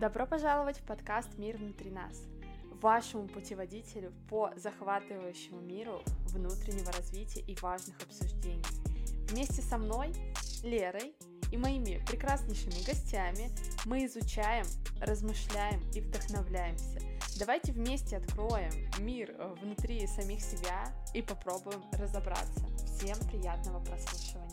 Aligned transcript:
Добро 0.00 0.26
пожаловать 0.26 0.78
в 0.78 0.82
подкаст 0.84 1.28
«Мир 1.36 1.58
внутри 1.58 1.90
нас», 1.90 2.22
вашему 2.80 3.28
путеводителю 3.28 4.14
по 4.30 4.50
захватывающему 4.56 5.60
миру 5.60 6.00
внутреннего 6.28 6.90
развития 6.92 7.40
и 7.42 7.54
важных 7.60 8.00
обсуждений. 8.02 8.64
Вместе 9.28 9.60
со 9.60 9.76
мной, 9.76 10.14
Лерой 10.62 11.14
и 11.52 11.58
моими 11.58 12.02
прекраснейшими 12.06 12.82
гостями 12.82 13.50
мы 13.84 14.06
изучаем, 14.06 14.64
размышляем 15.02 15.82
и 15.94 16.00
вдохновляемся. 16.00 16.98
Давайте 17.38 17.72
вместе 17.72 18.16
откроем 18.16 18.72
мир 19.00 19.36
внутри 19.60 20.06
самих 20.06 20.40
себя 20.40 20.94
и 21.12 21.20
попробуем 21.20 21.82
разобраться. 21.92 22.66
Всем 22.86 23.18
приятного 23.28 23.84
прослушивания! 23.84 24.49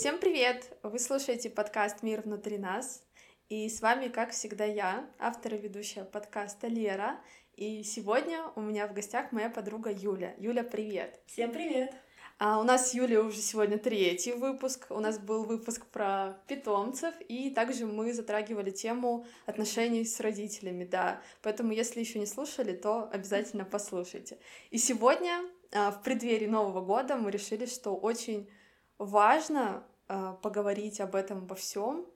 Всем 0.00 0.16
привет! 0.16 0.78
Вы 0.82 0.98
слушаете 0.98 1.50
подкаст 1.50 2.02
«Мир 2.02 2.22
внутри 2.22 2.56
нас». 2.56 3.02
И 3.50 3.68
с 3.68 3.82
вами, 3.82 4.08
как 4.08 4.30
всегда, 4.30 4.64
я, 4.64 5.04
автор 5.18 5.56
и 5.56 5.58
ведущая 5.58 6.04
подкаста 6.04 6.68
Лера. 6.68 7.20
И 7.54 7.82
сегодня 7.82 8.46
у 8.56 8.62
меня 8.62 8.86
в 8.86 8.94
гостях 8.94 9.30
моя 9.30 9.50
подруга 9.50 9.92
Юля. 9.92 10.34
Юля, 10.38 10.64
привет! 10.64 11.20
Всем 11.26 11.52
привет! 11.52 11.92
А 12.38 12.60
у 12.60 12.62
нас 12.62 12.90
с 12.90 12.94
Юлей 12.94 13.18
уже 13.18 13.42
сегодня 13.42 13.76
третий 13.76 14.32
выпуск. 14.32 14.86
У 14.88 15.00
нас 15.00 15.18
был 15.18 15.44
выпуск 15.44 15.84
про 15.88 16.42
питомцев, 16.46 17.14
и 17.28 17.50
также 17.50 17.84
мы 17.84 18.14
затрагивали 18.14 18.70
тему 18.70 19.26
отношений 19.44 20.06
с 20.06 20.18
родителями, 20.18 20.84
да. 20.84 21.20
Поэтому, 21.42 21.72
если 21.72 22.00
еще 22.00 22.18
не 22.18 22.26
слушали, 22.26 22.74
то 22.74 23.10
обязательно 23.12 23.66
послушайте. 23.66 24.38
И 24.70 24.78
сегодня, 24.78 25.44
а, 25.72 25.90
в 25.90 26.02
преддверии 26.02 26.46
Нового 26.46 26.80
года, 26.80 27.16
мы 27.16 27.30
решили, 27.30 27.66
что 27.66 27.94
очень 27.94 28.48
важно 28.96 29.84
поговорить 30.42 31.00
об 31.00 31.14
этом 31.14 31.38
обо 31.38 31.54
всем, 31.54 32.06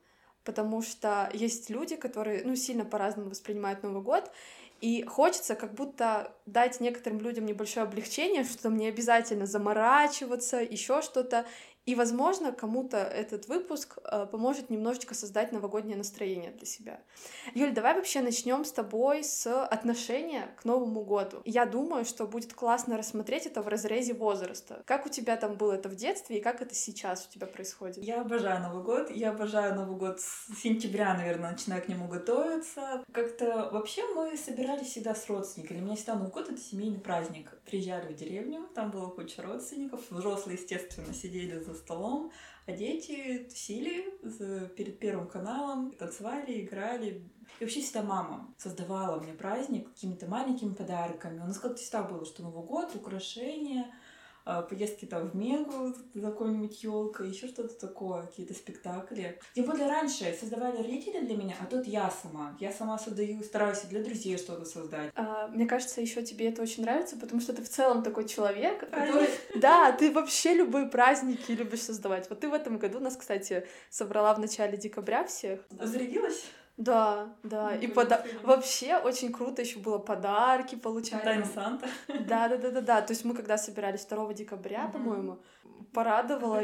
потому 0.44 0.82
что 0.82 1.30
есть 1.32 1.70
люди, 1.70 1.96
которые 1.96 2.42
ну, 2.44 2.56
сильно 2.56 2.84
по-разному 2.84 3.30
воспринимают 3.30 3.82
Новый 3.82 4.02
год, 4.02 4.30
и 4.80 5.02
хочется 5.04 5.54
как 5.54 5.74
будто 5.74 6.34
дать 6.44 6.80
некоторым 6.80 7.20
людям 7.20 7.46
небольшое 7.46 7.84
облегчение, 7.84 8.44
что 8.44 8.68
мне 8.68 8.88
обязательно 8.88 9.46
заморачиваться, 9.46 10.58
еще 10.58 11.00
что-то. 11.00 11.46
И, 11.86 11.94
возможно, 11.94 12.52
кому-то 12.52 12.96
этот 12.96 13.46
выпуск 13.48 13.98
э, 14.04 14.26
поможет 14.26 14.70
немножечко 14.70 15.14
создать 15.14 15.52
новогоднее 15.52 15.98
настроение 15.98 16.50
для 16.50 16.66
себя. 16.66 17.00
Юль, 17.54 17.72
давай 17.72 17.94
вообще 17.94 18.22
начнем 18.22 18.64
с 18.64 18.72
тобой 18.72 19.22
с 19.22 19.64
отношения 19.66 20.54
к 20.56 20.64
Новому 20.64 21.04
году. 21.04 21.42
Я 21.44 21.66
думаю, 21.66 22.06
что 22.06 22.26
будет 22.26 22.54
классно 22.54 22.96
рассмотреть 22.96 23.44
это 23.46 23.60
в 23.60 23.68
разрезе 23.68 24.14
возраста. 24.14 24.82
Как 24.86 25.04
у 25.04 25.10
тебя 25.10 25.36
там 25.36 25.56
было 25.56 25.74
это 25.74 25.90
в 25.90 25.94
детстве 25.94 26.38
и 26.38 26.40
как 26.40 26.62
это 26.62 26.74
сейчас 26.74 27.26
у 27.26 27.32
тебя 27.32 27.46
происходит? 27.46 27.98
Я 27.98 28.22
обожаю 28.22 28.62
Новый 28.62 28.82
год. 28.82 29.10
Я 29.10 29.30
обожаю 29.30 29.74
Новый 29.74 29.96
год 29.96 30.20
с 30.20 30.46
сентября, 30.62 31.14
наверное, 31.14 31.52
начинаю 31.52 31.82
к 31.82 31.88
нему 31.88 32.08
готовиться. 32.08 33.04
Как-то 33.12 33.68
вообще 33.70 34.02
мы 34.14 34.36
собирались 34.38 34.88
всегда 34.88 35.14
с 35.14 35.28
родственниками. 35.28 35.78
Для 35.78 35.86
меня 35.86 35.96
всегда 35.96 36.14
Новый 36.14 36.30
год— 36.30 36.48
это 36.50 36.60
семейный 36.60 36.98
праздник. 36.98 37.50
Приезжали 37.66 38.12
в 38.12 38.16
деревню, 38.16 38.68
там 38.74 38.90
было 38.90 39.08
куча 39.08 39.42
родственников. 39.42 40.00
Взрослые, 40.10 40.56
естественно, 40.56 41.12
сидели 41.12 41.58
за 41.58 41.73
столом, 41.74 42.32
а 42.66 42.72
дети 42.72 43.46
тусили 43.48 44.14
перед 44.76 44.98
Первым 44.98 45.28
каналом, 45.28 45.92
танцевали, 45.92 46.64
играли. 46.64 47.28
И 47.60 47.64
вообще 47.64 47.80
всегда 47.80 48.02
мама 48.02 48.54
создавала 48.58 49.20
мне 49.20 49.32
праздник 49.32 49.88
какими-то 49.88 50.26
маленькими 50.26 50.74
подарками. 50.74 51.40
У 51.40 51.44
нас 51.44 51.58
как-то 51.58 51.76
всегда 51.76 52.02
было, 52.02 52.24
что 52.24 52.42
Новый 52.42 52.64
год, 52.64 52.94
украшения, 52.94 53.94
поездки 54.44 55.04
там 55.04 55.28
в 55.28 55.34
Мегу 55.34 55.94
за 56.14 56.20
какой-нибудь 56.20 56.82
елкой, 56.82 57.30
еще 57.30 57.48
что-то 57.48 57.74
такое, 57.74 58.22
какие-то 58.22 58.54
спектакли. 58.54 59.38
Тем 59.54 59.64
более 59.64 59.88
раньше 59.88 60.36
создавали 60.38 60.78
родители 60.78 61.24
для 61.24 61.36
меня, 61.36 61.54
а 61.60 61.66
тут 61.66 61.86
я 61.86 62.10
сама. 62.10 62.56
Я 62.60 62.72
сама 62.72 62.98
создаю, 62.98 63.42
стараюсь 63.42 63.80
для 63.82 64.02
друзей 64.02 64.36
что-то 64.36 64.64
создать. 64.64 65.10
А, 65.14 65.48
мне 65.48 65.66
кажется, 65.66 66.00
еще 66.00 66.22
тебе 66.22 66.48
это 66.48 66.62
очень 66.62 66.82
нравится, 66.82 67.16
потому 67.16 67.40
что 67.40 67.52
ты 67.52 67.62
в 67.62 67.68
целом 67.68 68.02
такой 68.02 68.28
человек, 68.28 68.80
который... 68.80 69.28
Да, 69.56 69.92
ты 69.92 70.10
вообще 70.12 70.54
любые 70.54 70.86
праздники 70.86 71.52
любишь 71.52 71.82
создавать. 71.82 72.28
Вот 72.28 72.40
ты 72.40 72.48
в 72.48 72.54
этом 72.54 72.78
году 72.78 73.00
нас, 73.00 73.16
кстати, 73.16 73.66
собрала 73.90 74.34
в 74.34 74.40
начале 74.40 74.76
декабря 74.76 75.24
всех. 75.24 75.60
Зарядилась? 75.70 76.44
Да, 76.76 77.36
да. 77.42 77.70
Ну, 77.74 77.80
и 77.80 77.86
пода... 77.86 78.24
вообще 78.42 78.96
очень 78.96 79.32
круто 79.32 79.62
еще 79.62 79.78
было 79.78 79.98
подарки 79.98 80.74
получать. 80.74 81.22
Тайна 81.22 81.44
Санта. 81.44 81.88
Да, 82.08 82.48
да, 82.48 82.56
да, 82.56 82.70
да, 82.70 82.80
да. 82.80 83.02
То 83.02 83.12
есть 83.12 83.24
мы 83.24 83.34
когда 83.34 83.56
собирались 83.56 84.04
2 84.06 84.34
декабря, 84.34 84.86
mm-hmm. 84.86 84.92
по-моему, 84.92 85.38
порадовала. 85.92 86.60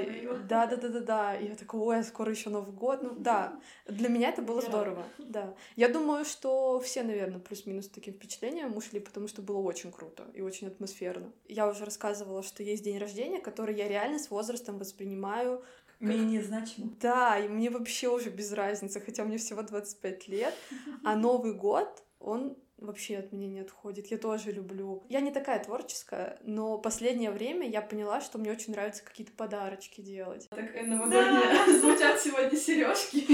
Да, 0.49 0.67
да, 0.67 0.77
да, 0.77 0.89
да, 0.89 1.01
да. 1.01 1.37
И 1.37 1.49
я 1.49 1.55
такая, 1.55 1.81
ой, 1.81 2.03
скоро 2.03 2.33
еще 2.33 2.51
Новый 2.51 2.73
год. 2.73 3.03
Ну 3.03 3.15
да, 3.17 3.53
для 3.87 4.09
меня 4.09 4.31
это 4.31 4.43
было 4.43 4.61
здорово. 4.61 5.05
Да. 5.19 5.55
Я 5.77 5.89
думаю, 5.89 6.25
что 6.25 6.81
все, 6.81 7.05
наверное, 7.05 7.39
плюс-минус 7.39 7.89
таким 7.89 8.15
впечатлением 8.15 8.77
ушли, 8.77 8.99
потому 8.99 9.29
что 9.29 9.43
было 9.43 9.59
очень 9.59 9.93
круто 9.93 10.25
и 10.35 10.41
очень 10.41 10.67
атмосферно. 10.67 11.33
Я 11.47 11.69
уже 11.69 11.85
рассказывала, 11.85 12.43
что 12.43 12.65
есть 12.65 12.83
день 12.83 12.99
рождения, 12.99 13.39
который 13.39 13.77
я 13.77 13.89
реально 13.89 14.19
с 14.19 14.31
возрастом 14.31 14.79
воспринимаю 14.79 15.63
Менее 16.01 16.43
значимо. 16.43 16.91
Да, 17.01 17.39
и 17.39 17.49
мне 17.49 17.71
вообще 17.71 18.09
уже 18.09 18.31
без 18.31 18.53
разницы, 18.53 19.01
хотя 19.01 19.25
мне 19.25 19.37
всего 19.39 19.63
25 19.63 20.29
лет, 20.29 20.55
а 21.05 21.15
Новый 21.15 21.55
год, 21.55 22.03
он 22.19 22.57
вообще 22.79 23.19
от 23.19 23.33
меня 23.33 23.47
не 23.49 23.61
отходит. 23.61 24.07
Я 24.07 24.19
тоже 24.19 24.53
люблю. 24.53 25.05
Я 25.09 25.21
не 25.21 25.31
такая 25.31 25.63
творческая, 25.63 26.39
но 26.43 26.79
последнее 26.79 27.31
время 27.31 27.69
я 27.69 27.83
поняла, 27.83 28.21
что 28.21 28.39
мне 28.39 28.51
очень 28.51 28.73
нравится 28.73 29.05
какие-то 29.05 29.33
подарочки 29.33 30.01
делать. 30.01 30.49
Так 30.49 30.75
новогодние 30.87 31.79
звучат 31.81 32.21
сегодня 32.21 32.59
сережки. 32.59 33.27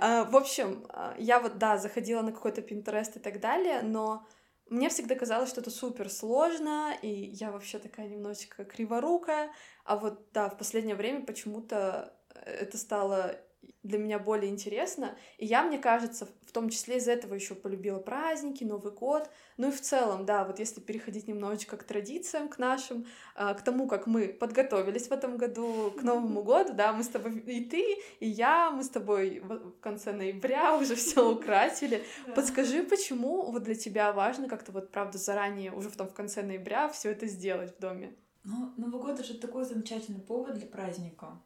А, 0.00 0.24
в 0.24 0.36
общем, 0.36 0.86
а, 0.90 1.16
я 1.18 1.40
вот, 1.40 1.58
да, 1.58 1.78
заходила 1.78 2.22
на 2.22 2.30
какой-то 2.30 2.60
Pinterest 2.60 3.16
и 3.16 3.18
так 3.18 3.40
далее, 3.40 3.80
но 3.82 4.24
мне 4.70 4.88
всегда 4.88 5.14
казалось, 5.14 5.50
что 5.50 5.60
это 5.60 5.70
супер 5.70 6.10
сложно, 6.10 6.94
и 7.02 7.08
я 7.08 7.50
вообще 7.50 7.78
такая 7.78 8.08
немножечко 8.08 8.64
криворукая. 8.64 9.50
А 9.84 9.96
вот 9.96 10.30
да, 10.32 10.48
в 10.48 10.58
последнее 10.58 10.96
время 10.96 11.24
почему-то 11.24 12.14
это 12.44 12.78
стало 12.78 13.36
для 13.82 13.98
меня 13.98 14.18
более 14.18 14.50
интересно. 14.50 15.16
И 15.38 15.46
я, 15.46 15.62
мне 15.62 15.78
кажется, 15.78 16.28
в 16.46 16.52
том 16.52 16.68
числе 16.68 16.98
из 16.98 17.08
этого 17.08 17.34
еще 17.34 17.54
полюбила 17.54 17.98
праздники, 17.98 18.64
Новый 18.64 18.92
год. 18.92 19.30
Ну 19.56 19.68
и 19.68 19.70
в 19.70 19.80
целом, 19.80 20.26
да, 20.26 20.44
вот 20.44 20.58
если 20.58 20.80
переходить 20.80 21.26
немножечко 21.28 21.76
к 21.76 21.84
традициям, 21.84 22.48
к 22.48 22.58
нашим, 22.58 23.06
а, 23.34 23.54
к 23.54 23.62
тому, 23.62 23.88
как 23.88 24.06
мы 24.06 24.28
подготовились 24.28 25.08
в 25.08 25.12
этом 25.12 25.36
году 25.36 25.92
к 25.98 26.02
Новому 26.02 26.42
году, 26.42 26.72
да, 26.74 26.92
мы 26.92 27.02
с 27.02 27.08
тобой, 27.08 27.38
и 27.38 27.64
ты, 27.64 27.96
и 28.20 28.28
я, 28.28 28.70
мы 28.70 28.84
с 28.84 28.88
тобой 28.88 29.40
в 29.40 29.80
конце 29.80 30.12
ноября 30.12 30.76
уже 30.80 30.94
все 30.94 31.28
украсили. 31.30 32.04
Подскажи, 32.34 32.82
почему 32.82 33.50
вот 33.50 33.62
для 33.62 33.74
тебя 33.74 34.12
важно 34.12 34.48
как-то 34.48 34.72
вот, 34.72 34.90
правда, 34.90 35.18
заранее, 35.18 35.72
уже 35.72 35.88
в 35.88 35.96
том 35.96 36.08
в 36.08 36.14
конце 36.14 36.42
ноября 36.42 36.88
все 36.88 37.10
это 37.10 37.26
сделать 37.26 37.76
в 37.76 37.80
доме? 37.80 38.14
Ну, 38.44 38.72
Новый 38.76 39.00
год— 39.00 39.10
это 39.14 39.24
же 39.24 39.34
такой 39.34 39.64
замечательный 39.64 40.20
повод 40.20 40.54
для 40.54 40.66
праздника. 40.66 41.38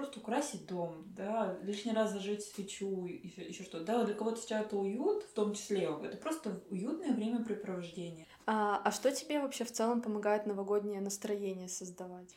Просто 0.00 0.20
украсить 0.20 0.66
дом, 0.66 1.04
да, 1.14 1.58
лишний 1.62 1.92
раз 1.92 2.12
зажечь 2.12 2.40
свечу, 2.40 3.04
еще, 3.04 3.42
еще 3.42 3.64
что. 3.64 3.80
Да, 3.80 4.02
для 4.04 4.14
кого-то 4.14 4.40
сейчас 4.40 4.64
это 4.64 4.78
уют, 4.78 5.24
в 5.24 5.34
том 5.34 5.52
числе, 5.52 5.90
это 6.02 6.16
просто 6.16 6.62
уютное 6.70 7.12
времяпрепровождение. 7.12 8.26
А, 8.46 8.80
а 8.82 8.92
что 8.92 9.12
тебе 9.12 9.42
вообще 9.42 9.64
в 9.64 9.70
целом 9.70 10.00
помогает 10.00 10.46
новогоднее 10.46 11.02
настроение 11.02 11.68
создавать? 11.68 12.34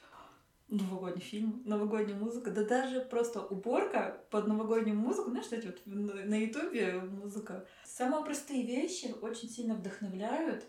Новогодний 0.67 1.23
фильм, 1.23 1.61
новогодняя 1.63 2.19
музыка, 2.19 2.51
да 2.51 2.65
даже 2.65 2.99
просто 2.99 3.39
уборка 3.39 4.21
под 4.29 4.47
новогоднюю 4.47 4.97
музыку, 4.97 5.29
знаешь, 5.29 5.47
эти 5.51 5.67
вот 5.67 5.79
на 5.85 6.35
Ютубе 6.35 6.95
музыка. 6.95 7.65
Самые 7.85 8.25
простые 8.25 8.65
вещи 8.65 9.15
очень 9.21 9.47
сильно 9.47 9.75
вдохновляют, 9.75 10.65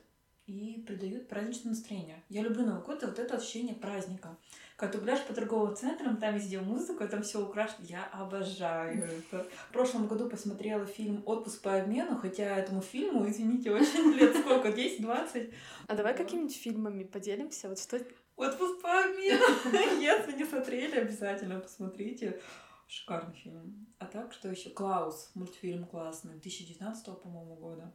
и 0.47 0.85
придают 0.87 1.29
праздничное 1.29 1.73
настроение. 1.73 2.23
Я 2.29 2.43
люблю 2.43 2.67
Новый 2.67 2.83
год 2.83 3.03
и 3.03 3.07
вот 3.07 3.19
это 3.19 3.37
ощущение 3.37 3.75
праздника. 3.75 4.37
Когда 4.77 4.93
ты 4.93 4.99
гуляешь 4.99 5.25
по 5.25 5.33
торговым 5.33 5.77
центрам, 5.77 6.17
там 6.17 6.35
везде 6.35 6.61
музыка, 6.61 7.07
там 7.07 7.23
все 7.23 7.41
украшено. 7.41 7.87
Я 7.87 8.05
обожаю 8.07 9.05
это. 9.05 9.47
В 9.69 9.73
прошлом 9.73 10.09
году 10.09 10.29
посмотрела 10.29 10.85
фильм 10.85 11.23
«Отпуск 11.27 11.63
по 11.63 11.77
обмену», 11.77 12.19
хотя 12.19 12.57
этому 12.57 12.83
фильму, 12.83 13.29
извините, 13.29 13.71
очень 13.71 14.13
лет 14.15 14.37
сколько, 14.37 14.69
10-20. 14.69 15.55
А 15.87 15.95
давай 15.95 16.17
какими-нибудь 16.17 16.57
фильмами 16.57 17.05
поделимся? 17.05 17.69
Вот 17.69 17.79
что... 17.79 18.01
«Отпуск 18.37 18.83
по 18.83 19.05
обмену». 19.05 19.45
Если 20.03 20.37
не 20.37 20.45
смотрели, 20.45 20.99
обязательно 20.99 21.61
посмотрите. 21.61 22.41
Шикарный 22.89 23.35
фильм. 23.35 23.87
А 23.99 24.07
так, 24.07 24.33
что 24.33 24.51
еще? 24.51 24.71
«Клаус». 24.71 25.31
Мультфильм 25.35 25.87
классный. 25.87 26.33
2019, 26.33 27.07
по-моему, 27.23 27.55
года. 27.55 27.93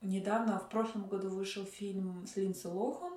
Недавно, 0.00 0.58
в 0.58 0.68
прошлом 0.68 1.08
году 1.08 1.28
вышел 1.28 1.64
фильм 1.64 2.26
с 2.26 2.36
Линдси 2.36 2.66
Лохан, 2.66 3.12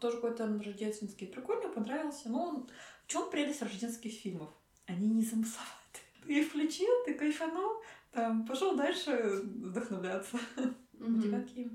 тоже 0.00 0.16
какой-то 0.16 0.46
рождественский. 0.46 1.26
Прикольно, 1.26 1.68
понравился. 1.68 2.28
Но 2.28 2.42
он... 2.48 2.70
в 3.04 3.06
чем 3.06 3.30
прелесть 3.30 3.62
рождественских 3.62 4.12
фильмов? 4.12 4.50
Они 4.86 5.08
не 5.08 5.22
замысловаты. 5.22 5.70
Ты 6.26 6.40
их 6.40 6.48
включил, 6.48 6.90
ты 7.04 7.14
кайфанул, 7.14 7.82
там, 8.12 8.46
пошел 8.46 8.76
дальше 8.76 9.42
вдохновляться. 9.44 10.38
Mm-hmm. 10.56 11.18
У 11.18 11.22
тебя 11.22 11.40
какие? 11.40 11.70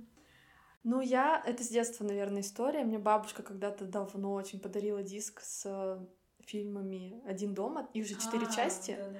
Ну, 0.83 1.01
я... 1.01 1.41
Это 1.45 1.63
с 1.63 1.69
детства, 1.69 2.03
наверное, 2.03 2.41
история. 2.41 2.83
Мне 2.83 2.97
бабушка 2.97 3.43
когда-то 3.43 3.85
давно 3.85 4.33
очень 4.33 4.59
подарила 4.59 5.03
диск 5.03 5.39
с 5.41 5.99
фильмами 6.45 7.21
«Один 7.25 7.53
дома». 7.53 7.87
Их 7.93 8.07
же 8.07 8.15
четыре 8.15 8.47
А, 8.47 8.51
части. 8.51 8.95
да-да-да. 8.97 9.19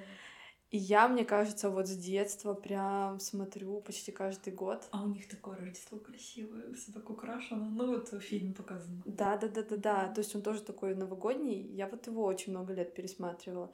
И 0.72 0.78
я, 0.78 1.06
мне 1.06 1.24
кажется, 1.26 1.68
вот 1.68 1.86
с 1.86 1.94
детства 1.94 2.54
прям 2.54 3.20
смотрю 3.20 3.82
почти 3.82 4.10
каждый 4.10 4.54
год. 4.54 4.88
А 4.90 5.04
у 5.04 5.08
них 5.08 5.28
такое 5.28 5.58
Рождество 5.58 5.98
красивое, 5.98 6.72
все 6.72 6.92
так 6.92 7.10
украшено. 7.10 7.66
Ну 7.66 7.86
вот 7.88 8.10
в 8.10 8.20
фильме 8.20 8.54
показано. 8.54 9.02
Да, 9.04 9.36
да, 9.36 9.48
да, 9.48 9.62
да, 9.62 9.76
да. 9.76 10.08
То 10.08 10.20
есть 10.20 10.34
он 10.34 10.40
тоже 10.40 10.62
такой 10.62 10.94
новогодний. 10.94 11.60
Я 11.74 11.86
вот 11.88 12.06
его 12.06 12.24
очень 12.24 12.52
много 12.52 12.72
лет 12.72 12.94
пересматривала. 12.94 13.70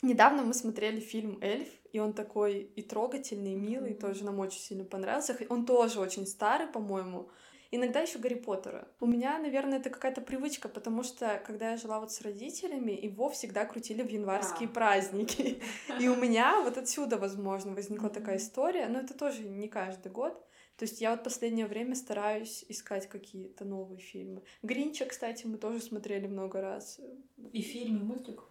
Недавно 0.00 0.42
мы 0.42 0.54
смотрели 0.54 0.98
фильм 0.98 1.38
«Эльф», 1.42 1.68
и 1.92 1.98
он 1.98 2.14
такой 2.14 2.60
и 2.74 2.80
трогательный, 2.80 3.52
и 3.52 3.56
милый, 3.56 3.90
Мгм. 3.90 4.00
тоже 4.00 4.24
нам 4.24 4.38
очень 4.38 4.60
сильно 4.60 4.84
понравился. 4.84 5.36
Он 5.50 5.66
тоже 5.66 6.00
очень 6.00 6.26
старый, 6.26 6.68
по-моему. 6.68 7.28
Иногда 7.72 8.00
еще 8.00 8.18
Гарри 8.18 8.34
Поттера. 8.34 8.88
У 8.98 9.06
меня, 9.06 9.38
наверное, 9.38 9.78
это 9.78 9.90
какая-то 9.90 10.20
привычка, 10.20 10.68
потому 10.68 11.04
что 11.04 11.40
когда 11.46 11.70
я 11.70 11.76
жила 11.76 12.00
вот 12.00 12.10
с 12.10 12.20
родителями, 12.20 12.92
его 12.92 13.28
всегда 13.30 13.64
крутили 13.64 14.02
в 14.02 14.08
январские 14.10 14.68
Да. 14.68 14.74
праздники. 14.74 15.62
И 16.00 16.08
у 16.08 16.16
меня 16.16 16.60
вот 16.62 16.76
отсюда, 16.78 17.16
возможно, 17.16 17.74
возникла 17.74 18.10
такая 18.10 18.38
история, 18.38 18.88
но 18.88 18.98
это 18.98 19.14
тоже 19.14 19.42
не 19.44 19.68
каждый 19.68 20.10
год. 20.10 20.44
То 20.76 20.84
есть 20.84 21.00
я 21.00 21.10
вот 21.10 21.22
последнее 21.22 21.66
время 21.66 21.94
стараюсь 21.94 22.64
искать 22.68 23.06
какие-то 23.06 23.64
новые 23.64 24.00
фильмы. 24.00 24.42
Гринча, 24.62 25.04
кстати, 25.04 25.46
мы 25.46 25.58
тоже 25.58 25.80
смотрели 25.80 26.26
много 26.26 26.60
раз. 26.60 26.98
И 27.52 27.60
фильм, 27.60 27.98
и 27.98 28.02
мультик. 28.02 28.42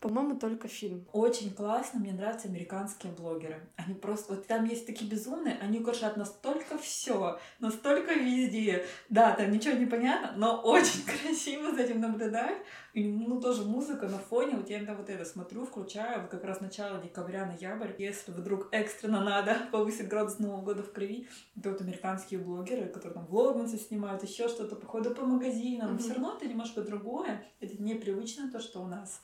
По-моему, 0.00 0.36
только 0.38 0.66
фильм. 0.66 1.06
Очень 1.12 1.52
классно, 1.52 2.00
мне 2.00 2.12
нравятся 2.14 2.48
американские 2.48 3.12
блогеры. 3.12 3.60
Они 3.76 3.94
просто, 3.94 4.34
вот 4.34 4.46
там 4.46 4.64
есть 4.64 4.86
такие 4.86 5.10
безумные, 5.10 5.58
они 5.60 5.78
украшают 5.78 6.16
настолько 6.16 6.78
все, 6.78 7.38
настолько 7.58 8.14
везде. 8.14 8.86
Да, 9.10 9.32
там 9.32 9.50
ничего 9.50 9.74
не 9.74 9.84
понятно, 9.84 10.32
но 10.36 10.58
очень 10.62 11.04
красиво 11.22 11.74
за 11.74 11.82
этим 11.82 12.00
наблюдать. 12.00 12.56
И, 12.94 13.06
ну, 13.06 13.42
тоже 13.42 13.62
музыка 13.64 14.08
на 14.08 14.18
фоне, 14.18 14.56
вот 14.56 14.70
я 14.70 14.78
иногда 14.78 14.94
вот 14.94 15.10
это 15.10 15.26
смотрю, 15.26 15.66
включаю, 15.66 16.22
вот 16.22 16.30
как 16.30 16.44
раз 16.44 16.62
начало 16.62 16.98
декабря, 17.02 17.44
ноябрь. 17.44 17.92
Если 17.98 18.32
вдруг 18.32 18.68
экстренно 18.72 19.22
надо 19.22 19.54
повысить 19.70 20.08
градус 20.08 20.38
Нового 20.38 20.62
года 20.62 20.82
в 20.82 20.92
крови, 20.92 21.28
то 21.62 21.70
вот 21.70 21.80
американские 21.82 22.40
блогеры, 22.40 22.86
которые 22.86 23.12
там 23.12 23.26
влогмансы 23.26 23.76
снимают, 23.76 24.22
еще 24.22 24.48
что-то, 24.48 24.76
походу 24.76 25.10
по 25.14 25.26
магазинам, 25.26 25.90
Мгм. 25.90 25.98
все 25.98 26.14
равно 26.14 26.36
это 26.38 26.46
немножко 26.48 26.80
другое. 26.80 27.44
Это 27.60 27.80
непривычно 27.82 28.50
то, 28.50 28.60
что 28.60 28.80
у 28.80 28.86
нас 28.86 29.20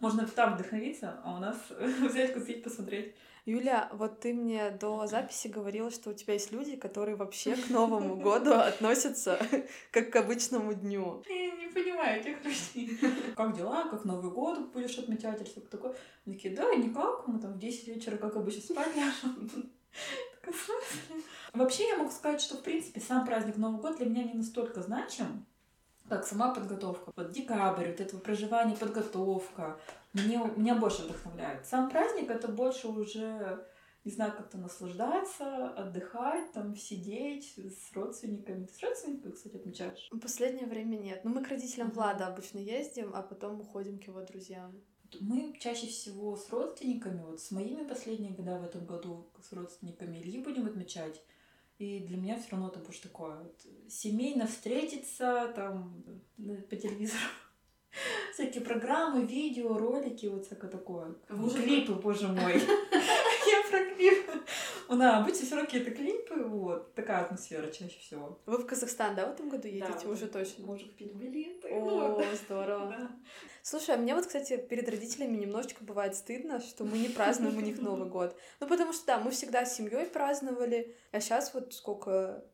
можно 0.00 0.26
там 0.26 0.54
вдохновиться, 0.54 1.20
а 1.24 1.36
у 1.36 1.38
нас 1.38 1.56
взять, 1.70 2.34
купить, 2.34 2.62
посмотреть. 2.62 3.14
Юля, 3.46 3.88
вот 3.92 4.20
ты 4.20 4.34
мне 4.34 4.70
до 4.70 5.06
записи 5.06 5.48
говорила, 5.48 5.90
что 5.90 6.10
у 6.10 6.12
тебя 6.12 6.34
есть 6.34 6.52
люди, 6.52 6.76
которые 6.76 7.16
вообще 7.16 7.56
к 7.56 7.70
Новому 7.70 8.16
году 8.16 8.52
относятся 8.54 9.38
как 9.90 10.10
к 10.10 10.16
обычному 10.16 10.74
дню. 10.74 11.22
Я 11.28 11.56
не 11.56 11.66
понимаю 11.68 12.20
этих 12.20 12.44
людей. 12.44 12.98
Как 13.36 13.56
дела? 13.56 13.88
Как 13.88 14.04
Новый 14.04 14.30
год 14.30 14.72
будешь 14.72 14.98
отмечать 14.98 15.40
или 15.40 15.48
что-то 15.48 15.68
такое? 15.68 15.94
Они 16.26 16.36
такие, 16.36 16.54
да, 16.54 16.74
никак, 16.74 17.26
мы 17.26 17.40
там 17.40 17.54
в 17.54 17.58
10 17.58 17.88
вечера, 17.88 18.16
как 18.16 18.36
обычно, 18.36 18.62
спать 18.62 18.94
ляжем. 18.94 19.70
Вообще 21.52 21.88
я 21.88 21.96
могу 21.96 22.10
сказать, 22.10 22.40
что 22.40 22.56
в 22.56 22.62
принципе 22.62 23.00
сам 23.00 23.26
праздник 23.26 23.56
Новый 23.56 23.80
год 23.80 23.96
для 23.96 24.06
меня 24.06 24.24
не 24.24 24.34
настолько 24.34 24.82
значим, 24.82 25.46
как 26.10 26.26
сама 26.26 26.52
подготовка. 26.52 27.12
Вот 27.14 27.30
декабрь, 27.30 27.88
вот 27.88 28.00
это 28.00 28.18
проживание, 28.18 28.76
подготовка. 28.76 29.78
Мне, 30.12 30.38
меня 30.56 30.74
больше 30.74 31.04
вдохновляет. 31.04 31.64
Сам 31.64 31.88
праздник 31.88 32.30
это 32.30 32.48
больше 32.48 32.88
уже, 32.88 33.64
не 34.04 34.10
знаю, 34.10 34.32
как-то 34.36 34.58
наслаждаться, 34.58 35.68
отдыхать, 35.68 36.50
там 36.52 36.74
сидеть 36.74 37.54
с 37.56 37.94
родственниками. 37.94 38.66
Ты 38.66 38.74
с 38.74 38.82
родственниками, 38.82 39.32
кстати, 39.32 39.56
отмечаешь? 39.56 40.08
В 40.10 40.18
последнее 40.18 40.66
время 40.66 40.96
нет. 40.96 41.20
Ну, 41.22 41.30
мы 41.30 41.44
к 41.44 41.48
родителям. 41.48 41.92
Влада 41.92 42.26
обычно 42.26 42.58
ездим, 42.58 43.12
а 43.14 43.22
потом 43.22 43.60
уходим 43.60 44.00
к 44.00 44.02
его 44.02 44.20
друзьям. 44.22 44.82
Мы 45.20 45.54
чаще 45.60 45.86
всего 45.86 46.36
с 46.36 46.50
родственниками, 46.50 47.22
вот 47.22 47.40
с 47.40 47.50
моими 47.52 47.86
последние 47.86 48.32
года 48.32 48.58
в 48.58 48.64
этом 48.64 48.84
году 48.84 49.28
с 49.42 49.52
родственниками 49.52 50.18
Ильи 50.18 50.42
будем 50.42 50.66
отмечать. 50.66 51.22
И 51.80 52.00
для 52.00 52.18
меня 52.18 52.38
все 52.38 52.50
равно 52.50 52.68
это 52.68 52.78
больше 52.78 53.00
такое 53.00 53.36
вот, 53.36 53.58
семейно 53.88 54.46
встретиться, 54.46 55.50
там 55.56 56.04
по 56.68 56.76
телевизору 56.76 57.22
всякие 58.34 58.62
программы, 58.62 59.24
видео, 59.24 59.78
ролики, 59.78 60.26
вот 60.26 60.44
всякое 60.44 60.70
такое. 60.70 61.14
Клипы, 61.26 61.94
боже 61.94 62.28
мой. 62.28 62.52
Я 62.92 63.62
про 63.70 63.94
клипы. 63.94 64.40
Ну 64.90 64.96
да, 64.96 65.18
обычно 65.18 65.46
все 65.46 65.54
равно 65.54 65.66
какие-то 65.70 65.92
клипы, 65.92 66.42
вот. 66.42 66.94
Такая 66.94 67.22
атмосфера 67.22 67.70
чаще 67.70 67.96
всего. 68.00 68.40
Вы 68.44 68.58
в 68.58 68.66
Казахстан, 68.66 69.14
да, 69.14 69.26
в 69.26 69.34
этом 69.34 69.48
году 69.48 69.68
едете? 69.68 69.86
Да, 70.02 70.10
Уже 70.10 70.26
точно. 70.26 70.66
Мы 70.66 70.74
уже 70.74 70.86
купили 70.86 71.12
билеты. 71.12 71.68
О, 71.70 72.20
здорово. 72.46 73.08
Слушай, 73.62 73.94
а 73.94 73.98
мне 73.98 74.16
вот, 74.16 74.26
кстати, 74.26 74.56
перед 74.56 74.88
родителями 74.88 75.36
немножечко 75.36 75.84
бывает 75.84 76.16
стыдно, 76.16 76.58
что 76.58 76.84
мы 76.84 76.98
не 76.98 77.08
празднуем 77.08 77.56
у 77.56 77.60
них 77.60 77.78
Новый 77.80 78.08
год. 78.08 78.36
Ну, 78.58 78.66
потому 78.66 78.92
что, 78.92 79.06
да, 79.06 79.20
мы 79.20 79.30
всегда 79.30 79.64
с 79.64 79.76
семьей 79.76 80.06
праздновали, 80.06 80.96
а 81.12 81.20
сейчас 81.20 81.54
вот 81.54 81.72
сколько, 81.72 82.44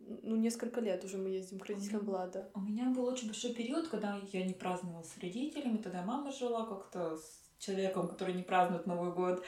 ну, 0.00 0.34
несколько 0.34 0.80
лет 0.80 1.04
уже 1.04 1.16
мы 1.16 1.28
ездим 1.28 1.60
к 1.60 1.66
родителям 1.66 2.00
Мгм. 2.00 2.06
Влада. 2.06 2.50
У 2.54 2.60
меня 2.60 2.86
был 2.90 3.04
очень 3.04 3.28
большой 3.28 3.54
период, 3.54 3.86
когда 3.86 4.20
я 4.32 4.44
не 4.44 4.54
праздновала 4.54 5.04
с 5.04 5.16
родителями, 5.18 5.76
тогда 5.76 6.02
мама 6.02 6.32
жила 6.32 6.66
как-то 6.66 7.18
с 7.18 7.43
человеком, 7.64 8.08
который 8.08 8.34
не 8.34 8.42
празднует 8.42 8.86
Новый 8.86 9.12
год. 9.12 9.44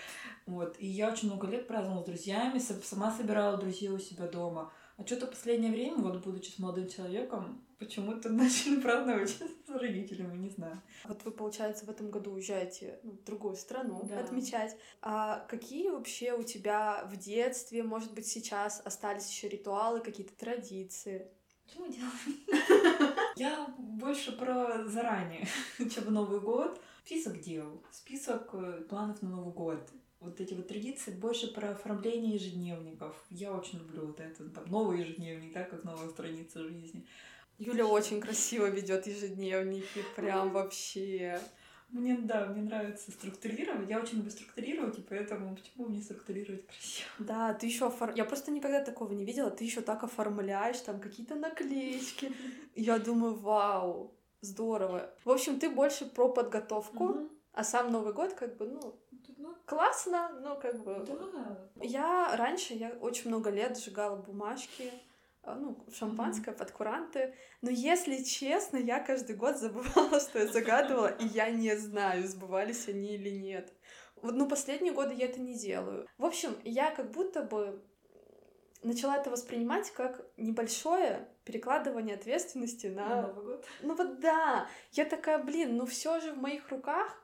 Вот. 0.47 0.77
И 0.79 0.87
я 0.87 1.11
очень 1.11 1.29
много 1.29 1.47
лет 1.47 1.67
праздновала 1.67 2.03
с 2.03 2.07
друзьями, 2.07 2.59
сама 2.59 3.13
собирала 3.13 3.57
друзей 3.57 3.89
у 3.89 3.99
себя 3.99 4.27
дома. 4.27 4.73
А 4.97 5.05
что-то 5.05 5.27
последнее 5.27 5.71
время, 5.73 5.99
вот 5.99 6.25
будучи 6.25 6.51
с 6.51 6.59
молодым 6.59 6.89
человеком, 6.89 7.63
почему-то 7.79 8.29
начали 8.31 8.81
праздновать 8.81 9.31
с 9.31 9.69
родителями, 9.69 10.39
не 10.39 10.49
знаю. 10.49 10.81
Вот 11.05 11.23
вы, 11.25 11.31
получается, 11.33 11.85
в 11.85 11.91
этом 11.91 12.11
году 12.11 12.33
уезжаете 12.33 12.99
ну, 13.03 13.13
в 13.13 13.25
другую 13.25 13.57
страну 13.57 14.01
Да. 14.09 14.21
отмечать. 14.21 14.77
А 15.03 15.41
какие 15.49 15.91
вообще 15.91 16.33
у 16.33 16.43
тебя 16.43 17.05
в 17.11 17.17
детстве, 17.17 17.83
может 17.83 18.15
быть, 18.15 18.27
сейчас 18.27 18.81
остались 18.85 19.29
еще 19.29 19.49
ритуалы, 19.49 20.01
какие-то 20.01 20.35
традиции? 20.35 21.29
Что 21.69 21.81
мы 21.81 21.93
делаем? 21.93 23.15
Я 23.37 23.67
больше 23.77 24.33
про 24.33 24.85
заранее, 24.85 25.47
чем 25.95 26.13
Новый 26.13 26.41
год. 26.41 26.81
Список 27.07 27.39
дел, 27.39 27.81
список 27.93 28.49
э, 28.55 28.83
планов 28.89 29.23
на 29.23 29.29
Новый 29.29 29.55
год. 29.55 29.79
Вот 30.19 30.41
эти 30.41 30.55
вот 30.55 30.67
традиции 30.67 31.13
больше 31.13 31.55
про 31.55 31.71
оформление 31.71 32.35
ежедневников. 32.35 33.15
Я 33.31 33.53
очень 33.53 33.79
люблю 33.79 34.07
вот 34.07 34.19
это, 34.19 34.49
там, 34.49 34.65
новый 34.67 35.03
ежедневник, 35.03 35.53
да, 35.55 35.63
как 35.63 35.85
новая 35.85 36.09
страница 36.09 36.65
жизни. 36.65 37.07
Юля 37.59 37.87
очень 37.87 38.21
красиво 38.21 38.67
ведет 38.67 39.07
ежедневники, 39.07 40.03
прям 40.17 40.51
вообще. 40.51 41.41
Мне, 41.91 42.19
да, 42.19 42.47
мне 42.47 42.63
нравится 42.63 43.13
структурировать. 43.13 43.89
Я 43.89 44.01
очень 44.01 44.17
люблю 44.17 44.33
структурировать, 44.33 44.99
и 44.99 45.03
поэтому 45.03 45.55
почему 45.55 45.87
бы 45.87 45.93
не 45.93 46.03
структурировать 46.03 46.67
красиво? 46.67 47.09
Да, 47.21 47.55
ты 47.55 47.67
еще 47.67 47.87
офор... 47.87 48.15
Я 48.17 48.25
просто 48.25 48.51
никогда 48.51 48.83
такого 48.83 49.13
не 49.13 49.25
видела. 49.25 49.53
Ты 49.53 49.63
еще 49.63 49.81
так 49.81 50.03
оформляешь, 50.03 50.81
там 50.81 50.99
какие-то 50.99 51.37
наклеечки. 51.37 52.33
Я 52.75 52.99
думаю, 52.99 53.37
вау, 53.37 54.13
здорово. 54.41 55.11
В 55.25 55.31
общем, 55.31 55.59
ты 55.59 55.71
больше 55.71 56.07
про 56.07 56.29
подготовку, 56.29 57.05
Мгм. 57.05 57.31
а 57.53 57.65
сам 57.65 57.93
Новый 57.93 58.13
год, 58.13 58.35
как 58.35 58.57
бы, 58.57 58.67
ну, 58.67 58.95
Ну, 59.39 59.55
классно, 59.67 60.31
но 60.41 60.57
как 60.57 60.79
бы. 60.83 61.05
да. 61.07 61.69
Я 61.83 62.37
раньше, 62.37 62.75
я 62.75 62.91
очень 63.01 63.29
много 63.29 63.51
лет 63.51 63.77
сжигала 63.79 64.17
бумажки, 64.17 64.91
а, 65.43 65.55
ну, 65.55 65.77
шампанское 65.93 66.53
под 66.53 66.71
куранты. 66.71 67.35
Но 67.63 67.71
если 67.71 68.23
честно, 68.23 68.79
я 68.79 68.99
каждый 69.01 69.37
год 69.37 69.57
забывала, 69.59 70.21
что 70.21 70.39
я 70.39 70.47
загадывала, 70.47 71.09
и 71.09 71.27
я 71.27 71.51
не 71.51 71.77
знаю, 71.77 72.27
сбывались 72.27 72.89
они 72.89 73.15
или 73.15 73.31
нет. 73.31 73.73
Вот, 74.23 74.35
ну, 74.35 74.49
последние 74.49 74.93
годы 74.95 75.15
я 75.15 75.27
это 75.27 75.41
не 75.41 75.55
делаю. 75.55 76.07
В 76.19 76.25
общем, 76.25 76.57
я 76.65 76.91
как 76.91 77.11
будто 77.11 77.43
бы 77.43 77.83
начала 78.87 79.17
это 79.17 79.31
воспринимать 79.31 79.91
как 79.91 80.25
небольшое 80.37 81.29
перекладывание 81.45 82.15
ответственности 82.17 82.87
На 82.89 83.09
на... 83.09 83.23
Новый 83.23 83.45
год. 83.45 83.65
Ну 83.83 83.95
вот 83.95 84.21
да, 84.21 84.67
я 84.93 85.05
такая, 85.05 85.39
блин, 85.39 85.77
ну 85.77 85.87
все 85.87 86.21
же 86.21 86.33
в 86.33 86.39
моих 86.39 86.69
руках. 86.71 87.23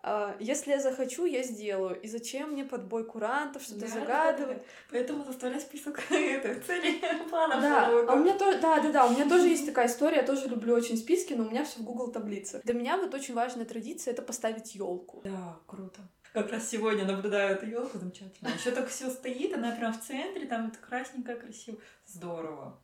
А, 0.00 0.36
Если 0.38 0.70
я 0.70 0.80
захочу, 0.80 1.24
я 1.24 1.42
сделаю. 1.42 2.00
И 2.00 2.06
зачем 2.06 2.52
мне 2.52 2.64
подбой 2.64 3.04
курантов, 3.04 3.62
что-то 3.62 3.80
Да, 3.80 3.86
загадывать? 3.88 4.58
да, 4.58 4.62
да. 4.62 4.68
Поэтому 4.90 5.24
составляй 5.24 5.60
список 5.60 6.00
это, 6.10 6.60
целей, 6.64 7.00
планов 7.28 7.60
Да, 7.60 7.88
а 7.88 8.14
у 8.14 8.18
меня 8.18 8.38
тоже, 8.38 8.58
да, 8.60 8.80
да, 8.80 8.92
да, 8.92 9.06
у 9.06 9.10
меня 9.10 9.28
тоже 9.28 9.48
есть 9.48 9.66
такая 9.66 9.88
история, 9.88 10.18
я 10.18 10.22
тоже 10.22 10.48
люблю 10.48 10.74
очень 10.74 10.96
списки, 10.96 11.34
но 11.34 11.44
у 11.44 11.50
меня 11.50 11.64
все 11.64 11.80
в 11.80 11.82
Google 11.82 12.12
таблицах. 12.12 12.62
Для 12.62 12.74
меня 12.74 12.96
вот 12.96 13.12
очень 13.12 13.34
важная 13.34 13.64
традиция 13.64 14.12
это 14.12 14.22
поставить 14.22 14.74
елку. 14.76 15.20
Да, 15.24 15.58
круто. 15.66 16.00
Как 16.32 16.50
раз 16.52 16.68
сегодня 16.68 17.04
наблюдаю 17.04 17.56
эту 17.56 17.66
елку 17.66 17.98
замечательно. 17.98 18.48
Еще 18.48 18.70
так 18.70 18.88
все 18.88 19.10
стоит, 19.10 19.54
она 19.54 19.74
прям 19.74 19.92
в 19.92 20.00
центре, 20.00 20.46
там 20.46 20.68
это 20.68 20.78
красненькая, 20.78 21.36
красиво. 21.36 21.78
Здорово. 22.06 22.78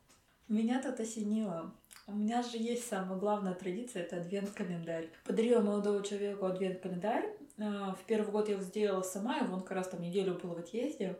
Меня 0.47 0.81
тут 0.81 0.99
осенило. 0.99 1.73
У 2.07 2.13
меня 2.13 2.43
же 2.43 2.57
есть 2.57 2.87
самая 2.87 3.17
главная 3.17 3.55
традиция, 3.55 4.03
это 4.03 4.17
адвент-календарь. 4.17 5.09
Подарила 5.23 5.61
молодому 5.61 6.03
человеку 6.03 6.45
адвент-календарь. 6.45 7.35
А, 7.59 7.95
В 7.95 8.05
первый 8.05 8.31
год 8.31 8.47
я 8.47 8.55
его 8.55 8.63
сделала 8.63 9.01
сама, 9.01 9.39
и 9.39 9.43
он 9.43 9.61
как 9.61 9.71
раз 9.71 9.87
там 9.87 10.01
неделю 10.01 10.35
был 10.35 10.53
в 10.53 10.59
отъезде. 10.59 11.17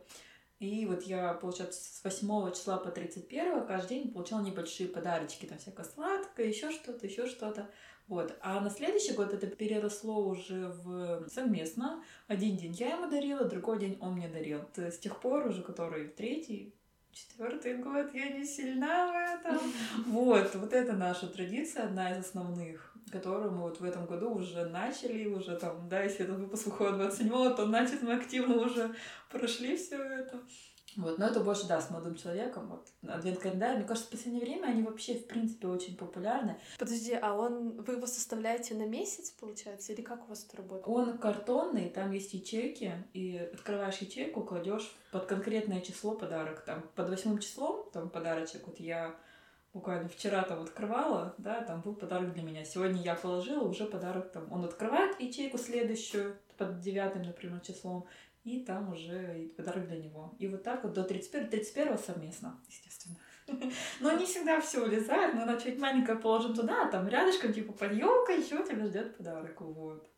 И 0.60 0.86
вот 0.86 1.04
я, 1.04 1.34
получается, 1.34 1.80
с 1.82 2.04
8 2.04 2.54
числа 2.54 2.78
по 2.78 2.90
31 2.90 3.66
каждый 3.66 4.00
день 4.00 4.14
получала 4.14 4.42
небольшие 4.42 4.88
подарочки, 4.88 5.46
там 5.46 5.58
всякое 5.58 5.86
сладкое, 5.86 6.48
еще 6.48 6.72
что-то, 6.72 7.06
еще 7.06 7.28
что-то. 7.28 7.70
Вот. 8.08 8.38
А 8.42 8.60
на 8.60 8.70
следующий 8.70 9.14
год 9.14 9.34
это 9.34 9.48
переросло 9.48 10.28
уже 10.28 10.68
в 10.84 11.28
совместно. 11.28 12.04
Один 12.28 12.56
день 12.56 12.74
я 12.74 12.96
ему 12.96 13.10
дарила, 13.10 13.46
другой 13.46 13.80
день 13.80 13.98
он 14.00 14.14
мне 14.14 14.28
дарил. 14.28 14.62
То 14.74 14.92
с 14.92 15.00
тех 15.00 15.20
пор 15.20 15.48
уже, 15.48 15.64
который 15.64 16.08
третий, 16.10 16.76
четвертый 17.12 17.78
год, 17.78 18.14
я 18.14 18.30
не 18.30 18.46
сильна 18.46 19.12
в 19.12 19.40
этом. 19.40 19.60
Вот, 20.06 20.54
вот 20.56 20.74
это 20.74 20.94
наша 20.94 21.28
традиция, 21.28 21.86
одна 21.86 22.12
из 22.12 22.26
основных 22.26 22.96
которую 23.12 23.52
мы 23.52 23.62
вот 23.62 23.80
в 23.80 23.84
этом 23.84 24.06
году 24.08 24.34
уже 24.34 24.66
начали, 24.66 25.28
уже 25.28 25.56
там, 25.56 25.88
да, 25.88 26.02
если 26.04 26.26
этот 26.26 26.40
выпуск 26.40 26.66
выходит 26.66 26.96
27-го, 26.96 27.52
то 27.52 27.66
значит 27.66 28.02
мы 28.02 28.14
активно 28.14 28.56
уже 28.56 28.94
прошли 29.30 29.78
все 29.78 30.02
это. 30.02 30.42
Вот, 30.96 31.18
но 31.18 31.28
это 31.28 31.42
больше, 31.42 31.68
да, 31.68 31.82
с 31.82 31.90
молодым 31.90 32.16
человеком. 32.16 32.68
Вот, 32.70 32.88
адвент-календарь, 33.08 33.78
мне 33.78 33.86
кажется, 33.86 34.08
в 34.08 34.12
последнее 34.12 34.44
время 34.46 34.68
они 34.68 34.84
вообще, 34.84 35.16
в 35.16 35.28
принципе, 35.28 35.68
очень 35.68 35.98
популярны. 35.98 36.60
Подожди, 36.80 37.14
а 37.14 37.34
он, 37.34 37.82
вы 37.82 37.94
его 37.94 38.08
составляете 38.08 38.76
на 38.76 38.86
месяц, 38.86 39.32
получается, 39.32 39.94
или 39.94 40.02
как 40.02 40.26
у 40.26 40.30
вас 40.30 40.46
это 40.46 40.58
работает? 40.58 40.88
Он 40.88 41.18
картонный, 41.18 41.90
там 41.90 42.12
есть 42.12 42.34
ячейки, 42.34 42.94
и 43.14 43.38
открываешь 43.54 43.98
ячейку, 43.98 44.44
кладешь 44.44 44.96
под 45.12 45.26
конкретное 45.26 45.82
число 45.82 46.16
подарок. 46.16 46.62
Там 46.62 46.84
под 46.96 47.10
восьмым 47.10 47.40
числом, 47.40 47.90
там 47.92 48.10
подарочек, 48.10 48.66
вот 48.66 48.80
я 48.80 49.16
буквально 49.74 50.08
вчера 50.08 50.44
там 50.44 50.64
открывала, 50.64 51.36
да, 51.38 51.62
там 51.62 51.82
был 51.82 51.94
подарок 51.96 52.34
для 52.34 52.44
меня. 52.44 52.64
Сегодня 52.64 53.02
я 53.02 53.16
положила, 53.16 53.68
уже 53.68 53.86
подарок 53.86 54.32
там. 54.32 54.50
Он 54.52 54.64
открывает 54.64 55.20
ячейку 55.20 55.58
следующую, 55.58 56.38
под 56.58 56.80
девятым, 56.80 57.24
например, 57.24 57.60
числом, 57.60 58.06
и 58.46 58.64
там 58.64 58.94
уже 58.94 59.50
подарок 59.58 59.88
для 59.88 59.98
него. 59.98 60.36
И 60.38 60.48
вот 60.48 60.64
так 60.64 60.84
вот 60.84 60.94
до 60.94 61.04
31 61.04 61.50
31 61.50 61.98
совместно, 61.98 62.62
естественно. 62.68 63.18
Но 64.00 64.12
не 64.14 64.26
всегда 64.26 64.62
все 64.62 64.84
улезает, 64.84 65.36
но 65.36 65.46
на 65.46 65.60
чуть 65.60 65.78
маленькое 65.78 66.18
положим 66.18 66.56
туда, 66.56 66.88
а 66.88 66.92
там 66.92 67.08
рядышком, 67.08 67.54
типа 67.54 67.74
под 67.74 67.94
елкой, 67.94 68.42
еще 68.42 68.64
тебя 68.64 68.88
ждет 68.88 69.18
подарок. 69.18 69.62
Вот. 69.62 70.10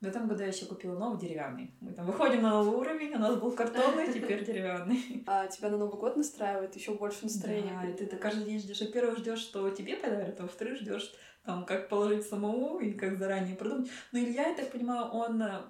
В 0.00 0.06
этом 0.06 0.28
году 0.28 0.42
я 0.42 0.48
еще 0.48 0.66
купила 0.66 0.98
новый 0.98 1.18
деревянный. 1.18 1.72
Мы 1.80 1.92
там 1.92 2.06
выходим 2.06 2.42
на 2.42 2.50
новый 2.50 2.76
уровень, 2.76 3.14
у 3.14 3.18
нас 3.18 3.36
был 3.36 3.52
картонный, 3.52 4.12
теперь 4.12 4.44
деревянный. 4.44 5.24
А 5.26 5.46
тебя 5.46 5.70
на 5.70 5.78
Новый 5.78 5.98
год 5.98 6.16
настраивает 6.16 6.74
еще 6.76 6.94
больше 6.94 7.22
настроения. 7.22 7.78
Да, 7.80 7.88
и 7.88 7.94
ты, 7.94 8.06
ты 8.06 8.16
каждый 8.16 8.44
день 8.44 8.58
ждешь. 8.58 8.80
Во-первых, 8.80 9.18
ждешь, 9.18 9.38
что 9.38 9.70
тебе 9.70 9.96
подарят, 9.96 10.38
а 10.40 10.42
во-вторых, 10.42 10.78
ждешь 10.78 11.12
там, 11.44 11.64
как 11.64 11.88
положить 11.88 12.26
самому 12.26 12.80
и 12.80 12.92
как 12.92 13.18
заранее 13.18 13.56
продумать. 13.56 13.90
Но 14.12 14.18
Илья, 14.18 14.48
я 14.48 14.54
так 14.54 14.70
понимаю, 14.70 15.06
он 15.06 15.40
э, 15.40 15.62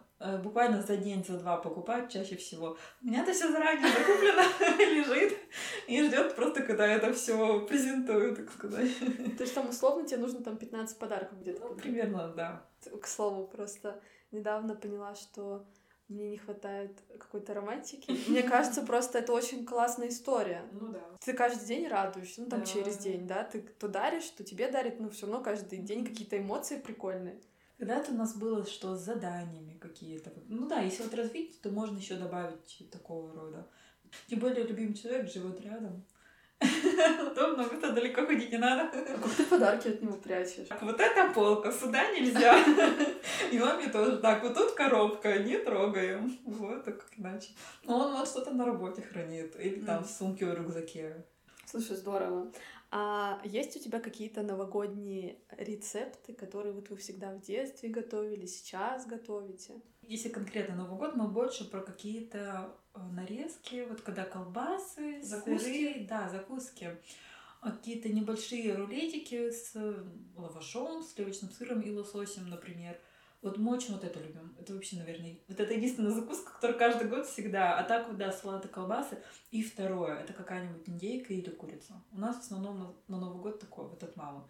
буквально 0.42 0.82
за 0.82 0.96
день, 0.96 1.24
за 1.24 1.38
два 1.38 1.56
покупает 1.56 2.10
чаще 2.10 2.36
всего. 2.36 2.76
У 3.02 3.06
меня 3.06 3.22
это 3.22 3.32
все 3.32 3.50
заранее 3.50 3.88
закуплено, 3.88 4.42
лежит 4.78 5.38
и 5.86 6.02
ждет 6.02 6.34
просто, 6.34 6.62
когда 6.62 6.86
это 6.86 7.12
все 7.12 7.60
презентую, 7.66 8.34
так 8.36 8.50
сказать. 8.50 8.90
То 9.36 9.42
есть 9.42 9.54
там 9.54 9.68
условно 9.68 10.06
тебе 10.06 10.18
нужно 10.18 10.42
там 10.42 10.56
15 10.56 10.98
подарков 10.98 11.40
где-то? 11.40 11.68
Ну, 11.68 11.74
примерно, 11.74 12.28
да. 12.28 12.66
К 13.00 13.06
слову, 13.06 13.46
просто 13.46 14.00
недавно 14.30 14.74
поняла, 14.74 15.14
что 15.14 15.66
мне 16.08 16.30
не 16.30 16.36
хватает 16.36 16.92
какой-то 17.18 17.54
романтики. 17.54 18.10
Мне 18.28 18.42
кажется, 18.42 18.82
просто 18.86 19.18
это 19.18 19.32
очень 19.32 19.64
классная 19.64 20.08
история. 20.08 20.64
Ну 20.72 20.88
да. 20.88 21.02
Ты 21.24 21.32
каждый 21.32 21.66
день 21.66 21.88
радуешься, 21.88 22.42
ну 22.42 22.48
там 22.48 22.60
да. 22.60 22.66
через 22.66 22.98
день, 22.98 23.26
да, 23.26 23.44
ты 23.44 23.60
то 23.60 23.88
даришь, 23.88 24.28
то 24.30 24.44
тебе 24.44 24.70
дарит, 24.70 25.00
ну 25.00 25.08
все 25.10 25.26
равно 25.26 25.42
каждый 25.42 25.78
день 25.78 26.04
какие-то 26.04 26.38
эмоции 26.38 26.78
прикольные. 26.78 27.40
Когда-то 27.78 28.12
у 28.12 28.14
нас 28.14 28.36
было 28.36 28.64
что 28.64 28.94
с 28.94 29.04
заданиями 29.04 29.78
какие-то. 29.78 30.32
Ну 30.48 30.68
да, 30.68 30.80
если 30.80 31.02
вот 31.02 31.14
развить, 31.14 31.60
то 31.60 31.70
можно 31.70 31.98
еще 31.98 32.14
добавить 32.14 32.88
такого 32.90 33.32
рода. 33.32 33.66
Тем 34.28 34.38
более 34.38 34.66
любимый 34.66 34.94
человек 34.94 35.30
живет 35.30 35.60
рядом. 35.60 36.04
Удобно, 37.32 37.64
вы-то 37.64 37.92
далеко 37.92 38.26
ходить 38.26 38.52
не 38.52 38.58
надо. 38.58 38.82
А 38.82 39.18
как 39.18 39.34
ты 39.34 39.44
подарки 39.44 39.88
от 39.88 40.02
него 40.02 40.14
прячешь? 40.14 40.68
Вот 40.80 41.00
эта 41.00 41.32
полка, 41.34 41.72
сюда 41.72 42.10
нельзя. 42.12 42.56
И 43.50 43.60
он 43.60 43.76
мне 43.76 43.88
тоже, 43.88 44.18
так, 44.18 44.42
вот 44.42 44.54
тут 44.54 44.72
коробка, 44.72 45.38
не 45.38 45.58
трогаем. 45.58 46.38
Вот, 46.44 46.84
так 46.84 46.98
как 46.98 47.18
иначе. 47.18 47.50
Но 47.84 47.98
он 47.98 48.16
вот 48.16 48.28
что-то 48.28 48.52
на 48.52 48.64
работе 48.64 49.02
хранит. 49.02 49.56
Или 49.58 49.80
там 49.80 50.04
в 50.04 50.08
сумке, 50.08 50.46
в 50.46 50.54
рюкзаке. 50.54 51.24
Слушай, 51.66 51.96
здорово. 51.96 52.52
А 52.96 53.40
есть 53.42 53.74
у 53.74 53.80
тебя 53.80 53.98
какие-то 53.98 54.42
новогодние 54.42 55.40
рецепты, 55.50 56.32
которые 56.32 56.72
вот 56.72 56.90
вы 56.90 56.96
всегда 56.96 57.32
в 57.32 57.40
детстве 57.40 57.88
готовили, 57.88 58.46
сейчас 58.46 59.04
готовите? 59.04 59.80
Если 60.02 60.28
конкретно 60.28 60.76
Новый 60.76 60.96
год, 60.96 61.16
мы 61.16 61.26
больше 61.26 61.68
про 61.68 61.80
какие-то 61.80 62.72
э, 62.94 63.00
нарезки, 63.10 63.84
вот 63.88 64.00
когда 64.02 64.24
колбасы, 64.24 65.20
закуски, 65.22 65.64
сыры, 65.64 66.06
да, 66.08 66.28
закуски, 66.28 66.96
какие-то 67.60 68.10
небольшие 68.10 68.72
рулетики 68.76 69.50
с 69.50 69.74
лавашом, 70.36 71.02
сливочным 71.02 71.50
сыром 71.50 71.80
и 71.80 71.90
лососем, 71.90 72.48
например. 72.48 72.96
Вот 73.44 73.58
мы 73.58 73.72
очень 73.74 73.92
вот 73.92 74.02
это 74.02 74.18
любим. 74.20 74.56
Это 74.58 74.72
вообще, 74.72 74.96
наверное, 74.96 75.36
вот 75.48 75.60
это 75.60 75.74
единственная 75.74 76.12
закуска, 76.12 76.54
которая 76.54 76.78
каждый 76.78 77.08
год 77.08 77.26
всегда. 77.26 77.78
А 77.78 77.84
так 77.84 78.08
вот, 78.08 78.16
да, 78.16 78.32
салаты, 78.32 78.68
колбасы. 78.68 79.18
И 79.50 79.62
второе, 79.62 80.20
это 80.20 80.32
какая-нибудь 80.32 80.88
индейка 80.88 81.34
или 81.34 81.50
курица. 81.50 82.02
У 82.10 82.18
нас 82.18 82.36
в 82.36 82.40
основном 82.40 82.78
на, 82.78 82.94
на 83.06 83.20
Новый 83.20 83.42
год 83.42 83.60
такое, 83.60 83.84
вот 83.84 84.02
от 84.02 84.16
мамы. 84.16 84.44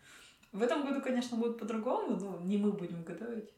В 0.53 0.63
этом 0.63 0.87
году, 0.87 1.03
конечно, 1.03 1.37
будет 1.37 1.59
по-другому, 1.59 2.17
но 2.17 2.39
не 2.39 2.57
мы 2.57 2.71
будем 2.71 3.03
готовить. 3.03 3.53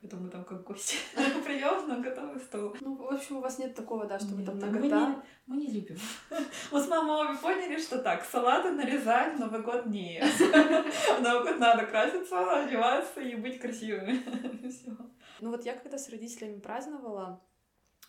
Поэтому 0.00 0.22
мы 0.22 0.30
там 0.30 0.44
как 0.44 0.62
гости 0.62 0.96
прием 1.44 1.88
на 1.88 1.98
готовый 2.00 2.40
стол. 2.40 2.76
Ну, 2.80 2.94
в 2.94 3.12
общем, 3.12 3.38
у 3.38 3.40
вас 3.40 3.58
нет 3.58 3.74
такого, 3.74 4.06
да, 4.06 4.18
что 4.18 4.34
вы 4.34 4.44
там 4.44 4.58
мы 4.58 4.78
не, 4.78 5.22
мы 5.46 5.56
не 5.56 5.66
любим. 5.72 5.98
Мы 6.70 6.80
с 6.80 6.88
мамой 6.88 7.28
обе 7.28 7.38
поняли, 7.38 7.80
что 7.80 7.98
так, 7.98 8.24
салаты 8.24 8.70
нарезать 8.70 9.34
в 9.34 9.40
Новый 9.40 9.62
год 9.62 9.86
нет. 9.86 10.24
В 10.24 11.20
Новый 11.22 11.50
год 11.50 11.58
надо 11.58 11.86
краситься, 11.86 12.64
одеваться 12.64 13.20
и 13.20 13.34
быть 13.34 13.58
красивыми. 13.58 14.22
Ну 15.40 15.50
вот 15.50 15.64
я 15.64 15.74
когда 15.74 15.98
с 15.98 16.08
родителями 16.10 16.60
праздновала, 16.60 17.42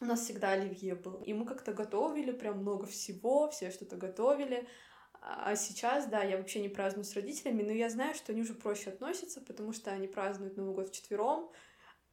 у 0.01 0.05
нас 0.05 0.21
всегда 0.21 0.51
оливье 0.51 0.95
был. 0.95 1.23
И 1.23 1.33
мы 1.33 1.45
как-то 1.45 1.73
готовили 1.73 2.31
прям 2.31 2.59
много 2.59 2.85
всего, 2.85 3.49
все 3.49 3.71
что-то 3.71 3.95
готовили. 3.95 4.67
А 5.21 5.55
сейчас, 5.55 6.07
да, 6.07 6.23
я 6.23 6.37
вообще 6.37 6.61
не 6.61 6.69
праздную 6.69 7.03
с 7.03 7.13
родителями, 7.13 7.63
но 7.63 7.71
я 7.71 7.89
знаю, 7.89 8.15
что 8.15 8.31
они 8.31 8.41
уже 8.41 8.53
проще 8.53 8.89
относятся, 8.89 9.41
потому 9.41 9.73
что 9.73 9.91
они 9.91 10.07
празднуют 10.07 10.55
Новый 10.55 10.73
год 10.73 10.89
вчетвером, 10.89 11.51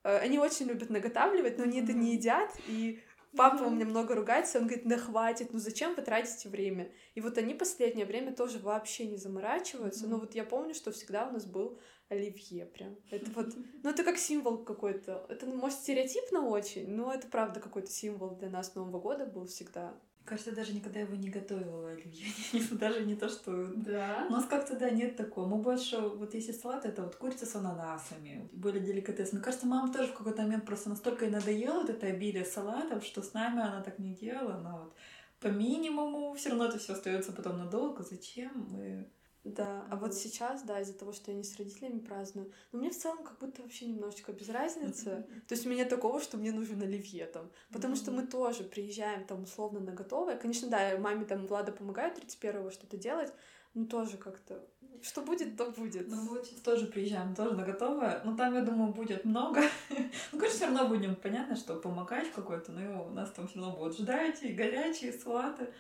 они 0.07 0.39
очень 0.39 0.67
любят 0.67 0.91
наготавливать, 0.91 1.59
но 1.59 1.65
они 1.65 1.81
это 1.81 1.93
не 1.93 2.15
едят, 2.15 2.51
и 2.69 3.01
папа 3.37 3.65
у 3.65 3.71
меня 3.71 3.85
много 3.85 4.15
ругается, 4.15 4.59
он 4.59 4.67
говорит, 4.67 4.87
да 4.87 4.97
хватит, 4.97 5.53
ну 5.53 5.59
зачем 5.59 5.95
вы 5.95 6.03
тратите 6.03 6.49
время? 6.49 6.91
И 7.15 7.21
вот 7.21 7.39
они 7.39 7.55
последнее 7.55 8.07
время 8.07 8.35
тоже 8.35 8.59
вообще 8.59 9.07
не 9.07 9.17
заморачиваются, 9.17 10.07
но 10.07 10.19
вот 10.19 10.35
я 10.35 10.45
помню, 10.45 10.75
что 10.75 10.93
всегда 10.93 11.29
у 11.29 11.33
нас 11.33 11.45
был 11.45 11.79
оливье 12.09 12.67
прям. 12.67 12.97
Это 13.11 13.31
вот, 13.33 13.49
ну 13.83 13.91
это 13.91 14.05
как 14.05 14.17
символ 14.17 14.59
какой-то. 14.59 15.27
Это, 15.29 15.47
может, 15.47 15.79
стереотипно 15.79 16.47
очень, 16.47 16.89
но 16.89 17.13
это 17.13 17.27
правда 17.29 17.61
какой-то 17.61 17.91
символ 17.91 18.37
для 18.37 18.51
нас 18.51 18.75
Нового 18.75 19.01
года 19.01 19.27
был 19.27 19.47
всегда. 19.47 19.95
Кажется, 20.27 20.51
даже 20.51 20.75
никогда 20.75 20.99
его 20.99 21.15
не 21.15 21.31
готовила 21.31 21.91
оливье. 21.93 22.27
даже 22.73 23.05
не 23.05 23.15
то, 23.15 23.29
что... 23.29 23.69
Да. 23.77 24.27
У 24.29 24.33
нас 24.33 24.45
как-то, 24.45 24.75
да, 24.77 24.91
нет 24.91 25.17
такого. 25.17 25.47
Мы 25.47 25.63
больше, 25.63 25.99
вот 26.01 26.35
если 26.35 26.51
салат, 26.51 26.85
это 26.85 27.03
вот 27.03 27.15
курица 27.15 27.47
с 27.47 27.55
ананасами. 27.55 28.49
Более 28.53 28.83
деликатес. 28.83 29.33
Мне 29.33 29.41
кажется, 29.41 29.67
мама 29.67 29.93
тоже 29.93 30.09
в 30.09 30.15
какой-то 30.15 30.43
момент 30.43 30.67
просто 30.67 30.89
настолько 30.89 31.27
и 31.27 31.31
надоела 31.31 31.81
вот 31.81 31.91
это 31.91 32.09
обилие 32.09 32.45
салатов, 32.45 33.05
что 33.05 33.23
с 33.23 33.35
нами 33.35 33.63
она 33.63 33.83
так 33.83 34.01
не 34.01 34.15
делала. 34.15 34.61
Но 34.61 34.79
вот 34.79 34.97
по 35.39 35.47
минимуму 35.47 36.35
все 36.35 36.49
равно 36.49 36.67
это 36.67 36.79
все 36.79 36.95
остается 36.95 37.33
потом 37.33 37.59
надолго. 37.59 38.03
Зачем 38.03 38.67
мы 38.71 39.09
да, 39.47 39.87
а 39.91 39.97
вот 39.97 40.15
сейчас, 40.15 40.63
да, 40.63 40.81
из-за 40.81 40.95
того, 40.95 41.13
что 41.13 41.31
я 41.31 41.37
не 41.37 41.45
с 41.45 41.57
родителями 41.57 42.01
праздную, 42.01 42.51
но 42.73 42.79
мне 42.79 42.91
в 42.91 42.97
целом 42.97 43.23
как 43.23 43.39
будто 43.39 43.63
вообще 43.63 43.87
немножечко 43.87 44.33
без 44.33 44.49
разницы. 44.49 45.27
То 45.47 45.55
есть 45.55 45.67
у 45.67 45.71
меня 45.71 45.85
такого, 45.85 46.21
что 46.21 46.37
мне 46.37 46.53
нужен 46.53 46.83
оливье 46.83 47.27
там. 47.27 47.51
Потому 47.71 47.95
что 47.97 48.11
мы 48.11 48.27
тоже 48.27 48.65
приезжаем 48.65 49.25
там 49.25 49.45
условно 49.45 49.81
на 49.81 49.93
готовое. 49.93 50.37
Конечно, 50.37 50.69
да, 50.69 50.99
маме 50.99 51.25
там 51.25 51.47
Влада 51.47 51.71
помогает 51.71 52.19
31-го 52.19 52.71
что-то 52.71 52.97
делать, 52.97 53.33
но 53.75 53.87
тоже 53.87 54.17
как-то 54.17 54.67
что 55.03 55.23
будет, 55.23 55.57
то 55.57 55.71
будет. 55.71 56.09
Ну, 56.09 56.23
мы 56.23 56.41
тоже 56.65 56.87
приезжаем, 56.87 57.35
тоже 57.35 57.55
на 57.55 57.65
готовое. 57.65 58.21
Но 58.25 58.37
там, 58.37 58.55
я 58.55 58.63
думаю, 58.63 58.93
будет 58.93 59.25
много. 59.25 59.61
ну, 59.91 60.39
конечно, 60.39 60.49
все 60.49 60.65
равно 60.65 60.89
будем, 60.89 61.15
понятно, 61.15 61.55
что 61.55 61.77
помогать 61.77 62.33
какой-то, 62.33 62.73
но 62.73 63.07
у 63.07 63.11
нас 63.11 63.31
там 63.31 63.47
все 63.47 63.61
равно 63.61 63.77
будут 63.77 63.99
ждать 63.99 64.43
и 64.43 64.53
горячие 64.53 65.13
салаты. 65.13 65.73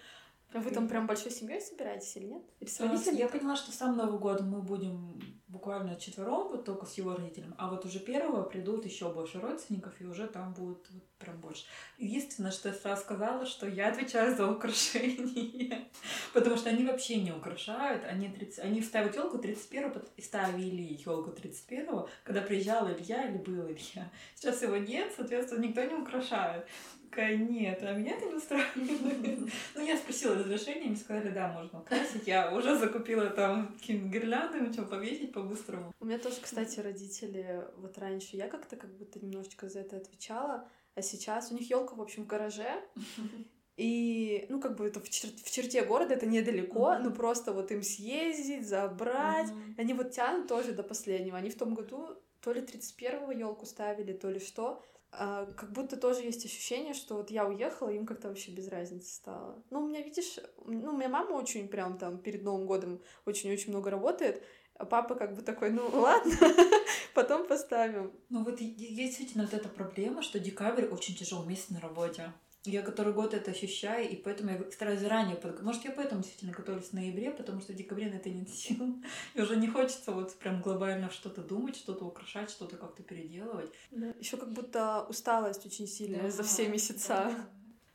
А 0.56 0.60
вы 0.60 0.70
там 0.70 0.88
прям 0.88 1.06
большой 1.06 1.30
семьей 1.30 1.60
собираетесь 1.60 2.16
или 2.16 2.26
нет? 2.26 2.42
Или 2.60 2.68
с 2.68 2.80
родителями? 2.80 3.18
Я 3.18 3.28
поняла, 3.28 3.56
что 3.56 3.72
сам 3.72 3.96
Новый 3.96 4.18
год 4.18 4.40
мы 4.40 4.62
будем 4.62 5.20
буквально 5.48 5.96
четвером, 5.96 6.48
вот 6.48 6.64
только 6.64 6.86
с 6.86 6.94
его 6.94 7.14
родителем, 7.14 7.54
а 7.56 7.70
вот 7.70 7.84
уже 7.84 8.00
первого 8.00 8.42
придут 8.42 8.84
еще 8.84 9.12
больше 9.12 9.40
родственников, 9.40 9.92
и 10.00 10.04
уже 10.04 10.26
там 10.26 10.52
будет 10.54 10.84
вот 10.90 11.02
прям 11.18 11.40
больше. 11.40 11.64
Единственное, 11.98 12.50
что 12.50 12.68
я 12.68 12.74
сразу 12.74 13.02
сказала, 13.02 13.46
что 13.46 13.66
я 13.66 13.88
отвечаю 13.88 14.36
за 14.36 14.50
украшение, 14.50 15.88
потому 16.34 16.56
что 16.56 16.70
они 16.70 16.84
вообще 16.84 17.20
не 17.20 17.32
украшают, 17.32 18.04
они, 18.04 18.28
30, 18.28 18.58
они 18.58 18.82
ставят 18.82 19.14
елку 19.14 19.38
31 19.38 19.92
и 20.16 20.22
ставили 20.22 20.98
елку 21.04 21.30
31 21.30 22.06
когда 22.24 22.40
приезжал 22.40 22.90
Илья 22.90 23.28
или 23.28 23.38
был 23.38 23.66
Илья. 23.68 24.10
Сейчас 24.34 24.62
его 24.62 24.76
нет, 24.76 25.12
соответственно, 25.16 25.64
никто 25.64 25.82
не 25.84 25.94
украшает 25.94 26.66
такая, 27.08 27.36
нет, 27.36 27.82
а 27.82 27.92
меня 27.92 28.16
это 28.16 28.26
не 28.26 28.34
устраивает. 28.34 29.52
Ну, 29.74 29.86
я 29.86 29.96
спросила 29.96 30.34
разрешение, 30.34 30.88
мне 30.88 30.96
сказали, 30.96 31.30
да, 31.30 31.48
можно 31.52 31.80
украсить. 31.80 32.26
Я 32.26 32.54
уже 32.54 32.76
закупила 32.76 33.26
там 33.30 33.76
гирлянды, 33.86 34.60
начала 34.60 34.86
повесить 34.86 35.32
по-быстрому. 35.32 35.92
У 36.00 36.04
меня 36.04 36.18
тоже, 36.18 36.36
кстати, 36.40 36.80
родители, 36.80 37.64
вот 37.76 37.98
раньше 37.98 38.36
я 38.36 38.48
как-то 38.48 38.76
как 38.76 38.96
будто 38.96 39.18
немножечко 39.18 39.68
за 39.68 39.80
это 39.80 39.96
отвечала, 39.96 40.68
а 40.94 41.02
сейчас 41.02 41.52
у 41.52 41.54
них 41.54 41.70
елка, 41.70 41.94
в 41.94 42.00
общем, 42.00 42.24
в 42.24 42.26
гараже, 42.26 42.82
и, 43.76 44.46
ну, 44.48 44.60
как 44.60 44.76
бы 44.76 44.86
это 44.86 45.00
в, 45.00 45.08
чер 45.08 45.30
в 45.44 45.50
черте 45.50 45.84
города, 45.84 46.14
это 46.14 46.26
недалеко, 46.26 46.92
mm-hmm. 46.92 47.02
ну, 47.02 47.12
просто 47.12 47.52
вот 47.52 47.70
им 47.70 47.82
съездить, 47.82 48.66
забрать. 48.66 49.50
Mm-hmm. 49.50 49.74
Они 49.78 49.94
вот 49.94 50.12
тянут 50.12 50.48
тоже 50.48 50.72
до 50.72 50.82
последнего. 50.82 51.36
Они 51.36 51.50
в 51.50 51.58
том 51.58 51.74
году 51.74 52.16
то 52.40 52.52
ли 52.52 52.62
31-го 52.62 53.32
елку 53.32 53.66
ставили, 53.66 54.12
то 54.12 54.30
ли 54.30 54.40
что. 54.40 54.82
А, 55.12 55.46
как 55.46 55.72
будто 55.72 55.96
тоже 55.96 56.22
есть 56.22 56.44
ощущение, 56.44 56.94
что 56.94 57.16
вот 57.16 57.30
я 57.30 57.46
уехала, 57.46 57.88
им 57.88 58.06
как-то 58.06 58.28
вообще 58.28 58.50
без 58.50 58.68
разницы 58.68 59.14
стало. 59.14 59.62
Ну, 59.70 59.80
у 59.80 59.88
меня, 59.88 60.02
видишь, 60.02 60.38
ну, 60.64 60.92
у 60.92 60.96
меня 60.96 61.08
мама 61.08 61.32
очень 61.32 61.68
прям 61.68 61.98
там 61.98 62.18
перед 62.18 62.42
Новым 62.42 62.66
годом 62.66 63.00
очень-очень 63.24 63.70
много 63.70 63.90
работает, 63.90 64.42
а 64.74 64.84
папа 64.84 65.14
как 65.14 65.34
бы 65.34 65.42
такой, 65.42 65.70
ну 65.70 65.88
ладно, 65.88 66.34
потом 67.14 67.46
поставим. 67.46 68.12
Ну 68.28 68.44
вот 68.44 68.60
есть 68.60 68.76
действительно 68.76 69.44
вот 69.44 69.54
эта 69.54 69.68
проблема, 69.68 70.22
что 70.22 70.38
декабрь 70.38 70.84
очень 70.84 71.14
тяжелый 71.14 71.46
месяц 71.46 71.70
на 71.70 71.80
работе. 71.80 72.32
Я 72.66 72.82
который 72.82 73.12
год 73.12 73.34
это 73.34 73.50
ощущаю, 73.50 74.08
и 74.08 74.16
поэтому 74.16 74.50
я 74.50 74.70
стараюсь 74.70 75.00
заранее 75.00 75.36
под... 75.36 75.62
Может, 75.62 75.84
я 75.84 75.90
поэтому 75.90 76.22
действительно 76.22 76.52
готовлюсь 76.52 76.86
в 76.86 76.92
ноябре, 76.92 77.30
потому 77.30 77.60
что 77.60 77.72
в 77.72 77.76
декабре 77.76 78.10
на 78.10 78.14
это 78.14 78.30
нет 78.30 78.48
сил. 78.54 78.96
И 79.34 79.40
уже 79.40 79.56
не 79.56 79.68
хочется 79.68 80.12
вот 80.12 80.34
прям 80.36 80.62
глобально 80.62 81.10
что-то 81.10 81.42
думать, 81.42 81.76
что-то 81.76 82.04
украшать, 82.04 82.50
что-то 82.50 82.76
как-то 82.76 83.02
переделывать. 83.02 83.70
Да. 83.90 84.12
Еще 84.18 84.36
как 84.36 84.52
будто 84.52 85.06
усталость 85.08 85.64
очень 85.66 85.86
сильная 85.86 86.22
да, 86.22 86.30
за 86.30 86.42
все 86.42 86.68
месяца. 86.68 87.08
Да. 87.08 87.48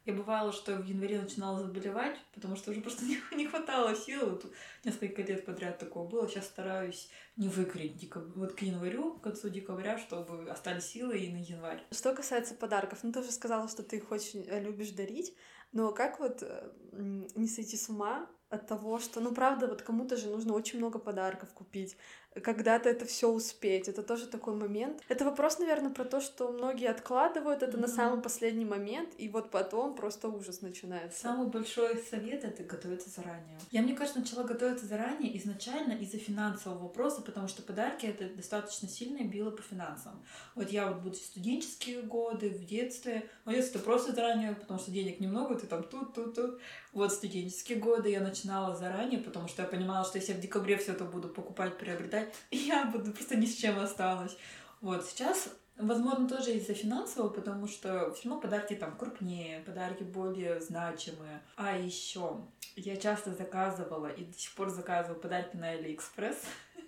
Я 0.05 0.13
бывало, 0.13 0.51
что 0.51 0.75
в 0.75 0.86
январе 0.86 1.22
начинала 1.22 1.60
заболевать, 1.60 2.17
потому 2.34 2.55
что 2.55 2.72
уже 2.72 2.81
просто 2.81 3.05
не, 3.36 3.46
хватало 3.46 3.96
сил. 3.96 4.31
Вот 4.31 4.46
несколько 4.84 5.22
лет 5.22 5.46
подряд 5.46 5.77
такого 5.77 6.08
было. 6.08 6.27
Сейчас 6.27 6.46
стараюсь 6.46 7.10
не 7.38 7.48
выкорить 7.48 7.98
декаб... 7.98 8.24
вот 8.36 8.53
к 8.53 8.62
январю, 8.62 9.13
к 9.13 9.22
концу 9.22 9.50
декабря, 9.50 9.98
чтобы 10.00 10.50
остались 10.50 10.86
силы 10.86 11.17
и 11.20 11.31
на 11.31 11.38
январь. 11.38 11.84
Что 11.91 12.15
касается 12.15 12.55
подарков, 12.55 13.00
ну 13.03 13.12
ты 13.12 13.20
уже 13.20 13.31
сказала, 13.31 13.67
что 13.67 13.84
ты 13.84 13.98
их 13.98 14.12
очень 14.12 14.43
э, 14.48 14.60
любишь 14.62 14.91
дарить, 14.91 15.36
но 15.72 15.91
как 15.91 16.20
вот 16.20 16.43
не 16.91 17.48
сойти 17.48 17.77
с 17.77 17.88
ума 17.88 18.27
от 18.51 18.67
того, 18.67 19.00
что, 19.00 19.22
ну, 19.22 19.34
правда, 19.34 19.65
вот 19.67 19.81
кому-то 19.81 20.17
же 20.17 20.29
нужно 20.29 20.53
очень 20.53 20.77
много 20.77 21.00
подарков 21.00 21.53
купить, 21.53 21.96
когда-то 22.40 22.90
это 22.90 23.06
все 23.06 23.30
успеть. 23.30 23.88
Это 23.90 24.04
тоже 24.04 24.28
такой 24.28 24.56
момент. 24.56 25.02
Это 25.10 25.26
вопрос, 25.26 25.60
наверное, 25.60 25.92
про 25.92 26.06
то, 26.06 26.22
что 26.22 26.52
многие 26.52 26.90
откладывают 26.90 27.62
это 27.62 27.78
mm-hmm. 27.78 27.82
на 27.82 27.88
самый 27.88 28.22
последний 28.22 28.66
момент, 28.66 29.10
и 29.18 29.28
вот 29.28 29.52
потом 29.52 29.96
просто 29.96 30.30
ужас 30.30 30.62
начинается. 30.62 31.20
Самый 31.20 31.48
большой 31.48 31.98
совет— 31.98 32.44
это 32.46 32.64
готовиться 32.64 33.10
заранее. 33.10 33.60
Я, 33.72 33.82
мне 33.82 33.94
кажется, 33.94 34.20
начала 34.20 34.44
готовиться 34.44 34.86
заранее 34.86 35.38
изначально 35.38 35.94
из-за 35.94 36.18
финансового 36.18 36.84
вопроса, 36.84 37.22
потому 37.22 37.48
что 37.48 37.62
подарки— 37.64 38.06
это 38.08 38.30
достаточно 38.34 38.88
сильное 38.88 39.26
било 39.26 39.52
по 39.52 39.62
финансам. 39.62 40.24
Вот 40.56 40.70
я 40.70 40.88
вот 40.88 41.02
буду 41.02 41.16
студенческие 41.16 42.02
годы, 42.02 42.50
в 42.50 42.66
детстве, 42.66 43.30
ну, 43.46 43.52
если 43.52 43.72
это 43.72 43.80
просто 43.80 44.14
заранее, 44.14 44.56
потому 44.56 44.80
что 44.80 44.92
денег 44.92 45.20
немного, 45.20 45.56
ты 45.56 45.68
там 45.68 45.84
тут, 45.84 46.14
тут, 46.14 46.36
тут. 46.36 46.62
Вот 46.94 47.14
студенческие 47.14 47.78
годы 47.78 48.10
я 48.10 48.20
начинала 48.20 48.76
заранее, 48.76 49.20
потому 49.20 49.48
что 49.48 49.62
я 49.62 49.68
понимала, 49.68 50.06
что 50.06 50.18
если 50.18 50.34
я 50.34 50.38
в 50.38 50.42
декабре 50.42 50.78
все 50.78 50.92
это 50.92 51.06
буду 51.06 51.30
покупать, 51.30 51.78
приобретать, 51.78 52.21
я 52.51 52.86
буду 52.86 53.12
просто 53.12 53.36
ни 53.36 53.46
с 53.46 53.56
чем 53.56 53.80
осталась. 53.80 54.36
Вот 54.82 55.06
сейчас, 55.06 55.50
возможно, 55.78 56.28
тоже 56.28 56.54
из-за 56.54 56.74
финансового, 56.74 57.30
потому 57.30 57.68
что 57.68 58.12
все 58.13 58.30
равно 58.30 58.42
подарки 58.42 58.75
там 58.75 58.98
крупнее, 58.98 59.62
подарки 59.62 60.04
более 60.04 60.60
значимые. 60.60 61.42
А 61.56 61.78
еще 61.78 62.42
я 62.75 62.98
часто 62.98 63.34
заказывала 63.34 64.08
и 64.08 64.24
до 64.24 64.38
сих 64.38 64.54
пор 64.54 64.70
заказываю 64.70 65.20
подарки 65.20 65.56
на 65.56 65.70
Алиэкспресс. 65.70 66.38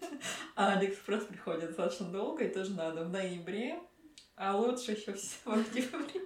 А 0.55 0.73
Алиэкспресс 0.73 1.23
приходит 1.23 1.67
достаточно 1.67 2.07
долго, 2.07 2.43
и 2.43 2.53
тоже 2.53 2.71
надо 2.71 3.05
в 3.05 3.09
ноябре, 3.09 3.79
а 4.35 4.57
лучше 4.57 4.91
еще 4.91 5.13
в 5.13 5.47
октябре 5.47 6.21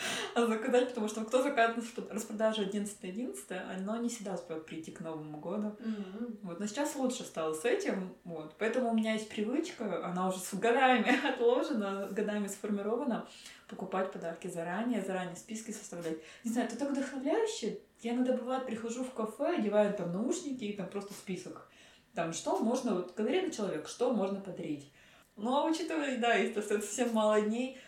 заказать, 0.34 0.88
потому 0.88 1.08
что 1.08 1.24
кто 1.24 1.42
заказывает 1.42 2.10
распродажу 2.10 2.62
11.11, 2.62 3.76
оно 3.76 3.96
не 3.96 4.08
всегда 4.08 4.34
успеет 4.34 4.66
прийти 4.66 4.90
к 4.90 5.00
Новому 5.00 5.38
году. 5.38 5.76
Mm-hmm. 5.78 6.38
Вот. 6.42 6.60
Но 6.60 6.66
сейчас 6.66 6.94
лучше 6.96 7.24
стало 7.24 7.54
с 7.54 7.64
этим, 7.64 8.14
вот. 8.24 8.54
Поэтому 8.58 8.90
у 8.90 8.94
меня 8.94 9.14
есть 9.14 9.28
привычка, 9.28 10.04
она 10.04 10.28
уже 10.28 10.38
с 10.38 10.54
годами 10.54 11.14
отложена, 11.28 12.08
годами 12.10 12.46
сформирована, 12.46 13.28
покупать 13.68 14.12
подарки 14.12 14.48
заранее, 14.48 15.02
заранее 15.02 15.36
списки 15.36 15.70
составлять. 15.70 16.18
Не 16.44 16.50
знаю, 16.50 16.68
это 16.68 16.78
так 16.78 16.90
вдохновляюще. 16.90 17.78
Я 18.00 18.14
иногда, 18.14 18.34
бывает, 18.34 18.66
прихожу 18.66 19.04
в 19.04 19.12
кафе, 19.12 19.56
одеваю 19.58 19.92
там 19.94 20.12
наушники 20.12 20.64
и 20.64 20.72
там 20.76 20.88
просто 20.88 21.12
список. 21.12 21.68
Там, 22.14 22.32
что 22.32 22.58
можно, 22.58 22.94
вот 22.94 23.12
конкретный 23.12 23.52
человек, 23.52 23.88
что 23.88 24.12
можно 24.12 24.40
подарить. 24.40 24.90
Ну, 25.36 25.54
а 25.54 25.64
учитывая, 25.64 26.18
да, 26.18 26.34
если 26.34 26.60
совсем 26.60 27.12
мало 27.12 27.40
дней, 27.40 27.78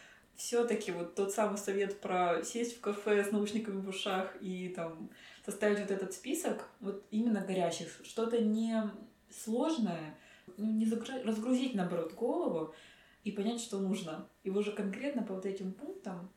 все-таки 0.42 0.90
вот 0.90 1.14
тот 1.14 1.32
самый 1.32 1.56
совет 1.56 2.00
про 2.00 2.42
сесть 2.42 2.76
в 2.76 2.80
кафе 2.80 3.24
с 3.24 3.30
наушниками 3.30 3.80
в 3.80 3.88
ушах 3.88 4.36
и 4.40 4.70
там 4.70 5.08
составить 5.46 5.78
вот 5.78 5.92
этот 5.92 6.12
список, 6.14 6.68
вот 6.80 7.04
именно 7.12 7.42
горящих, 7.42 8.00
что-то 8.02 8.40
не 8.40 8.82
сложное, 9.30 10.18
ну, 10.56 10.72
не 10.72 10.84
загрузить, 10.84 11.24
разгрузить, 11.24 11.74
наоборот, 11.74 12.14
голову 12.14 12.74
и 13.22 13.30
понять, 13.30 13.60
что 13.60 13.78
нужно. 13.78 14.28
И 14.42 14.50
уже 14.50 14.72
конкретно 14.72 15.22
по 15.22 15.34
вот 15.34 15.46
этим 15.46 15.72
пунктам 15.72 16.28